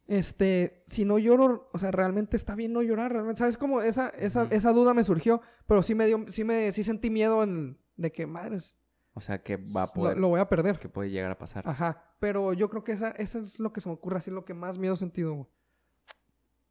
este, 0.08 0.82
si 0.88 1.04
no 1.04 1.16
lloro, 1.16 1.70
o 1.72 1.78
sea, 1.78 1.92
realmente 1.92 2.36
está 2.36 2.56
bien 2.56 2.72
no 2.72 2.82
llorar, 2.82 3.12
realmente, 3.12 3.38
¿sabes 3.38 3.56
cómo? 3.56 3.80
Esa, 3.80 4.08
esa, 4.08 4.48
esa 4.50 4.72
duda 4.72 4.94
me 4.94 5.04
surgió, 5.04 5.42
pero 5.68 5.84
sí 5.84 5.94
me 5.94 6.06
dio, 6.06 6.24
sí 6.26 6.42
me, 6.42 6.72
sí 6.72 6.82
sentí 6.82 7.08
miedo 7.08 7.44
en, 7.44 7.78
de 7.94 8.10
que, 8.10 8.26
madres, 8.26 8.76
O 9.14 9.20
sea, 9.20 9.44
que 9.44 9.58
va 9.58 9.84
a 9.84 9.92
poder, 9.92 10.18
lo 10.18 10.26
voy 10.26 10.40
a 10.40 10.48
perder. 10.48 10.80
que 10.80 10.88
puede 10.88 11.10
llegar 11.10 11.30
a 11.30 11.38
pasar. 11.38 11.62
Ajá, 11.68 12.16
pero 12.18 12.52
yo 12.52 12.68
creo 12.68 12.82
que 12.82 12.90
esa, 12.90 13.10
eso 13.10 13.38
es 13.38 13.60
lo 13.60 13.72
que 13.72 13.80
se 13.80 13.88
me 13.88 13.94
ocurre, 13.94 14.18
así 14.18 14.32
lo 14.32 14.44
que 14.44 14.54
más 14.54 14.78
miedo 14.78 14.94
he 14.94 14.96
sentido, 14.96 15.34
güey. 15.34 15.46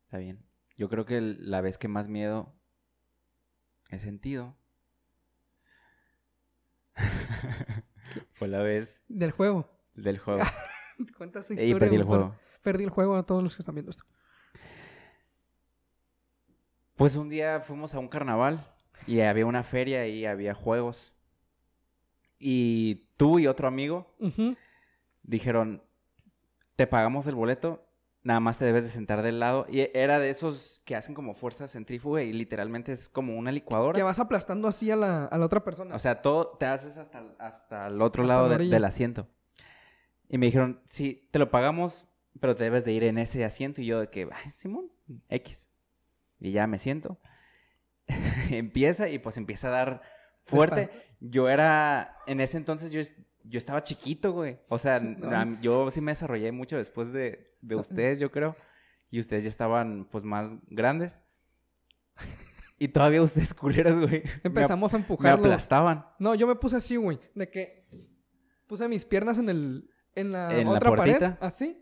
Está 0.04 0.17
bien. 0.17 0.43
Yo 0.75 0.89
creo 0.89 1.06
que 1.06 1.21
la 1.21 1.62
vez 1.62 1.78
que 1.78 1.88
más 1.88 2.10
miedo 2.10 2.54
he 3.89 3.99
sentido 3.99 4.58
fue 8.34 8.47
la 8.47 8.60
vez 8.60 9.04
Del 9.08 9.32
juego. 9.32 9.69
del 9.93 10.17
juego. 10.19 10.43
Cuenta 11.17 11.39
y 11.39 11.54
historia. 11.54 11.80
perdí 11.80 11.95
el 11.95 12.04
juego. 12.04 12.36
Perdí 12.63 12.84
el 12.84 12.89
juego 12.89 13.15
a 13.15 13.23
todos 13.25 13.43
los 13.43 13.56
que 13.56 13.62
están 13.62 13.75
viendo 13.75 13.91
esto. 13.91 14.04
Pues 16.95 17.15
un 17.15 17.30
día 17.30 17.60
fuimos 17.60 17.93
a 17.93 17.99
un 17.99 18.08
carnaval 18.08 18.65
y 19.06 19.19
había 19.19 19.45
una 19.45 19.63
feria 19.63 20.08
y 20.08 20.25
había 20.25 20.54
juegos. 20.54 21.13
Y 22.39 23.08
tú 23.17 23.39
y 23.39 23.47
otro 23.47 23.67
amigo 23.67 24.15
dijeron, 25.23 25.84
te 26.75 26.88
pagamos 26.88 27.28
el 27.28 27.36
boleto, 27.36 27.86
nada 28.23 28.39
más 28.39 28.58
te 28.58 28.65
debes 28.65 28.84
de 28.86 28.89
sentar 28.89 29.21
del 29.21 29.39
lado. 29.39 29.65
Y 29.69 29.89
era 29.93 30.19
de 30.19 30.30
esos 30.30 30.75
que 30.86 30.95
hacen 30.95 31.13
como 31.15 31.34
fuerza 31.34 31.67
centrífuga 31.67 32.21
y 32.24 32.32
literalmente 32.32 32.91
es 32.91 33.10
como 33.10 33.36
una 33.38 33.52
licuadora. 33.52 33.95
Que 33.98 34.04
vas 34.04 34.19
aplastando 34.19 34.67
así 34.67 34.91
a 34.91 34.95
la, 34.95 35.26
a 35.26 35.38
la 35.38 35.45
otra 35.45 35.63
persona. 35.63 35.95
O 35.95 36.00
sea, 36.00 36.21
todo 36.21 36.58
te 36.60 36.65
haces 36.67 36.95
hasta, 36.98 37.24
hasta 37.39 37.88
el 37.88 38.02
otro 38.02 38.24
Hasta 38.24 38.34
lado 38.36 38.48
la 38.50 38.58
de- 38.58 38.67
del 38.69 38.86
asiento. 38.86 39.28
Y 40.30 40.38
me 40.38 40.45
dijeron, 40.45 40.82
sí, 40.86 41.28
te 41.32 41.39
lo 41.39 41.50
pagamos, 41.50 42.08
pero 42.39 42.56
te 42.56 42.63
debes 42.65 42.86
de 42.86 42.91
ir 42.93 43.04
en 43.04 43.17
ese 43.17 43.43
asiento. 43.43 43.82
Y 43.82 43.88
yo 43.88 44.00
de 44.00 44.10
que, 44.10 44.30
Simón, 44.54 44.91
X. 45.30 45.67
Y 46.39 46.52
ya 46.52 46.67
me 46.67 46.78
siento. 46.78 47.19
empieza 48.52 49.10
y 49.10 49.19
pues 49.19 49.38
empieza 49.38 49.67
a 49.69 49.71
dar 49.71 50.02
fuerte. 50.45 50.89
Yo 51.19 51.50
era, 51.50 52.17
en 52.28 52.39
ese 52.41 52.58
entonces 52.58 52.91
yo, 52.91 53.02
yo 53.43 53.58
estaba 53.58 53.84
chiquito, 53.84 54.32
güey. 54.34 54.60
O 54.69 54.78
sea, 54.78 55.00
No. 55.00 55.60
yo 55.62 55.89
sí 55.91 56.02
me 56.02 56.12
desarrollé 56.12 56.52
mucho 56.52 56.78
después 56.78 57.12
de, 57.12 57.56
de 57.62 57.76
ustedes, 57.76 58.19
yo 58.19 58.32
creo. 58.32 58.56
Y 59.15 59.21
ustedes 59.21 59.43
ya 59.45 59.49
estaban 59.49 60.06
pues 60.12 60.25
más 60.25 60.58
grandes. 60.67 61.21
Y 62.78 62.89
todavía 62.89 63.21
ustedes 63.21 63.54
culeros, 63.54 63.97
güey. 63.97 64.21
me 64.21 64.32
Empezamos 64.43 64.93
a 64.93 64.97
Me 64.97 65.04
empujarlo. 65.04 65.45
aplastaban. 65.45 66.06
No, 66.19 66.36
yo 66.36 66.45
me 66.45 66.56
puse 66.56 66.75
así, 66.75 66.97
güey. 66.97 67.21
De 67.34 67.49
que 67.49 67.88
puse 68.67 68.89
mis 68.89 69.06
piernas 69.06 69.38
en 69.38 69.47
el 69.47 69.89
en 70.13 70.34
la 70.34 70.54
¿En 70.54 70.67
la 70.67 70.73
otra 70.73 70.93
pared, 70.93 71.23
así. 71.39 71.82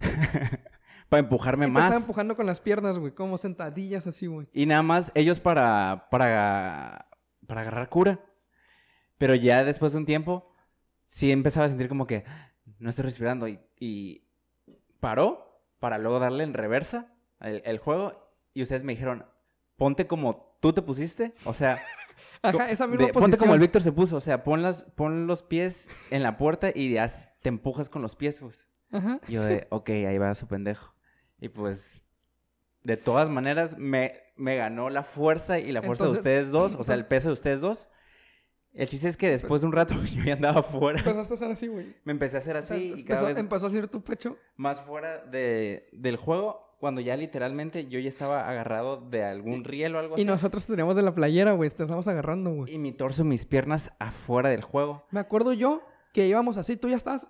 Para 1.08 1.20
empujarme 1.20 1.66
y 1.66 1.68
te 1.68 1.74
estaba 1.78 1.90
más. 1.94 2.00
empujando 2.00 2.34
con 2.34 2.44
las 2.44 2.60
piernas, 2.60 2.98
güey, 2.98 3.14
como 3.14 3.38
sentadillas 3.38 4.08
así, 4.08 4.26
güey. 4.26 4.48
Y 4.52 4.66
nada 4.66 4.82
más 4.82 5.12
ellos 5.14 5.38
para, 5.38 6.08
para, 6.10 7.08
para 7.46 7.60
agarrar 7.60 7.88
cura. 7.88 8.18
Pero 9.18 9.36
ya 9.36 9.62
después 9.62 9.92
de 9.92 9.98
un 9.98 10.06
tiempo, 10.06 10.52
sí 11.04 11.30
empezaba 11.30 11.66
a 11.66 11.68
sentir 11.68 11.88
como 11.88 12.08
que 12.08 12.24
no 12.80 12.90
estoy 12.90 13.04
respirando. 13.04 13.46
Y, 13.46 13.60
y 13.78 14.26
paró 14.98 15.45
para 15.78 15.98
luego 15.98 16.18
darle 16.18 16.44
en 16.44 16.54
reversa 16.54 17.12
el, 17.40 17.62
el 17.64 17.78
juego. 17.78 18.30
Y 18.54 18.62
ustedes 18.62 18.84
me 18.84 18.92
dijeron, 18.92 19.26
ponte 19.76 20.06
como 20.06 20.58
tú 20.60 20.72
te 20.72 20.82
pusiste. 20.82 21.34
O 21.44 21.52
sea, 21.54 21.78
Ajá, 22.42 22.70
esa 22.70 22.86
misma 22.86 23.06
de- 23.06 23.12
posición. 23.12 23.30
ponte 23.30 23.36
como 23.38 23.54
el 23.54 23.60
Víctor 23.60 23.82
se 23.82 23.92
puso, 23.92 24.16
o 24.16 24.20
sea, 24.20 24.44
pon, 24.44 24.62
las, 24.62 24.84
pon 24.94 25.26
los 25.26 25.42
pies 25.42 25.88
en 26.10 26.22
la 26.22 26.36
puerta 26.38 26.70
y 26.74 26.92
ya 26.92 27.10
te 27.42 27.48
empujas 27.48 27.88
con 27.90 28.02
los 28.02 28.14
pies, 28.16 28.38
pues. 28.38 28.68
Ajá. 28.92 29.20
Y 29.28 29.32
yo 29.32 29.44
de, 29.44 29.66
ok, 29.70 29.90
ahí 29.90 30.18
va 30.18 30.34
su 30.34 30.46
pendejo. 30.46 30.94
Y 31.40 31.48
pues, 31.50 32.04
de 32.82 32.96
todas 32.96 33.28
maneras, 33.28 33.76
me, 33.76 34.14
me 34.36 34.56
ganó 34.56 34.88
la 34.90 35.02
fuerza 35.02 35.58
y 35.58 35.72
la 35.72 35.82
fuerza 35.82 36.04
Entonces- 36.04 36.24
de 36.24 36.30
ustedes 36.30 36.50
dos, 36.50 36.74
o 36.76 36.84
sea, 36.84 36.94
el 36.94 37.04
peso 37.06 37.28
de 37.28 37.34
ustedes 37.34 37.60
dos. 37.60 37.88
El 38.76 38.88
chiste 38.88 39.08
es 39.08 39.16
que 39.16 39.30
después 39.30 39.62
de 39.62 39.66
un 39.66 39.72
rato 39.72 39.94
yo 40.14 40.22
ya 40.22 40.34
andaba 40.34 40.62
fuera. 40.62 40.98
Empezaste 41.00 41.32
a 41.32 41.36
hacer 41.36 41.50
así, 41.50 41.66
güey. 41.66 41.94
Me 42.04 42.12
empecé 42.12 42.36
a 42.36 42.38
hacer 42.40 42.56
O 42.56 42.62
sea, 42.62 42.76
así 42.76 42.92
y 42.96 43.04
cada 43.04 43.20
empezó, 43.20 43.26
vez 43.26 43.38
empezó 43.38 43.66
a 43.66 43.68
hacer 43.70 43.88
tu 43.88 44.02
pecho. 44.04 44.36
más 44.56 44.82
fuera 44.82 45.24
de, 45.24 45.88
del 45.92 46.16
juego, 46.16 46.76
cuando 46.78 47.00
ya 47.00 47.16
literalmente 47.16 47.86
yo 47.88 47.98
ya 47.98 48.08
estaba 48.10 48.48
agarrado 48.48 49.00
de 49.00 49.24
algún 49.24 49.64
riel 49.64 49.96
o 49.96 49.98
algo 49.98 50.14
así. 50.14 50.22
Y 50.22 50.26
nosotros 50.26 50.66
teníamos 50.66 50.94
de 50.94 51.02
la 51.02 51.14
playera, 51.14 51.52
güey. 51.52 51.70
Te 51.70 51.82
estamos 51.82 52.06
agarrando, 52.06 52.50
güey. 52.50 52.74
Y 52.74 52.78
mi 52.78 52.92
torso, 52.92 53.24
mis 53.24 53.46
piernas 53.46 53.92
afuera 53.98 54.50
del 54.50 54.62
juego. 54.62 55.06
Me 55.10 55.20
acuerdo 55.20 55.54
yo 55.54 55.82
que 56.12 56.26
íbamos 56.26 56.58
así. 56.58 56.76
Tú 56.76 56.88
ya 56.90 56.96
estabas 56.96 57.26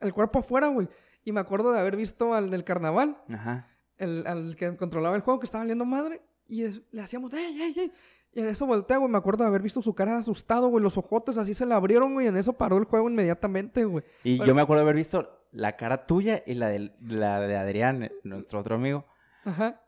el 0.00 0.12
cuerpo 0.12 0.40
afuera, 0.40 0.68
güey. 0.68 0.88
Y 1.24 1.32
me 1.32 1.40
acuerdo 1.40 1.72
de 1.72 1.80
haber 1.80 1.96
visto 1.96 2.34
al 2.34 2.50
del 2.50 2.64
carnaval. 2.64 3.16
Ajá. 3.30 3.68
el, 3.96 4.26
al 4.26 4.56
que 4.56 4.76
controlaba 4.76 5.16
el 5.16 5.22
juego 5.22 5.40
que 5.40 5.46
estaba 5.46 5.62
valiendo 5.64 5.84
madre 5.86 6.20
y 6.46 6.66
le 6.90 7.00
hacíamos 7.00 7.32
¡ey, 7.32 7.62
ey, 7.62 7.74
ey! 7.78 7.92
Y 8.32 8.40
en 8.40 8.48
eso 8.48 8.66
voltea, 8.66 8.98
güey. 8.98 9.10
Me 9.10 9.18
acuerdo 9.18 9.44
de 9.44 9.48
haber 9.48 9.62
visto 9.62 9.82
su 9.82 9.94
cara 9.94 10.16
asustado, 10.16 10.68
güey. 10.68 10.82
Los 10.82 10.96
ojotes 10.96 11.36
así 11.36 11.52
se 11.54 11.66
le 11.66 11.74
abrieron, 11.74 12.12
güey. 12.14 12.26
Y 12.26 12.28
en 12.28 12.36
eso 12.36 12.52
paró 12.52 12.78
el 12.78 12.84
juego 12.84 13.08
inmediatamente, 13.10 13.84
güey. 13.84 14.04
Y 14.22 14.36
Bueno. 14.38 14.48
yo 14.48 14.54
me 14.54 14.62
acuerdo 14.62 14.80
de 14.84 14.90
haber 14.90 14.96
visto 14.96 15.46
la 15.52 15.76
cara 15.76 16.06
tuya 16.06 16.42
y 16.46 16.54
la 16.54 16.68
de, 16.68 16.92
la 17.00 17.40
de 17.40 17.56
Adrián, 17.56 18.10
nuestro 18.22 18.60
otro 18.60 18.76
amigo. 18.76 19.04
Ajá. 19.44 19.80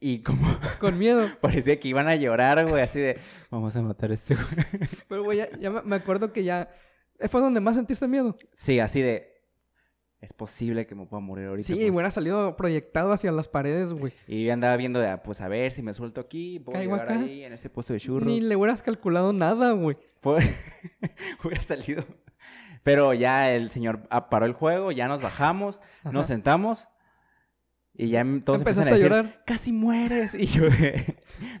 Y 0.00 0.22
como 0.22 0.40
Con 0.80 0.96
miedo. 0.98 1.28
parecía 1.40 1.78
que 1.78 1.88
iban 1.88 2.08
a 2.08 2.14
llorar, 2.14 2.66
güey, 2.66 2.82
así 2.82 3.00
de, 3.00 3.18
vamos 3.50 3.74
a 3.76 3.82
matar 3.82 4.10
a 4.10 4.14
este 4.14 4.34
güey. 4.34 4.46
Pero, 5.08 5.24
güey, 5.24 5.38
ya, 5.38 5.50
ya 5.58 5.70
me, 5.70 5.96
acuerdo 5.96 6.32
que 6.32 6.44
ya... 6.44 6.70
¿Fue 7.28 7.40
donde 7.40 7.60
más 7.60 7.74
sentiste 7.74 8.06
miedo? 8.06 8.36
Sí, 8.54 8.78
así 8.78 9.02
de, 9.02 9.37
es 10.20 10.32
posible 10.32 10.86
que 10.86 10.94
me 10.94 11.06
pueda 11.06 11.20
morir 11.20 11.46
ahorita. 11.46 11.66
Sí, 11.66 11.74
pues". 11.74 11.90
hubiera 11.90 12.10
salido 12.10 12.56
proyectado 12.56 13.12
hacia 13.12 13.30
las 13.32 13.48
paredes, 13.48 13.92
güey. 13.92 14.12
Y 14.26 14.44
yo 14.44 14.52
andaba 14.52 14.76
viendo, 14.76 14.98
de, 15.00 15.16
pues 15.18 15.40
a 15.40 15.48
ver 15.48 15.72
si 15.72 15.82
me 15.82 15.94
suelto 15.94 16.20
aquí, 16.20 16.58
puedo 16.58 16.76
Caigo 16.78 16.94
llegar 16.96 17.10
acá. 17.12 17.20
ahí 17.20 17.44
en 17.44 17.52
ese 17.52 17.70
puesto 17.70 17.92
de 17.92 18.00
churros. 18.00 18.26
Ni 18.26 18.40
le 18.40 18.56
hubieras 18.56 18.82
calculado 18.82 19.32
nada, 19.32 19.72
güey. 19.72 19.96
Fue... 20.20 20.38
hubiera 21.44 21.62
salido. 21.62 22.04
Pero 22.82 23.12
ya 23.14 23.52
el 23.52 23.70
señor 23.70 24.06
ah, 24.10 24.28
paró 24.30 24.46
el 24.46 24.52
juego, 24.54 24.92
ya 24.92 25.08
nos 25.08 25.20
bajamos, 25.20 25.80
Ajá. 26.00 26.12
nos 26.12 26.26
sentamos 26.26 26.86
y 27.92 28.08
ya 28.10 28.20
em- 28.20 28.40
todos 28.42 28.60
Empezaste 28.60 28.90
a 28.90 28.92
a 28.92 28.96
decir, 28.96 29.10
llorar. 29.10 29.42
casi 29.44 29.72
mueres. 29.72 30.34
Y 30.38 30.46
yo 30.46 30.62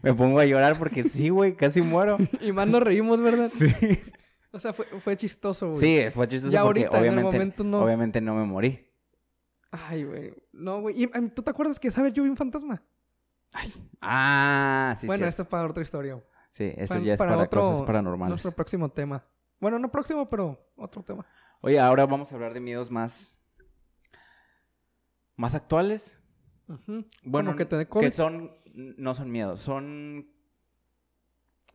me 0.02 0.14
pongo 0.14 0.38
a 0.38 0.46
llorar 0.46 0.78
porque 0.78 1.02
sí, 1.04 1.28
güey, 1.28 1.54
casi 1.56 1.82
muero. 1.82 2.16
Y 2.40 2.52
más 2.52 2.68
nos 2.68 2.82
reímos, 2.82 3.20
¿verdad? 3.20 3.48
Sí. 3.48 3.66
O 4.50 4.58
sea, 4.60 4.72
fue, 4.72 4.86
fue 5.00 5.16
chistoso, 5.16 5.70
güey. 5.72 5.80
Sí, 5.80 6.10
fue 6.10 6.26
chistoso 6.26 6.52
Ya 6.52 6.62
porque 6.62 6.86
ahorita, 6.86 6.98
en 6.98 7.04
el 7.04 7.10
obviamente, 7.10 7.36
momento, 7.38 7.64
no. 7.64 7.82
obviamente 7.84 8.20
no 8.20 8.34
me 8.34 8.44
morí. 8.44 8.86
Ay, 9.70 10.04
güey. 10.04 10.34
No, 10.52 10.80
güey. 10.80 11.02
¿Y, 11.02 11.10
em, 11.14 11.28
¿Tú 11.30 11.42
te 11.42 11.50
acuerdas 11.50 11.78
que, 11.78 11.90
sabes, 11.90 12.12
yo 12.14 12.22
vi 12.22 12.30
un 12.30 12.36
fantasma? 12.36 12.82
Ah, 14.00 14.94
sí, 14.98 15.06
bueno, 15.06 15.26
esto 15.26 15.42
es 15.42 15.48
para 15.48 15.66
otra 15.68 15.82
historia. 15.82 16.14
güey. 16.14 16.26
Sí, 16.52 16.72
eso 16.76 16.94
Para- 16.94 17.04
ya 17.04 17.12
es 17.14 17.18
para 17.18 17.30
para, 17.32 17.42
otro- 17.44 17.60
cosas 17.60 17.82
paranormales. 17.82 18.30
Nuestro 18.30 18.52
próximo 18.52 18.90
tema. 18.90 19.24
Bueno, 19.60 19.78
no 19.78 19.90
próximo, 19.90 20.28
pero 20.28 20.70
otro 20.76 21.02
tema. 21.02 21.26
Oye, 21.60 21.78
ahora 21.78 22.06
vamos 22.06 22.30
a 22.32 22.34
hablar 22.34 22.54
de 22.54 22.60
miedos 22.60 22.90
más... 22.90 23.38
Más 25.36 25.54
actuales. 25.54 26.18
Ujú. 26.68 27.04
Bueno, 27.22 27.54
que 27.56 27.64
te 27.64 27.86
que 27.88 28.10
son, 28.10 28.56
no 28.74 29.14
son 29.14 29.30
miedos, 29.30 29.60
son 29.60 30.28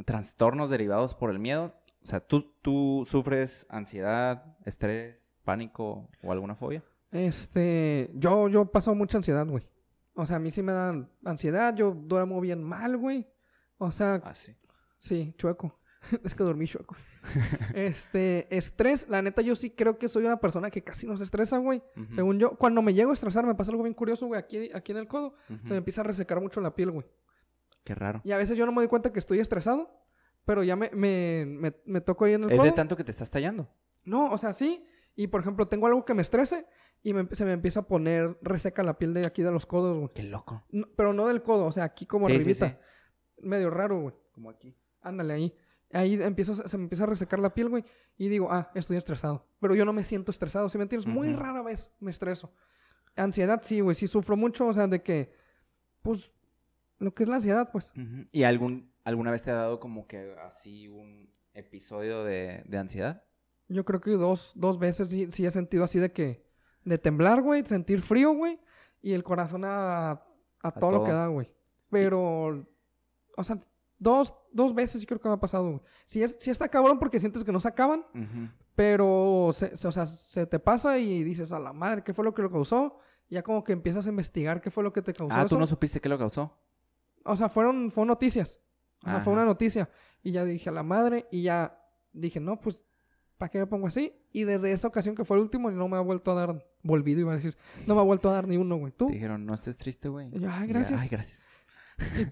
trastornos 0.06 0.70
derivados 0.70 1.16
por 1.16 1.30
el 1.32 1.40
miedo. 1.40 1.74
O 2.04 2.06
sea, 2.06 2.20
¿tú, 2.20 2.54
tú 2.62 3.06
sufres 3.10 3.66
ansiedad, 3.70 4.58
estrés, 4.66 5.32
pánico 5.44 6.10
o 6.22 6.32
alguna 6.32 6.56
fobia? 6.56 6.84
Este, 7.12 8.12
yo, 8.16 8.50
yo 8.50 8.66
paso 8.66 8.94
mucha 8.94 9.18
ansiedad, 9.18 9.46
güey. 9.48 9.68
O 10.16 10.26
sea, 10.26 10.36
a 10.36 10.40
mí 10.40 10.52
sí 10.52 10.62
me 10.62 10.74
dan 10.74 11.10
ansiedad, 11.24 11.74
yo 11.76 11.92
duermo 11.92 12.42
bien 12.42 12.62
mal, 12.62 12.98
güey. 12.98 13.28
O 13.78 13.92
sea, 13.92 14.16
Ah, 14.24 14.34
sí. 14.34 14.54
sí, 14.98 15.34
chueco. 15.38 15.80
es 16.24 16.36
que 16.36 16.44
dormí 16.44 16.68
chueco. 16.68 16.96
este, 17.74 18.54
estrés, 18.56 19.08
la 19.08 19.22
neta, 19.22 19.42
yo 19.42 19.56
sí 19.56 19.70
creo 19.70 19.98
que 19.98 20.10
soy 20.10 20.26
una 20.26 20.38
persona 20.38 20.70
que 20.70 20.84
casi 20.84 21.08
no 21.08 21.18
se 21.18 21.24
estresa, 21.24 21.58
güey. 21.58 21.82
Según 22.14 22.38
yo, 22.40 22.58
cuando 22.58 22.82
me 22.82 22.94
llego 22.94 23.12
a 23.12 23.14
estresar, 23.14 23.46
me 23.46 23.56
pasa 23.56 23.72
algo 23.72 23.84
bien 23.84 23.94
curioso, 23.94 24.28
güey, 24.28 24.40
aquí, 24.40 24.70
aquí 24.74 24.92
en 24.92 24.98
el 24.98 25.08
codo. 25.08 25.36
Se 25.64 25.72
me 25.72 25.78
empieza 25.78 26.02
a 26.02 26.04
resecar 26.04 26.42
mucho 26.42 26.60
la 26.62 26.76
piel, 26.76 26.92
güey. 26.92 27.06
Qué 27.84 27.96
raro. 27.96 28.22
Y 28.24 28.32
a 28.32 28.38
veces 28.38 28.58
yo 28.58 28.66
no 28.66 28.72
me 28.72 28.82
doy 28.82 28.88
cuenta 28.88 29.12
que 29.12 29.20
estoy 29.20 29.40
estresado, 29.40 29.90
pero 30.46 30.64
ya 30.64 30.76
me, 30.76 30.90
me, 30.94 31.46
me, 31.48 31.74
me 31.86 32.02
toco 32.02 32.26
ahí 32.26 32.34
en 32.34 32.44
el 32.44 32.52
Es 32.52 32.58
codo. 32.58 32.66
de 32.66 32.72
tanto 32.74 32.96
que 32.98 33.04
te 33.04 33.12
estás 33.12 33.32
tallando. 33.32 33.70
No, 34.06 34.32
o 34.32 34.38
sea, 34.38 34.54
sí. 34.54 34.86
Y 35.16 35.28
por 35.28 35.42
ejemplo, 35.42 35.68
tengo 35.68 35.88
algo 35.88 36.06
que 36.06 36.14
me 36.14 36.22
estrese 36.22 36.66
y 37.04 37.14
me- 37.14 37.28
se 37.34 37.46
me 37.46 37.54
empieza 37.54 37.82
a 37.82 37.88
poner 37.88 38.38
reseca 38.42 38.84
la 38.84 38.98
piel 38.98 39.14
de 39.14 39.22
aquí 39.28 39.44
de 39.44 39.52
los 39.52 39.66
codos, 39.66 39.98
güey. 39.98 40.10
Qué 40.14 40.24
loco. 40.24 40.64
No, 40.72 40.88
pero 40.96 41.14
no 41.14 41.28
del 41.28 41.44
codo, 41.44 41.66
o 41.66 41.72
sea, 41.72 41.84
aquí 41.86 42.06
como 42.06 42.28
Sí, 42.28 42.34
sí, 42.34 42.42
arribita. 42.42 42.70
sí. 42.70 42.76
Medio 43.48 43.70
raro, 43.70 44.02
güey. 44.02 44.16
Como 44.32 44.50
aquí. 44.50 44.76
Ándale 45.02 45.34
ahí. 45.34 45.56
Ahí 45.92 46.16
empiezo, 46.22 46.56
se 46.56 46.78
me 46.78 46.84
empieza 46.84 47.04
a 47.04 47.08
resecar 47.08 47.40
la 47.40 47.54
piel, 47.54 47.70
güey. 47.70 47.86
Y 48.18 48.28
digo, 48.30 48.48
ah, 48.52 48.72
estoy 48.74 48.98
estresado. 48.98 49.46
Pero 49.60 49.76
yo 49.76 49.86
no 49.86 49.94
me 49.94 50.04
siento 50.04 50.32
estresado, 50.32 50.68
¿sí 50.70 50.78
me 50.78 50.84
entiendes? 50.86 51.08
Muy 51.08 51.32
rara 51.34 51.62
vez 51.62 51.92
me 52.00 52.10
estreso. 52.10 52.52
Ansiedad, 53.16 53.62
sí, 53.64 53.80
güey, 53.80 53.96
sí 53.96 54.08
sufro 54.08 54.36
mucho, 54.36 54.66
o 54.68 54.74
sea, 54.74 54.88
de 54.88 55.04
que, 55.04 55.34
pues, 56.02 56.32
lo 56.98 57.14
que 57.14 57.24
es 57.24 57.30
la 57.30 57.36
ansiedad, 57.36 57.70
pues. 57.72 57.92
¿Y 58.32 58.42
algún, 58.44 58.92
alguna 59.04 59.32
vez 59.32 59.44
te 59.44 59.52
ha 59.52 59.56
dado 59.56 59.80
como 59.80 60.08
que 60.08 60.36
así 60.46 60.88
un 60.88 61.30
episodio 61.54 62.24
de, 62.24 62.64
de 62.66 62.78
ansiedad? 62.78 63.24
Yo 63.68 63.86
creo 63.86 64.02
que 64.02 64.12
dos, 64.12 64.54
dos 64.56 64.80
veces 64.80 65.10
sí, 65.10 65.32
sí 65.32 65.46
he 65.46 65.52
sentido 65.52 65.84
así 65.84 66.00
de 66.00 66.12
que, 66.12 66.46
de 66.84 66.98
temblar, 66.98 67.42
güey, 67.42 67.66
sentir 67.66 68.02
frío, 68.02 68.34
güey, 68.34 68.60
y 69.02 69.14
el 69.14 69.24
corazón 69.24 69.64
a, 69.66 70.22
a, 70.62 70.72
todo, 70.72 70.92
lo 70.92 71.04
que 71.04 71.12
da, 71.12 71.28
güey. 71.28 71.50
Pero, 71.90 72.66
o 73.38 73.44
sea, 73.44 73.60
dos, 73.98 74.34
dos 74.52 74.74
veces 74.76 75.00
sí 75.02 75.08
creo 75.08 75.20
que 75.22 75.28
me 75.30 75.36
ha 75.36 75.40
pasado, 75.40 75.66
güey. 75.70 75.82
Sí, 76.06 76.22
es, 76.24 76.36
sí 76.40 76.50
está 76.52 76.68
cabrón 76.70 77.00
porque 77.00 77.20
sientes 77.20 77.44
que 77.44 77.52
no 77.52 77.60
se 77.60 77.68
acaban, 77.70 78.06
pero, 78.76 79.50
se, 79.54 79.76
se- 79.78 79.88
o 79.88 79.92
sea, 79.92 80.06
se 80.08 80.46
te 80.48 80.60
pasa 80.60 80.98
y 80.98 81.24
dices, 81.24 81.52
a 81.52 81.60
la 81.60 81.74
madre, 81.74 82.04
¿qué 82.04 82.14
fue 82.14 82.26
lo 82.26 82.34
que 82.34 82.42
lo 82.42 82.52
causó? 82.52 83.00
Ya 83.30 83.44
como 83.44 83.64
que 83.64 83.72
empiezas 83.74 84.06
a 84.06 84.10
investigar 84.10 84.62
qué 84.62 84.70
fue 84.72 84.84
lo 84.84 84.92
que 84.94 85.02
te 85.02 85.14
causó 85.14 85.36
Ah, 85.36 85.46
¿tú 85.46 85.58
no 85.58 85.66
supiste 85.68 86.02
qué 86.02 86.10
lo 86.10 86.18
causó? 86.18 86.58
O 87.24 87.36
sea, 87.36 87.50
fueron, 87.50 87.90
fueron 87.92 88.10
noticias. 88.10 88.60
O 89.04 89.10
sea, 89.10 89.20
fue 89.22 89.34
Ajá. 89.34 89.42
una 89.42 89.46
noticia. 89.46 89.90
Y 90.24 90.32
ya 90.32 90.46
dije 90.46 90.70
a 90.70 90.72
la 90.72 90.84
madre 90.84 91.28
y 91.32 91.44
ya 91.44 91.78
dije, 92.14 92.40
no, 92.40 92.60
pues, 92.60 92.84
¿para 93.38 93.50
qué 93.50 93.60
me 93.60 93.68
pongo 93.68 93.88
así? 93.88 94.14
Y 94.32 94.46
desde 94.46 94.72
esa 94.72 94.88
ocasión 94.88 95.16
que 95.16 95.26
fue 95.26 95.38
el 95.38 95.44
último, 95.44 95.70
no 95.70 95.88
me 95.88 95.98
ha 95.98 96.02
vuelto 96.02 96.32
a 96.32 96.36
dar, 96.36 96.66
volvido 96.82 97.22
iba 97.22 97.34
a 97.34 97.36
decir, 97.36 97.58
no 97.86 97.96
me 97.96 98.02
ha 98.02 98.04
vuelto 98.04 98.30
a 98.30 98.34
dar 98.34 98.48
ni 98.48 98.58
uno, 98.58 98.78
güey. 98.78 98.94
¿Tú? 98.94 99.08
Te 99.08 99.14
dijeron, 99.14 99.46
no 99.46 99.54
estés 99.54 99.78
triste, 99.78 100.08
güey. 100.10 100.30
Y 100.34 100.40
yo, 100.40 100.50
ay, 100.52 100.68
gracias. 100.68 101.02
Ay, 101.02 101.10
gracias. 101.10 101.46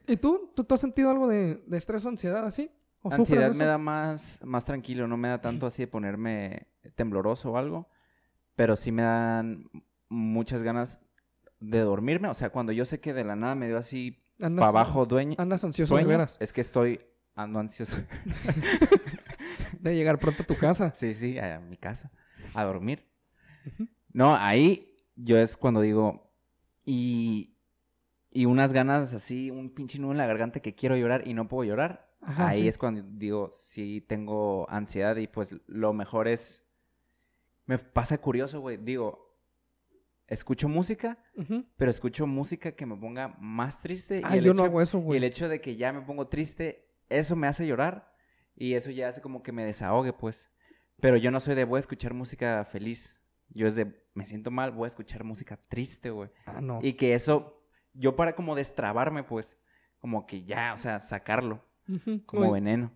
¿Y, 0.07 0.13
y 0.13 0.17
tú? 0.17 0.51
¿tú? 0.55 0.63
tú 0.63 0.73
has 0.73 0.81
sentido 0.81 1.09
algo 1.09 1.27
de, 1.27 1.61
de 1.67 1.77
estrés 1.77 2.05
o 2.05 2.09
ansiedad 2.09 2.45
así? 2.45 2.71
¿O 3.03 3.11
Ansiedad 3.11 3.53
me 3.55 3.65
da 3.65 3.77
más, 3.77 4.39
más 4.43 4.63
tranquilo, 4.65 5.07
no 5.07 5.17
me 5.17 5.27
da 5.27 5.39
tanto 5.39 5.65
así 5.65 5.81
de 5.81 5.87
ponerme 5.87 6.67
tembloroso 6.95 7.51
o 7.51 7.57
algo, 7.57 7.89
pero 8.55 8.75
sí 8.75 8.91
me 8.91 9.01
dan 9.01 9.69
muchas 10.07 10.61
ganas 10.61 10.99
de 11.59 11.79
dormirme. 11.79 12.27
O 12.27 12.35
sea, 12.35 12.51
cuando 12.51 12.71
yo 12.71 12.85
sé 12.85 12.99
que 12.99 13.13
de 13.13 13.23
la 13.23 13.35
nada 13.35 13.55
me 13.55 13.67
dio 13.67 13.77
así 13.77 14.23
para 14.41 14.67
abajo 14.67 15.05
dueño, 15.05 15.35
Andas 15.37 15.63
ansioso 15.63 15.95
de 15.95 16.01
sueño, 16.01 16.09
veras 16.09 16.37
es 16.39 16.51
que 16.51 16.61
estoy 16.61 16.99
ando 17.35 17.59
ansioso. 17.59 17.97
de 19.79 19.95
llegar 19.95 20.19
pronto 20.19 20.43
a 20.43 20.45
tu 20.45 20.55
casa. 20.57 20.91
sí, 20.95 21.13
sí, 21.13 21.39
a 21.39 21.59
mi 21.59 21.77
casa, 21.77 22.11
a 22.53 22.63
dormir. 22.63 23.05
No, 24.13 24.35
ahí 24.35 24.95
yo 25.15 25.37
es 25.37 25.55
cuando 25.57 25.81
digo, 25.81 26.31
y, 26.85 27.55
y 28.31 28.45
unas 28.45 28.73
ganas 28.73 29.13
así, 29.13 29.51
un 29.51 29.73
pinche 29.73 29.99
nudo 29.99 30.11
en 30.11 30.17
la 30.17 30.25
garganta 30.27 30.59
que 30.59 30.75
quiero 30.75 30.97
llorar 30.97 31.27
y 31.27 31.33
no 31.33 31.47
puedo 31.47 31.63
llorar. 31.63 32.09
Ajá, 32.21 32.49
Ahí 32.49 32.61
sí. 32.63 32.67
es 32.67 32.77
cuando 32.77 33.01
digo, 33.03 33.49
sí 33.51 34.05
tengo 34.07 34.69
ansiedad 34.69 35.15
y 35.15 35.27
pues 35.27 35.55
lo 35.65 35.93
mejor 35.93 36.27
es... 36.27 36.63
Me 37.65 37.79
pasa 37.79 38.19
curioso, 38.19 38.59
güey. 38.59 38.77
Digo, 38.77 39.30
escucho 40.31 40.69
música, 40.69 41.17
pero 41.75 41.91
escucho 41.91 42.25
música 42.25 42.71
que 42.71 42.85
me 42.85 42.95
ponga 42.95 43.35
más 43.39 43.81
triste. 43.81 44.19
y 44.19 44.21
Ay, 44.23 44.39
el 44.39 44.45
yo 44.45 44.51
hecho, 44.51 44.61
no 44.61 44.67
hago 44.67 44.81
eso, 44.81 45.03
Y 45.13 45.17
el 45.17 45.23
hecho 45.25 45.49
de 45.49 45.59
que 45.59 45.75
ya 45.75 45.91
me 45.91 46.01
pongo 46.01 46.27
triste, 46.27 46.87
eso 47.09 47.35
me 47.35 47.47
hace 47.47 47.67
llorar. 47.67 48.13
Y 48.55 48.73
eso 48.73 48.91
ya 48.91 49.09
hace 49.09 49.21
como 49.21 49.43
que 49.43 49.51
me 49.51 49.65
desahogue, 49.65 50.13
pues. 50.13 50.49
Pero 50.99 51.17
yo 51.17 51.31
no 51.31 51.39
soy 51.39 51.55
de 51.55 51.65
voy 51.65 51.77
a 51.77 51.81
escuchar 51.81 52.13
música 52.13 52.63
feliz. 52.63 53.15
Yo 53.49 53.67
es 53.67 53.75
de 53.75 54.01
me 54.13 54.25
siento 54.25 54.51
mal, 54.51 54.71
voy 54.71 54.85
a 54.85 54.87
escuchar 54.87 55.23
música 55.23 55.59
triste, 55.67 56.11
güey. 56.11 56.29
Ah, 56.45 56.61
no. 56.61 56.79
Y 56.81 56.93
que 56.93 57.13
eso, 57.13 57.61
yo 57.93 58.15
para 58.15 58.35
como 58.35 58.55
destrabarme, 58.55 59.23
pues, 59.23 59.57
como 59.99 60.25
que 60.25 60.43
ya, 60.43 60.73
o 60.73 60.77
sea, 60.77 60.99
sacarlo, 60.99 61.63
como 62.25 62.51
veneno. 62.51 62.91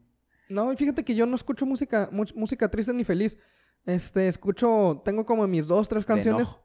No, 0.47 0.71
y 0.71 0.77
fíjate 0.77 1.03
que 1.03 1.15
yo 1.15 1.25
no 1.25 1.35
escucho 1.35 1.65
música, 1.65 2.09
música 2.11 2.69
triste 2.69 2.93
ni 2.93 3.03
feliz. 3.03 3.37
Este, 3.85 4.27
escucho, 4.27 5.01
tengo 5.03 5.25
como 5.25 5.47
mis 5.47 5.67
dos, 5.67 5.89
tres 5.89 6.05
canciones. 6.05 6.55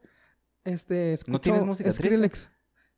Este, 0.65 1.13
escucho 1.15 1.33
¿No 1.33 1.41
tienes 1.41 1.65
música 1.65 1.91
triste? 1.91 2.09
Skrillex. 2.09 2.51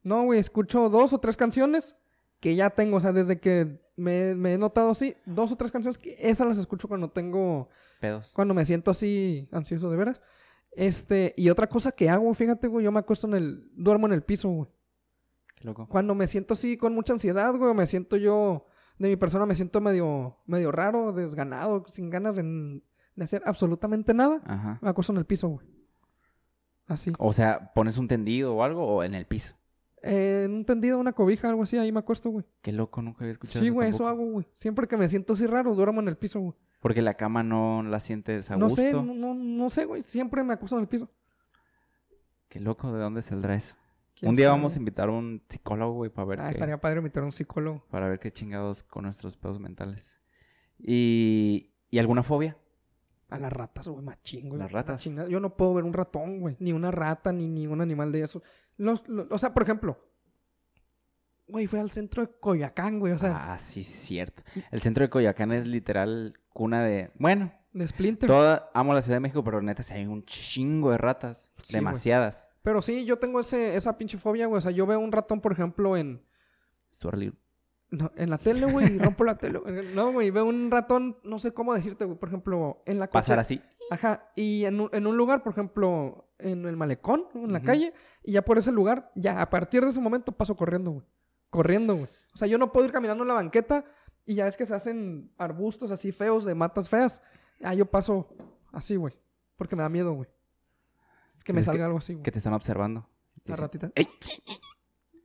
No, 0.03 0.25
güey, 0.25 0.41
escucho 0.41 0.89
dos 0.89 1.13
o 1.13 1.19
tres 1.19 1.37
canciones 1.37 1.95
que 2.41 2.57
ya 2.57 2.71
tengo, 2.71 2.97
o 2.97 3.01
sea, 3.01 3.13
desde 3.13 3.39
que 3.39 3.81
me, 3.97 4.35
me 4.35 4.55
he 4.55 4.59
notado 4.59 4.91
así, 4.91 5.15
dos 5.27 5.53
o 5.53 5.57
tres 5.57 5.71
canciones 5.71 5.97
que 5.97 6.17
esas 6.19 6.47
las 6.47 6.59
escucho 6.59 6.89
cuando 6.89 7.11
tengo, 7.11 7.69
Pedos. 8.01 8.33
cuando 8.35 8.53
me 8.53 8.65
siento 8.65 8.91
así 8.91 9.49
ansioso 9.53 9.91
de 9.91 9.97
veras. 9.97 10.23
Este, 10.73 11.35
y 11.37 11.51
otra 11.51 11.69
cosa 11.69 11.93
que 11.93 12.09
hago, 12.09 12.33
fíjate, 12.35 12.67
güey, 12.67 12.85
yo 12.85 12.91
me 12.91 12.99
acuesto 12.99 13.27
en 13.29 13.35
el, 13.35 13.71
duermo 13.75 14.07
en 14.07 14.15
el 14.15 14.23
piso, 14.23 14.49
güey. 14.49 14.71
Qué 15.55 15.65
loco. 15.65 15.87
Cuando 15.87 16.15
me 16.15 16.27
siento 16.27 16.55
así 16.55 16.77
con 16.77 16.95
mucha 16.95 17.13
ansiedad, 17.13 17.55
güey, 17.55 17.71
o 17.71 17.75
me 17.75 17.87
siento 17.87 18.17
yo, 18.17 18.67
de 18.99 19.09
mi 19.09 19.17
persona 19.17 19.47
me 19.47 19.55
siento 19.55 19.81
medio, 19.81 20.39
medio 20.47 20.73
raro, 20.73 21.13
desganado, 21.13 21.85
sin 21.87 22.11
ganas 22.11 22.35
de, 22.35 22.43
de 23.15 23.25
hacer 23.25 23.43
absolutamente 23.45 24.15
nada, 24.15 24.41
Ajá. 24.47 24.79
me 24.83 24.89
acuesto 24.89 25.13
en 25.13 25.19
el 25.19 25.27
piso, 25.27 25.49
güey. 25.49 25.67
Así. 26.87 27.13
O 27.19 27.33
sea, 27.33 27.73
¿pones 27.75 27.97
un 27.99 28.09
tendido 28.09 28.55
o 28.55 28.63
algo 28.63 28.85
o 28.87 29.03
en 29.05 29.15
el 29.15 29.27
piso? 29.27 29.55
Eh, 30.03 30.43
en 30.47 30.53
un 30.53 30.65
tendido, 30.65 30.99
una 30.99 31.13
cobija, 31.13 31.49
algo 31.49 31.63
así, 31.63 31.79
ahí 31.79 31.93
me 31.93 32.01
acuesto, 32.01 32.29
güey. 32.31 32.45
Qué 32.61 32.73
loco, 32.73 33.03
nunca 33.03 33.21
había 33.21 33.33
escuchado 33.33 33.65
Sí, 33.65 33.71
güey, 33.71 33.91
eso 33.91 34.09
hago, 34.09 34.25
güey. 34.27 34.47
Siempre 34.55 34.89
que 34.89 34.97
me 34.97 35.09
siento 35.09 35.35
así 35.35 35.47
raro, 35.47 35.75
duermo 35.75 36.01
en 36.01 36.09
el 36.09 36.17
piso, 36.17 36.41
güey. 36.41 36.55
Porque 36.81 37.03
la 37.03 37.15
cama 37.15 37.45
no 37.45 37.85
la 37.85 38.01
sientes 38.01 38.51
a 38.51 38.57
No 38.57 38.67
gusto. 38.67 38.83
sé, 38.83 38.93
no, 38.93 39.03
no, 39.05 39.33
no 39.35 39.71
sé, 39.71 39.85
güey. 39.85 40.03
Siempre 40.03 40.43
me 40.43 40.55
acuesto 40.55 40.77
en 40.77 40.83
el 40.83 40.89
piso. 40.89 41.09
Qué 42.49 42.59
loco, 42.61 42.93
¿de 42.93 43.01
dónde 43.01 43.23
saldrá 43.23 43.55
eso? 43.55 43.77
¿Quién 44.15 44.31
Un 44.31 44.35
día 44.35 44.47
sabe? 44.49 44.59
vamos 44.59 44.75
a 44.75 44.79
invitar 44.79 45.09
a 45.09 45.13
un 45.13 45.41
psicólogo, 45.49 45.95
güey, 45.95 46.11
para 46.11 46.27
ver 46.27 46.41
Ah, 46.41 46.45
qué, 46.47 46.51
estaría 46.51 46.79
padre 46.81 46.99
invitar 46.99 47.23
a 47.23 47.27
un 47.27 47.33
psicólogo. 47.33 47.85
para 47.89 48.09
ver 48.09 48.19
qué 48.19 48.33
chingados 48.33 48.83
con 48.83 49.05
nuestros 49.05 49.37
pedos 49.37 49.61
mentales. 49.61 50.21
Y, 50.79 51.73
¿y 51.91 51.99
alguna 52.01 52.23
fobia? 52.25 52.57
A 53.33 53.39
las 53.39 53.53
ratas, 53.53 53.89
güey, 53.89 54.05
machín, 54.05 54.49
güey. 54.49 54.59
Las 54.61 54.73
ratas. 54.73 55.03
Yo 55.05 55.41
no 55.41 55.57
puedo 55.57 55.75
ver 55.75 55.85
un 55.85 55.93
ratón, 55.93 56.41
güey. 56.41 56.57
Ni 56.61 56.73
una 56.73 56.91
rata, 56.91 57.33
ni 57.33 57.49
ningún 57.49 57.81
animal 57.81 58.13
de 58.13 58.23
eso. 58.23 58.43
Los, 58.77 59.07
los- 59.09 59.27
o 59.31 59.39
sea, 59.39 59.55
por 59.55 59.63
ejemplo, 59.63 59.99
güey, 61.49 61.67
fui 61.67 61.79
al 61.81 61.91
centro 61.91 62.27
de 62.27 62.33
Coyacán, 62.41 62.99
güey. 62.99 63.13
O 63.13 63.19
sea, 63.19 63.55
ah, 63.55 63.59
sí, 63.59 63.83
cierto. 63.83 64.43
El 64.71 64.81
centro 64.81 65.03
de 65.03 65.11
Coyoacán 65.11 65.53
es 65.53 65.67
literal 65.67 66.35
cuna 66.51 66.83
de... 66.85 67.11
Bueno, 67.19 67.53
de 67.73 67.89
Splinter. 67.89 68.29
toda... 68.29 68.71
amo 68.75 68.93
la 68.95 69.03
Ciudad 69.03 69.17
de 69.17 69.21
México, 69.21 69.43
pero 69.43 69.63
neta, 69.63 69.83
sí 69.83 69.95
hay 69.95 70.07
un 70.07 70.25
chingo 70.25 70.91
de 70.91 70.99
ratas. 70.99 71.49
Sí, 71.63 71.73
güey. 71.73 71.81
demasiadas. 71.81 72.49
Pero 72.63 72.81
sí, 72.83 73.05
yo 73.05 73.19
tengo 73.19 73.41
ese, 73.41 73.77
esa 73.77 73.97
pinche 73.99 74.19
fobia, 74.19 74.47
güey. 74.47 74.59
O 74.59 74.61
sea, 74.61 74.71
yo 74.71 74.87
veo 74.87 75.01
un 75.01 75.11
ratón, 75.13 75.41
por 75.41 75.53
ejemplo, 75.53 75.97
en, 75.97 76.23
Stuart 76.95 77.19
Little. 77.19 77.39
No, 77.93 78.11
en 78.17 78.31
la 78.31 78.39
tele, 78.39 78.65
güey, 78.65 78.95
y 78.95 78.99
rompo 78.99 79.23
la 79.23 79.37
tele. 79.37 79.61
No, 79.95 80.13
güey, 80.13 80.31
veo 80.31 80.47
un 80.47 80.71
ratón, 80.71 81.19
no 81.25 81.39
sé 81.39 81.53
cómo 81.53 81.75
decirte, 81.75 82.07
güey. 82.07 82.19
Por 82.19 82.31
ejemplo, 82.31 82.83
en 82.87 82.99
la 82.99 83.07
coche. 83.07 83.21
Pasar 83.21 83.39
así. 83.39 83.61
Ajá, 83.91 84.31
y 84.35 84.65
en 84.65 84.81
un, 84.81 84.89
en 84.93 85.07
un 85.07 85.17
lugar, 85.17 85.43
por 85.43 85.53
ejemplo, 85.53 86.33
en 86.39 86.65
el 86.65 86.77
malecón, 86.77 87.27
en 87.35 87.53
la 87.53 87.61
calle, 87.61 87.93
y 88.23 88.33
ya 88.33 88.43
por 88.43 88.57
ese 88.57 88.73
lugar, 88.73 89.13
ya 89.15 89.43
a 89.43 89.51
partir 89.51 89.83
de 89.83 89.91
ese 89.91 90.01
momento 90.01 90.33
paso 90.33 90.57
corriendo, 90.57 90.91
güey. 90.91 91.07
Corriendo, 91.51 91.95
güey. 91.95 92.09
O 92.35 92.39
sea, 92.39 92.49
yo 92.49 92.57
no 92.57 92.73
puedo 92.73 92.87
ir 92.87 92.93
caminando 92.93 93.25
en 93.25 93.29
la 93.29 93.35
banqueta 93.35 93.85
y 94.25 94.37
ya 94.37 94.47
ves 94.47 94.57
que 94.57 94.65
se 94.65 94.75
hacen 94.75 95.31
arbustos 95.37 95.91
así 95.91 96.13
feos 96.13 96.47
de 96.47 96.55
matas 96.55 96.89
feas. 96.89 97.21
Ah, 97.63 97.75
yo 97.75 97.85
paso 97.85 98.35
así, 98.73 98.97
güey. 98.97 99.15
Porque 99.57 99.77
me 99.77 99.83
da 99.83 99.91
miedo, 99.91 100.15
güey. 100.15 100.31
Es 101.37 101.45
que 101.45 101.53
me 101.53 101.57
¿Crees 101.57 101.67
salga 101.67 101.85
algo 101.85 101.99
así, 101.99 102.15
güey. 102.15 102.23
Que 102.23 102.33
te 102.33 102.39
están 102.39 102.55
observando. 102.55 103.07
La 103.45 103.57
ratita. 103.57 103.93
¡Ey! 103.95 104.09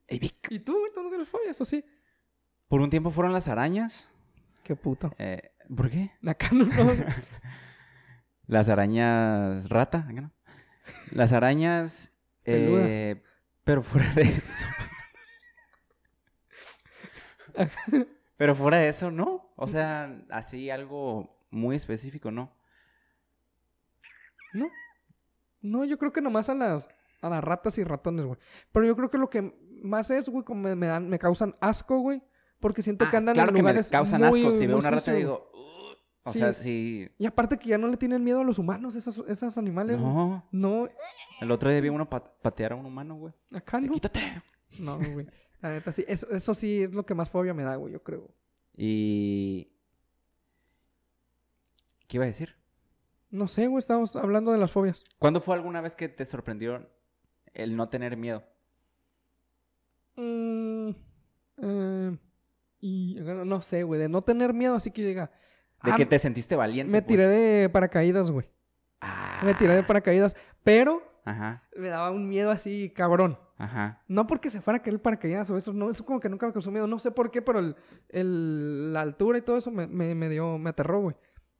¡Ey, 0.07 0.19
Vic! 0.19 0.47
¿Y 0.49 0.59
tú, 0.59 0.77
güey? 0.77 0.91
¿Tú 0.91 1.01
no 1.01 1.09
tienes 1.09 1.29
fobia? 1.29 1.51
Eso 1.51 1.63
sí. 1.63 1.83
Por 2.67 2.81
un 2.81 2.89
tiempo 2.89 3.11
fueron 3.11 3.33
las 3.33 3.47
arañas. 3.47 4.09
Qué 4.63 4.75
puto. 4.75 5.13
Eh, 5.17 5.51
¿Por 5.75 5.89
qué? 5.89 6.11
Acá 6.25 6.49
no. 6.53 6.67
Las 8.47 8.69
arañas 8.69 9.69
rata. 9.69 10.07
Las 11.11 11.33
arañas... 11.33 12.11
Peludas. 12.43 12.85
eh, 12.89 13.23
pero 13.63 13.83
fuera 13.83 14.13
de 14.13 14.21
eso. 14.21 14.65
pero 18.37 18.55
fuera 18.55 18.77
de 18.77 18.89
eso, 18.89 19.11
no. 19.11 19.51
O 19.57 19.67
sea, 19.67 20.23
así 20.29 20.69
algo 20.69 21.45
muy 21.49 21.75
específico, 21.75 22.31
no. 22.31 22.53
¿No? 24.53 24.69
No, 25.61 25.83
yo 25.83 25.97
creo 25.97 26.13
que 26.13 26.21
nomás 26.21 26.47
a 26.49 26.55
las, 26.55 26.87
a 27.21 27.29
las 27.29 27.43
ratas 27.43 27.77
y 27.77 27.83
ratones, 27.83 28.25
güey. 28.25 28.39
Pero 28.71 28.85
yo 28.85 28.95
creo 28.95 29.09
que 29.09 29.17
lo 29.17 29.29
que 29.29 29.53
más 29.83 30.09
es, 30.09 30.29
güey, 30.29 30.45
como 30.45 30.61
me, 30.61 30.75
me 30.75 30.87
dan, 30.87 31.09
me 31.09 31.19
causan 31.19 31.55
asco, 31.59 31.99
güey. 31.99 32.23
Porque 32.59 32.81
siento 32.81 33.09
que 33.09 33.15
Ah, 33.15 33.19
andan 33.19 33.35
claro 33.35 33.49
en 33.49 33.55
que 33.55 33.61
me 33.61 33.69
lugares 33.69 33.89
causan 33.89 34.21
muy, 34.21 34.45
asco. 34.45 34.57
Si 34.57 34.67
veo 34.67 34.77
una 34.77 34.91
rata 34.91 35.13
digo... 35.13 35.51
O 36.23 36.33
Sí. 36.33 36.39
sea, 36.39 36.51
sí... 36.51 37.07
Y 37.17 37.25
aparte 37.25 37.57
que 37.57 37.69
ya 37.69 37.77
no 37.77 37.87
le 37.87 37.95
tienen 37.95 38.21
miedo 38.23 38.41
a 38.41 38.43
los 38.43 38.57
humanos, 38.59 38.95
esas, 38.95 39.17
esas 39.29 39.57
animales. 39.57 39.97
No. 39.97 40.45
No, 40.51 40.89
El 41.39 41.51
otro 41.51 41.69
día 41.69 41.79
vi 41.79 41.87
uno 41.87 42.09
pat- 42.09 42.33
patear 42.41 42.73
a 42.73 42.75
un 42.75 42.85
humano, 42.85 43.15
güey. 43.15 43.33
acá 43.53 43.79
no. 43.79 43.93
Quítate. 43.93 44.19
No, 44.79 44.97
güey. 44.97 45.25
La 45.61 45.69
neta, 45.71 45.91
sí. 45.93 46.03
Eso, 46.07 46.29
eso 46.29 46.53
sí 46.53 46.83
es 46.83 46.93
lo 46.93 47.05
que 47.05 47.13
más 47.15 47.29
fobia 47.29 47.53
me 47.53 47.63
da, 47.63 47.77
güey, 47.77 47.93
yo 47.93 48.03
creo. 48.03 48.29
Y... 48.75 49.69
¿Qué 52.07 52.17
iba 52.17 52.25
a 52.25 52.27
decir? 52.27 52.55
No 53.29 53.47
sé, 53.47 53.67
güey, 53.67 53.79
estamos 53.79 54.15
hablando 54.17 54.51
de 54.51 54.57
las 54.57 54.71
fobias. 54.71 55.03
¿Cuándo 55.19 55.39
fue 55.41 55.55
alguna 55.55 55.79
vez 55.81 55.95
que 55.95 56.09
te 56.09 56.25
sorprendió 56.25 56.89
el 57.53 57.75
no 57.77 57.87
tener 57.89 58.17
miedo? 58.17 58.43
Mm, 60.15 60.89
eh, 61.61 62.17
y 62.79 63.17
no 63.21 63.61
sé, 63.61 63.83
güey, 63.83 63.99
de 63.99 64.09
no 64.09 64.21
tener 64.23 64.53
miedo, 64.53 64.75
así 64.75 64.91
que 64.91 65.03
diga. 65.05 65.31
De 65.83 65.91
ah, 65.91 65.95
que 65.95 66.05
te 66.05 66.17
sentiste 66.19 66.55
valiente. 66.55 66.91
Me 66.91 67.01
pues. 67.01 67.07
tiré 67.07 67.27
de 67.27 67.69
paracaídas, 67.69 68.31
güey. 68.31 68.47
Ah. 69.01 69.41
Me 69.43 69.53
tiré 69.53 69.73
de 69.75 69.83
paracaídas, 69.83 70.35
pero 70.63 71.01
Ajá, 71.23 71.63
me 71.75 71.89
daba 71.89 72.09
un 72.11 72.27
miedo 72.27 72.49
así, 72.51 72.91
cabrón. 72.95 73.37
ajá. 73.57 74.01
No 74.07 74.25
porque 74.27 74.49
se 74.49 74.61
fuera 74.61 74.77
a 74.77 74.81
caer 74.81 74.95
el 74.95 75.01
paracaídas 75.01 75.49
o 75.51 75.57
eso, 75.57 75.73
no, 75.73 75.89
eso 75.89 76.03
como 76.05 76.19
que 76.19 76.29
nunca 76.29 76.47
me 76.47 76.53
causó 76.53 76.71
miedo. 76.71 76.87
No 76.87 76.97
sé 76.99 77.11
por 77.11 77.29
qué, 77.31 77.41
pero 77.41 77.59
el, 77.59 77.75
el- 78.09 78.93
la 78.93 79.01
altura 79.01 79.37
y 79.37 79.41
todo 79.41 79.57
eso 79.57 79.69
me, 79.71 79.85
me, 79.87 80.15
me 80.15 80.29
dio, 80.29 80.57
me 80.57 80.69
aterró, 80.71 81.01
güey. 81.01 81.15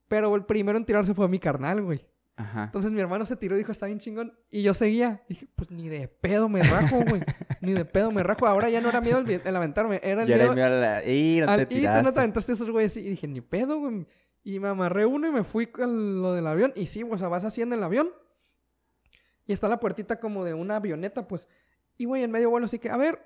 Pero 0.07 0.33
el 0.35 0.45
primero 0.45 0.77
en 0.77 0.85
tirarse 0.85 1.13
fue 1.13 1.27
mi 1.27 1.37
carnal, 1.39 1.81
güey. 1.83 2.07
Ajá. 2.39 2.65
Entonces 2.65 2.91
mi 2.91 3.01
hermano 3.01 3.25
se 3.25 3.35
tiró 3.35 3.55
y 3.55 3.59
dijo, 3.59 3.71
está 3.71 3.87
bien 3.87 3.99
chingón. 3.99 4.37
Y 4.51 4.61
yo 4.61 4.73
seguía. 4.75 5.23
Dije, 5.27 5.47
pues 5.55 5.71
ni 5.71 5.89
de 5.89 6.07
pedo 6.07 6.47
me 6.49 6.61
rajo, 6.63 7.03
güey. 7.09 7.21
ni 7.61 7.73
de 7.73 7.83
pedo 7.83 8.11
me 8.11 8.21
rajo. 8.23 8.45
Ahora 8.47 8.69
ya 8.69 8.79
no 8.79 8.89
era 8.89 9.01
miedo 9.01 9.17
el, 9.19 9.41
el 9.43 9.55
aventarme, 9.55 9.99
era 10.03 10.21
el 10.21 10.27
Ya 10.29 10.35
miedo... 10.37 10.53
la... 10.69 11.03
Y 11.03 11.39
no 11.41 11.49
al- 11.51 11.67
te 11.67 11.73
y 11.75 11.81
tú 11.81 11.85
no 11.87 11.91
tiraste. 11.91 12.11
te 12.13 12.19
aventaste 12.19 12.53
esos 12.53 12.69
güeyes. 12.69 12.95
Y 12.97 13.01
dije, 13.01 13.27
ni 13.27 13.41
pedo, 13.41 13.79
güey. 13.79 14.05
Y 14.43 14.59
me 14.59 14.67
amarré 14.69 15.05
uno 15.05 15.27
y 15.27 15.31
me 15.31 15.43
fui 15.43 15.67
con 15.67 16.21
lo 16.21 16.33
del 16.33 16.45
avión. 16.47 16.71
Y 16.75 16.85
sí, 16.85 17.03
o 17.03 17.17
sea, 17.17 17.27
vas 17.27 17.43
así 17.43 17.61
en 17.63 17.73
el 17.73 17.83
avión. 17.83 18.09
Y 19.47 19.53
está 19.53 19.67
la 19.67 19.79
puertita 19.79 20.19
como 20.19 20.45
de 20.45 20.53
una 20.53 20.75
avioneta, 20.75 21.27
pues. 21.27 21.47
Y, 21.97 22.05
güey, 22.05 22.21
en 22.23 22.29
medio 22.31 22.49
vuelo 22.51 22.65
así 22.67 22.77
que, 22.77 22.89
a 22.91 22.97
ver. 22.97 23.19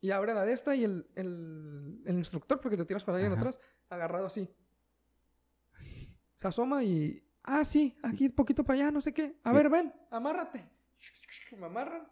Y 0.00 0.12
abre 0.12 0.32
la 0.32 0.44
de 0.44 0.52
esta 0.52 0.76
y 0.76 0.84
el, 0.84 1.08
el, 1.16 2.02
el 2.06 2.16
instructor, 2.16 2.60
porque 2.60 2.76
te 2.76 2.84
tiras 2.84 3.02
con 3.02 3.14
alguien 3.16 3.32
Ajá. 3.32 3.40
atrás, 3.40 3.60
agarrado 3.90 4.26
así. 4.26 4.48
Se 6.36 6.46
asoma 6.46 6.84
y... 6.84 7.24
Ah, 7.50 7.64
sí, 7.64 7.96
aquí 8.02 8.28
poquito 8.28 8.62
para 8.64 8.78
allá, 8.80 8.90
no 8.90 9.00
sé 9.00 9.12
qué. 9.14 9.34
A 9.42 9.52
ver, 9.52 9.70
ven, 9.70 9.92
amárrate. 10.10 10.66
Me 11.58 11.66
amarran 11.66 12.02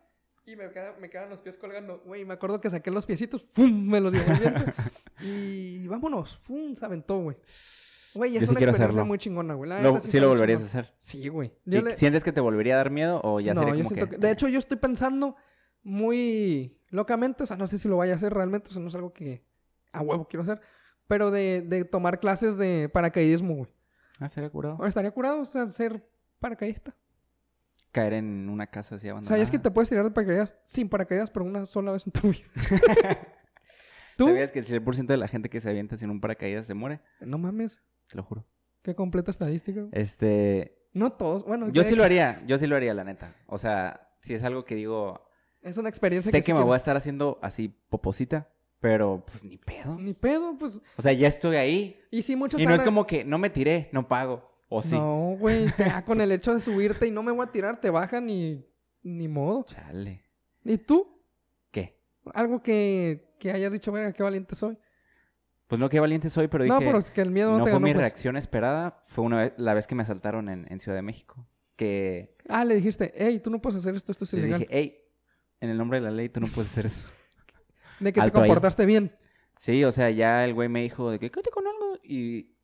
y 0.46 0.56
me, 0.56 0.70
queda- 0.70 0.96
me 0.98 1.10
quedan 1.10 1.28
los 1.28 1.40
pies 1.42 1.56
colgando. 1.58 1.98
Güey, 2.06 2.24
me 2.24 2.34
acuerdo 2.34 2.60
que 2.60 2.70
saqué 2.70 2.90
los 2.90 3.04
piecitos, 3.04 3.44
¡fum! 3.52 3.86
Me 3.88 4.00
los 4.00 4.12
viento. 4.12 4.72
y 5.20 5.86
vámonos, 5.88 6.38
¡fum! 6.38 6.74
Se 6.74 6.84
aventó, 6.84 7.18
güey. 7.18 7.36
Güey, 8.14 8.32
Yo 8.32 8.38
es 8.38 8.46
sí 8.46 8.50
una 8.50 8.58
quiero 8.58 8.70
experiencia 8.70 8.86
hacerlo. 9.00 9.04
muy 9.06 9.18
chingona, 9.18 9.54
güey. 9.54 9.68
La 9.68 9.82
Lo- 9.82 9.90
neta 9.92 10.00
sí 10.02 10.08
está 10.08 10.20
lo 10.20 10.28
muy 10.28 10.36
volverías 10.36 10.62
a 10.62 10.64
hacer. 10.64 10.94
Sí, 10.98 11.28
güey. 11.28 11.52
¿Y 11.66 11.70
Yo 11.72 11.82
le- 11.82 11.94
¿Sientes 11.96 12.24
que 12.24 12.32
te 12.32 12.40
volvería 12.40 12.74
a 12.74 12.76
dar 12.78 12.90
miedo 12.90 13.20
o 13.22 13.40
ya 13.40 13.52
no, 13.52 13.60
sería 13.60 13.74
yo 13.76 13.82
como 13.84 13.90
siento 13.94 14.08
que... 14.10 14.16
que... 14.16 14.26
De 14.26 14.30
hecho, 14.32 14.48
yo 14.48 14.58
estoy 14.58 14.78
pensando 14.78 15.36
muy 15.82 16.78
locamente, 16.88 17.42
o 17.42 17.46
sea, 17.46 17.56
no 17.56 17.66
sé 17.66 17.78
si 17.78 17.88
lo 17.88 17.96
vaya 17.98 18.14
a 18.14 18.16
hacer 18.16 18.32
realmente, 18.32 18.70
o 18.70 18.72
sea, 18.72 18.80
no 18.80 18.88
es 18.88 18.94
algo 18.94 19.12
que 19.12 19.44
a 19.92 20.00
huevo 20.00 20.26
quiero 20.28 20.42
hacer, 20.42 20.60
pero 21.06 21.30
de, 21.30 21.62
de 21.66 21.84
tomar 21.84 22.20
clases 22.20 22.56
de 22.56 22.88
paracaidismo, 22.92 23.54
güey. 23.54 23.70
Ah, 24.20 24.28
sería 24.28 24.50
curado. 24.50 24.74
Ahora 24.74 24.88
estaría 24.88 25.10
curado, 25.10 25.40
o 25.40 25.46
sea, 25.46 25.68
ser 25.68 26.02
paracaidista. 26.38 26.94
Caer 27.92 28.14
en 28.14 28.48
una 28.48 28.66
casa 28.66 28.96
así 28.96 29.08
abandonada. 29.08 29.34
¿Sabías 29.34 29.50
que 29.50 29.58
te 29.58 29.70
puedes 29.70 29.88
tirar 29.88 30.04
de 30.04 30.10
paracaídas 30.10 30.58
sin 30.64 30.88
paracaídas, 30.88 31.30
pero 31.30 31.44
una 31.44 31.66
sola 31.66 31.92
vez 31.92 32.06
en 32.06 32.12
tu 32.12 32.30
vida? 32.30 32.44
¿Tú? 34.16 34.26
¿Sabías 34.26 34.50
que 34.50 34.60
el 34.60 34.66
100% 34.66 35.06
de 35.06 35.16
la 35.16 35.28
gente 35.28 35.50
que 35.50 35.60
se 35.60 35.68
avienta 35.68 35.96
sin 35.96 36.10
un 36.10 36.20
paracaídas 36.20 36.66
se 36.66 36.74
muere? 36.74 37.00
No 37.20 37.38
mames, 37.38 37.78
Te 38.08 38.16
lo 38.16 38.22
juro. 38.22 38.46
qué 38.82 38.94
completa 38.94 39.30
estadística. 39.30 39.86
Este... 39.92 40.78
No 40.94 41.12
todos, 41.12 41.44
bueno. 41.44 41.68
Yo 41.68 41.84
sí 41.84 41.94
lo 41.94 42.04
haría. 42.04 42.42
Yo 42.46 42.56
sí 42.56 42.66
lo 42.66 42.76
haría, 42.76 42.94
la 42.94 43.04
neta. 43.04 43.34
O 43.46 43.58
sea, 43.58 44.08
si 44.22 44.32
es 44.32 44.42
algo 44.44 44.64
que 44.64 44.74
digo... 44.74 45.28
Es 45.60 45.76
una 45.76 45.90
experiencia 45.90 46.30
Sé 46.30 46.38
que, 46.38 46.42
que, 46.42 46.46
sí 46.46 46.54
me 46.54 46.62
voy 46.62 46.72
a 46.72 46.76
estar 46.78 46.96
haciendo 46.96 47.38
así 47.42 47.68
poposita, 47.90 48.48
pero 48.80 49.24
pues 49.30 49.44
ni 49.44 49.56
pedo. 49.58 49.96
Ni 49.98 50.14
pedo, 50.14 50.56
pues. 50.58 50.80
O 50.96 51.02
sea, 51.02 51.12
ya 51.12 51.28
estoy 51.28 51.56
ahí. 51.56 51.98
Y 52.10 52.22
sí, 52.22 52.36
muchos 52.36 52.60
Y 52.60 52.66
no 52.66 52.74
es 52.74 52.82
como 52.82 53.06
que 53.06 53.24
no 53.24 53.38
me 53.38 53.50
tiré, 53.50 53.88
no 53.92 54.06
pago. 54.08 54.50
O 54.68 54.82
sí. 54.82 54.94
No, 54.96 55.36
güey, 55.38 55.66
te- 55.72 55.84
ah, 55.84 56.04
con 56.04 56.20
el 56.20 56.30
hecho 56.32 56.52
de 56.54 56.60
subirte 56.60 57.06
y 57.06 57.10
no 57.10 57.22
me 57.22 57.32
voy 57.32 57.46
a 57.46 57.50
tirar, 57.52 57.80
te 57.80 57.90
bajan 57.90 58.28
y 58.30 58.64
ni 59.02 59.28
modo. 59.28 59.64
Chale. 59.64 60.22
¿Y 60.64 60.78
tú? 60.78 61.08
¿Qué? 61.70 62.00
Algo 62.34 62.62
que, 62.62 63.34
que 63.38 63.52
hayas 63.52 63.72
dicho, 63.72 63.92
venga, 63.92 64.12
qué 64.12 64.22
valiente 64.22 64.54
soy. 64.56 64.76
Pues 65.68 65.80
no, 65.80 65.88
qué 65.88 65.98
valiente 66.00 66.30
soy, 66.30 66.46
pero 66.48 66.64
no, 66.64 66.74
dije... 66.78 66.86
pero 66.86 66.98
es 66.98 67.10
que 67.10 67.20
el 67.20 67.30
miedo 67.30 67.50
no, 67.52 67.58
no 67.58 67.64
te 67.64 67.70
fue 67.70 67.78
ganó, 67.78 67.84
mi 67.86 67.92
pues. 67.92 68.02
reacción 68.02 68.36
esperada. 68.36 69.00
Fue 69.06 69.24
una 69.24 69.38
vez, 69.42 69.52
la 69.56 69.74
vez 69.74 69.86
que 69.86 69.94
me 69.94 70.02
asaltaron 70.02 70.48
en, 70.48 70.66
en 70.70 70.78
Ciudad 70.80 70.96
de 70.96 71.02
México. 71.02 71.46
Que 71.76 72.36
Ah, 72.48 72.64
le 72.64 72.74
dijiste, 72.76 73.12
hey, 73.16 73.40
tú 73.42 73.50
no 73.50 73.60
puedes 73.60 73.78
hacer 73.80 73.94
esto, 73.94 74.10
esto 74.12 74.24
es 74.24 74.32
ilegal. 74.34 74.60
dije, 74.60 74.70
hey, 74.72 74.98
en 75.60 75.70
el 75.70 75.76
nombre 75.78 75.98
de 75.98 76.04
la 76.04 76.10
ley 76.10 76.28
tú 76.28 76.40
no 76.40 76.46
puedes 76.46 76.70
hacer 76.70 76.86
eso. 76.86 77.08
De 78.00 78.12
que 78.12 78.20
te 78.20 78.26
ahí. 78.26 78.30
comportaste 78.30 78.86
bien. 78.86 79.16
Sí, 79.56 79.84
o 79.84 79.92
sea, 79.92 80.10
ya 80.10 80.44
el 80.44 80.54
güey 80.54 80.68
me 80.68 80.82
dijo 80.82 81.10
de 81.10 81.18
que 81.18 81.30
quédate 81.30 81.50
con 81.50 81.66
algo. 81.66 81.98
Y, 82.02 82.54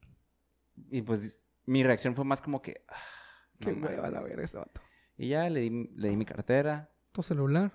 y 0.91 1.03
pues 1.03 1.41
mi 1.67 1.83
reacción 1.85 2.15
fue 2.15 2.25
más 2.25 2.43
como 2.43 2.61
que. 2.63 2.83
ah, 2.89 2.95
no 3.61 3.67
Qué 3.67 3.73
mames. 3.75 3.91
hueva 3.97 4.11
la 4.11 4.21
verga 4.21 4.45
este 4.45 4.59
vato. 4.59 4.81
Y 5.17 5.29
ya 5.29 5.49
le 5.49 5.61
di, 5.61 5.71
le 5.97 6.09
di 6.11 6.17
mi 6.17 6.25
cartera. 6.25 6.91
Tu 7.13 7.23
celular. 7.23 7.73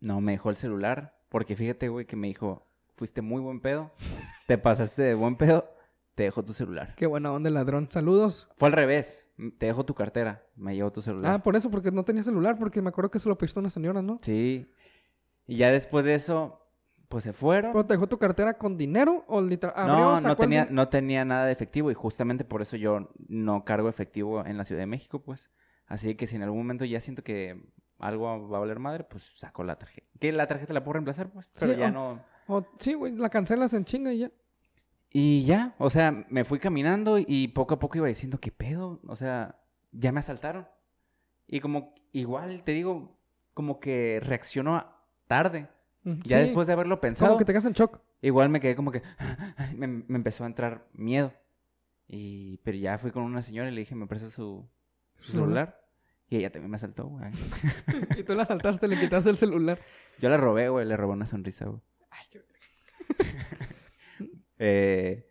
No, 0.00 0.20
me 0.20 0.32
dejó 0.32 0.50
el 0.50 0.56
celular. 0.56 1.16
Porque 1.28 1.56
fíjate, 1.56 1.88
güey, 1.88 2.06
que 2.06 2.16
me 2.16 2.26
dijo, 2.28 2.66
fuiste 2.96 3.22
muy 3.22 3.40
buen 3.40 3.60
pedo. 3.60 3.92
Te 4.46 4.58
pasaste 4.58 5.02
de 5.02 5.14
buen 5.14 5.36
pedo. 5.36 5.68
Te 6.14 6.24
dejo 6.24 6.44
tu 6.44 6.52
celular. 6.52 6.94
Qué 6.96 7.06
buena 7.06 7.32
onda 7.32 7.48
ladrón. 7.50 7.88
Saludos. 7.90 8.48
Fue 8.56 8.68
al 8.68 8.72
revés. 8.74 9.24
Te 9.58 9.66
dejo 9.66 9.84
tu 9.86 9.94
cartera. 9.94 10.44
Me 10.56 10.74
llevo 10.74 10.92
tu 10.92 11.00
celular. 11.00 11.32
Ah, 11.34 11.42
por 11.42 11.56
eso, 11.56 11.70
porque 11.70 11.90
no 11.90 12.04
tenía 12.04 12.22
celular, 12.22 12.58
porque 12.58 12.82
me 12.82 12.90
acuerdo 12.90 13.10
que 13.10 13.20
se 13.20 13.28
lo 13.28 13.38
pediste 13.38 13.58
a 13.58 13.62
una 13.62 13.70
señora, 13.70 14.02
¿no? 14.02 14.18
Sí. 14.22 14.70
Y 15.46 15.56
ya 15.56 15.70
después 15.70 16.04
de 16.04 16.14
eso, 16.14 16.60
pues 17.10 17.24
se 17.24 17.32
fueron. 17.32 17.72
¿Pero 17.72 17.84
te 17.86 17.94
dejó 17.94 18.06
tu 18.08 18.18
cartera 18.18 18.54
con 18.56 18.76
dinero 18.78 19.24
o 19.26 19.40
literal? 19.42 19.88
No, 19.88 20.20
no 20.20 20.30
el 20.30 20.36
tenía, 20.36 20.66
no 20.70 20.88
tenía 20.88 21.24
nada 21.24 21.44
de 21.44 21.52
efectivo 21.52 21.90
y 21.90 21.94
justamente 21.94 22.44
por 22.44 22.62
eso 22.62 22.76
yo 22.76 23.10
no 23.28 23.64
cargo 23.64 23.88
efectivo 23.88 24.46
en 24.46 24.56
la 24.56 24.64
Ciudad 24.64 24.80
de 24.80 24.86
México, 24.86 25.20
pues. 25.20 25.50
Así 25.86 26.14
que 26.14 26.28
si 26.28 26.36
en 26.36 26.44
algún 26.44 26.60
momento 26.60 26.84
ya 26.84 27.00
siento 27.00 27.24
que 27.24 27.60
algo 27.98 28.48
va 28.48 28.58
a 28.58 28.60
valer 28.60 28.78
madre, 28.78 29.02
pues 29.02 29.24
saco 29.34 29.64
la 29.64 29.76
tarjeta. 29.76 30.06
Que 30.20 30.30
la 30.30 30.46
tarjeta 30.46 30.72
la 30.72 30.84
puedo 30.84 30.92
reemplazar, 30.94 31.30
pues. 31.30 31.50
Pero 31.58 31.72
Sí, 31.74 31.78
ya 31.80 31.88
o- 31.88 31.90
no. 31.90 32.22
O- 32.46 32.66
sí, 32.78 32.94
güey, 32.94 33.12
la 33.16 33.28
cancelas 33.28 33.74
en 33.74 33.84
chinga 33.84 34.12
y 34.12 34.20
ya. 34.20 34.30
Y 35.12 35.44
ya, 35.44 35.74
o 35.78 35.90
sea, 35.90 36.24
me 36.28 36.44
fui 36.44 36.60
caminando 36.60 37.18
y 37.18 37.48
poco 37.48 37.74
a 37.74 37.78
poco 37.80 37.98
iba 37.98 38.06
diciendo, 38.06 38.38
¿qué 38.40 38.52
pedo? 38.52 39.00
O 39.08 39.16
sea, 39.16 39.56
ya 39.90 40.12
me 40.12 40.20
asaltaron. 40.20 40.68
Y 41.48 41.58
como, 41.58 41.92
igual, 42.12 42.62
te 42.62 42.70
digo, 42.70 43.18
como 43.52 43.80
que 43.80 44.20
reaccionó 44.22 44.86
tarde. 45.26 45.66
Ya 46.04 46.38
sí, 46.38 46.44
después 46.44 46.66
de 46.66 46.72
haberlo 46.72 47.00
pensado. 47.00 47.30
Como 47.30 47.38
que 47.38 47.44
te 47.44 47.52
quedas 47.52 47.66
en 47.66 47.72
shock. 47.74 48.00
Igual 48.22 48.48
me 48.48 48.60
quedé 48.60 48.74
como 48.74 48.90
que 48.90 49.02
me, 49.76 49.86
me 49.86 50.16
empezó 50.16 50.44
a 50.44 50.46
entrar 50.46 50.86
miedo. 50.92 51.32
Y 52.08 52.56
pero 52.58 52.76
ya 52.78 52.98
fui 52.98 53.10
con 53.10 53.22
una 53.22 53.42
señora 53.42 53.68
y 53.70 53.72
le 53.74 53.80
dije, 53.80 53.94
"¿Me 53.94 54.06
presta 54.06 54.30
su, 54.30 54.68
su 55.18 55.24
¿Su 55.24 55.32
celular? 55.32 55.66
celular?" 55.66 55.80
Y 56.28 56.36
ella 56.36 56.50
también 56.50 56.70
me 56.70 56.76
asaltó, 56.76 57.06
güey. 57.06 57.32
y 58.18 58.22
tú 58.22 58.34
la 58.34 58.44
saltaste, 58.44 58.86
le 58.88 58.98
quitaste 58.98 59.30
el 59.30 59.36
celular. 59.36 59.80
Yo 60.20 60.28
la 60.28 60.36
robé, 60.36 60.68
güey, 60.68 60.86
le 60.86 60.96
robé 60.96 61.12
una 61.12 61.26
sonrisa, 61.26 61.66
güey. 61.66 61.80
Eh, 64.62 65.26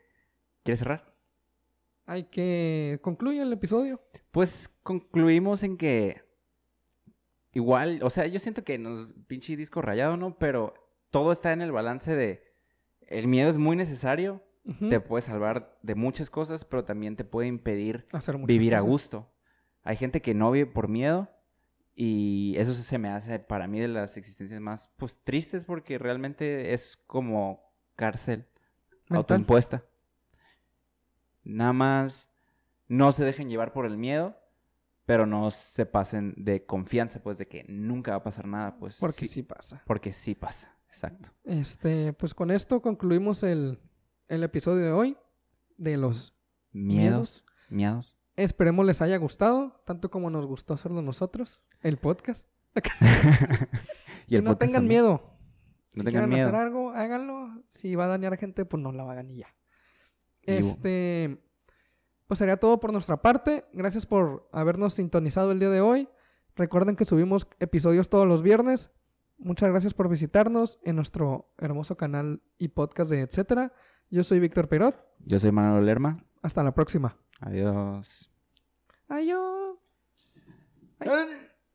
¿Quieres 0.64 0.80
cerrar? 0.80 1.14
Hay 2.08 2.24
que 2.26 2.98
concluir 3.04 3.42
el 3.42 3.54
episodio. 3.54 4.02
Pues 4.32 4.70
concluimos 4.82 5.62
en 5.62 5.78
que 5.78 6.24
igual, 7.54 8.00
o 8.04 8.10
sea, 8.10 8.28
yo 8.28 8.40
siento 8.40 8.64
que 8.64 8.78
nos 8.78 9.10
pinche 9.28 9.56
disco 9.56 9.82
rayado, 9.82 10.18
¿no? 10.18 10.38
Pero 10.38 10.74
todo 11.10 11.32
está 11.32 11.54
en 11.54 11.62
el 11.62 11.72
balance 11.72 12.16
de 12.16 12.44
el 13.08 13.28
miedo 13.28 13.50
es 13.50 13.58
muy 13.58 13.76
necesario, 13.76 14.44
Ujú. 14.66 14.90
te 14.90 15.00
puede 15.00 15.22
salvar 15.24 15.78
de 15.82 15.96
muchas 15.96 16.30
cosas, 16.30 16.64
pero 16.66 16.84
también 16.84 17.16
te 17.16 17.24
puede 17.24 17.48
impedir 17.48 18.06
vivir 18.46 18.76
a 18.76 18.80
cosas. 18.80 18.90
gusto. 18.92 19.32
Hay 19.84 19.96
gente 19.98 20.22
que 20.22 20.34
no 20.36 20.52
vive 20.52 20.68
por 20.68 20.88
miedo 20.88 21.28
y 21.96 22.54
eso 22.58 22.74
se 22.74 22.98
me 22.98 23.10
hace 23.10 23.40
para 23.40 23.68
mí 23.68 23.80
de 23.80 23.88
las 23.88 24.16
existencias 24.18 24.62
más 24.62 24.94
pues 24.98 25.20
tristes 25.24 25.66
porque 25.66 25.98
realmente 25.98 26.74
es 26.74 26.98
como 27.08 27.74
cárcel 27.96 28.46
Mental. 29.10 29.18
autoimpuesta. 29.18 29.84
Nada 31.44 31.74
más 31.74 32.30
no 32.88 33.12
se 33.12 33.26
dejen 33.26 33.50
llevar 33.50 33.74
por 33.74 33.86
el 33.86 33.98
miedo, 33.98 34.38
pero 35.10 35.26
no 35.26 35.50
se 35.50 35.88
pasen 35.88 36.36
de 36.38 36.68
confianza 36.68 37.20
pues 37.24 37.40
de 37.40 37.48
que 37.48 37.66
nunca 37.68 38.12
va 38.12 38.18
a 38.18 38.24
pasar 38.24 38.46
nada, 38.48 38.78
pues 38.78 38.96
Porque 39.00 39.26
sí 39.26 39.42
pasa. 39.42 39.82
porque 39.88 40.14
sí 40.14 40.36
pasa, 40.36 40.78
exacto. 40.88 41.30
Este, 41.46 42.14
pues 42.14 42.36
con 42.36 42.52
esto 42.52 42.80
concluimos 42.80 43.42
el, 43.42 43.80
el 44.28 44.44
episodio 44.44 44.86
de 44.86 44.92
hoy 44.92 45.18
de 45.78 45.98
los 45.98 46.36
Miedos, 46.72 47.44
miedos. 47.70 48.16
Esperemos 48.36 48.86
les 48.86 49.02
haya 49.02 49.18
gustado, 49.18 49.82
tanto 49.84 50.12
como 50.12 50.30
nos 50.30 50.46
gustó 50.46 50.76
hacerlo 50.76 51.02
nosotros, 51.02 51.60
el 51.82 51.98
podcast. 51.98 52.46
y 54.28 54.36
el 54.36 54.42
y 54.42 54.44
no 54.44 54.52
podcast 54.52 54.60
tengan 54.60 54.74
también. 54.84 55.02
miedo. 55.02 55.24
No 55.94 56.04
si 56.04 56.06
tengan 56.06 56.12
quieren 56.12 56.30
miedo. 56.30 56.48
hacer 56.50 56.56
algo, 56.62 56.92
háganlo. 56.92 57.64
Si 57.70 57.96
va 57.96 58.06
a 58.06 58.10
dañar 58.10 58.34
a 58.34 58.38
gente, 58.38 58.64
pues 58.64 58.84
no 58.84 58.92
la 58.92 59.10
hagan 59.12 59.32
y 59.32 59.38
ya. 59.38 59.48
Este, 60.44 61.40
pues 62.30 62.38
sería 62.38 62.58
todo 62.58 62.80
por 62.80 62.94
nuestra 62.94 63.24
parte. 63.24 63.66
Gracias 63.74 64.06
por 64.06 64.48
habernos 64.52 64.94
sintonizado 64.94 65.52
el 65.52 65.58
día 65.58 65.72
de 65.72 65.82
hoy. 65.82 66.08
Recuerden 66.56 66.96
que 66.96 67.04
subimos 67.04 67.48
episodios 67.60 68.08
todos 68.08 68.28
los 68.28 68.44
viernes. 68.44 68.92
Muchas 69.40 69.70
gracias 69.70 69.96
por 69.96 70.10
visitarnos 70.10 70.78
en 70.84 70.96
nuestro 70.96 71.52
hermoso 71.58 71.98
canal 71.98 72.44
y 72.60 72.68
podcast 72.68 73.10
de 73.10 73.22
etcétera. 73.22 73.74
Yo 74.12 74.24
soy 74.24 74.40
Víctor 74.40 74.70
Perot. 74.70 75.04
Yo 75.26 75.40
soy 75.40 75.52
Manuel 75.52 75.88
Lerma. 75.88 76.24
Hasta 76.44 76.62
la 76.62 76.76
próxima. 76.76 77.18
Adiós. 77.42 78.30
Adiós. 79.08 79.80
Adiós. 81.00 81.56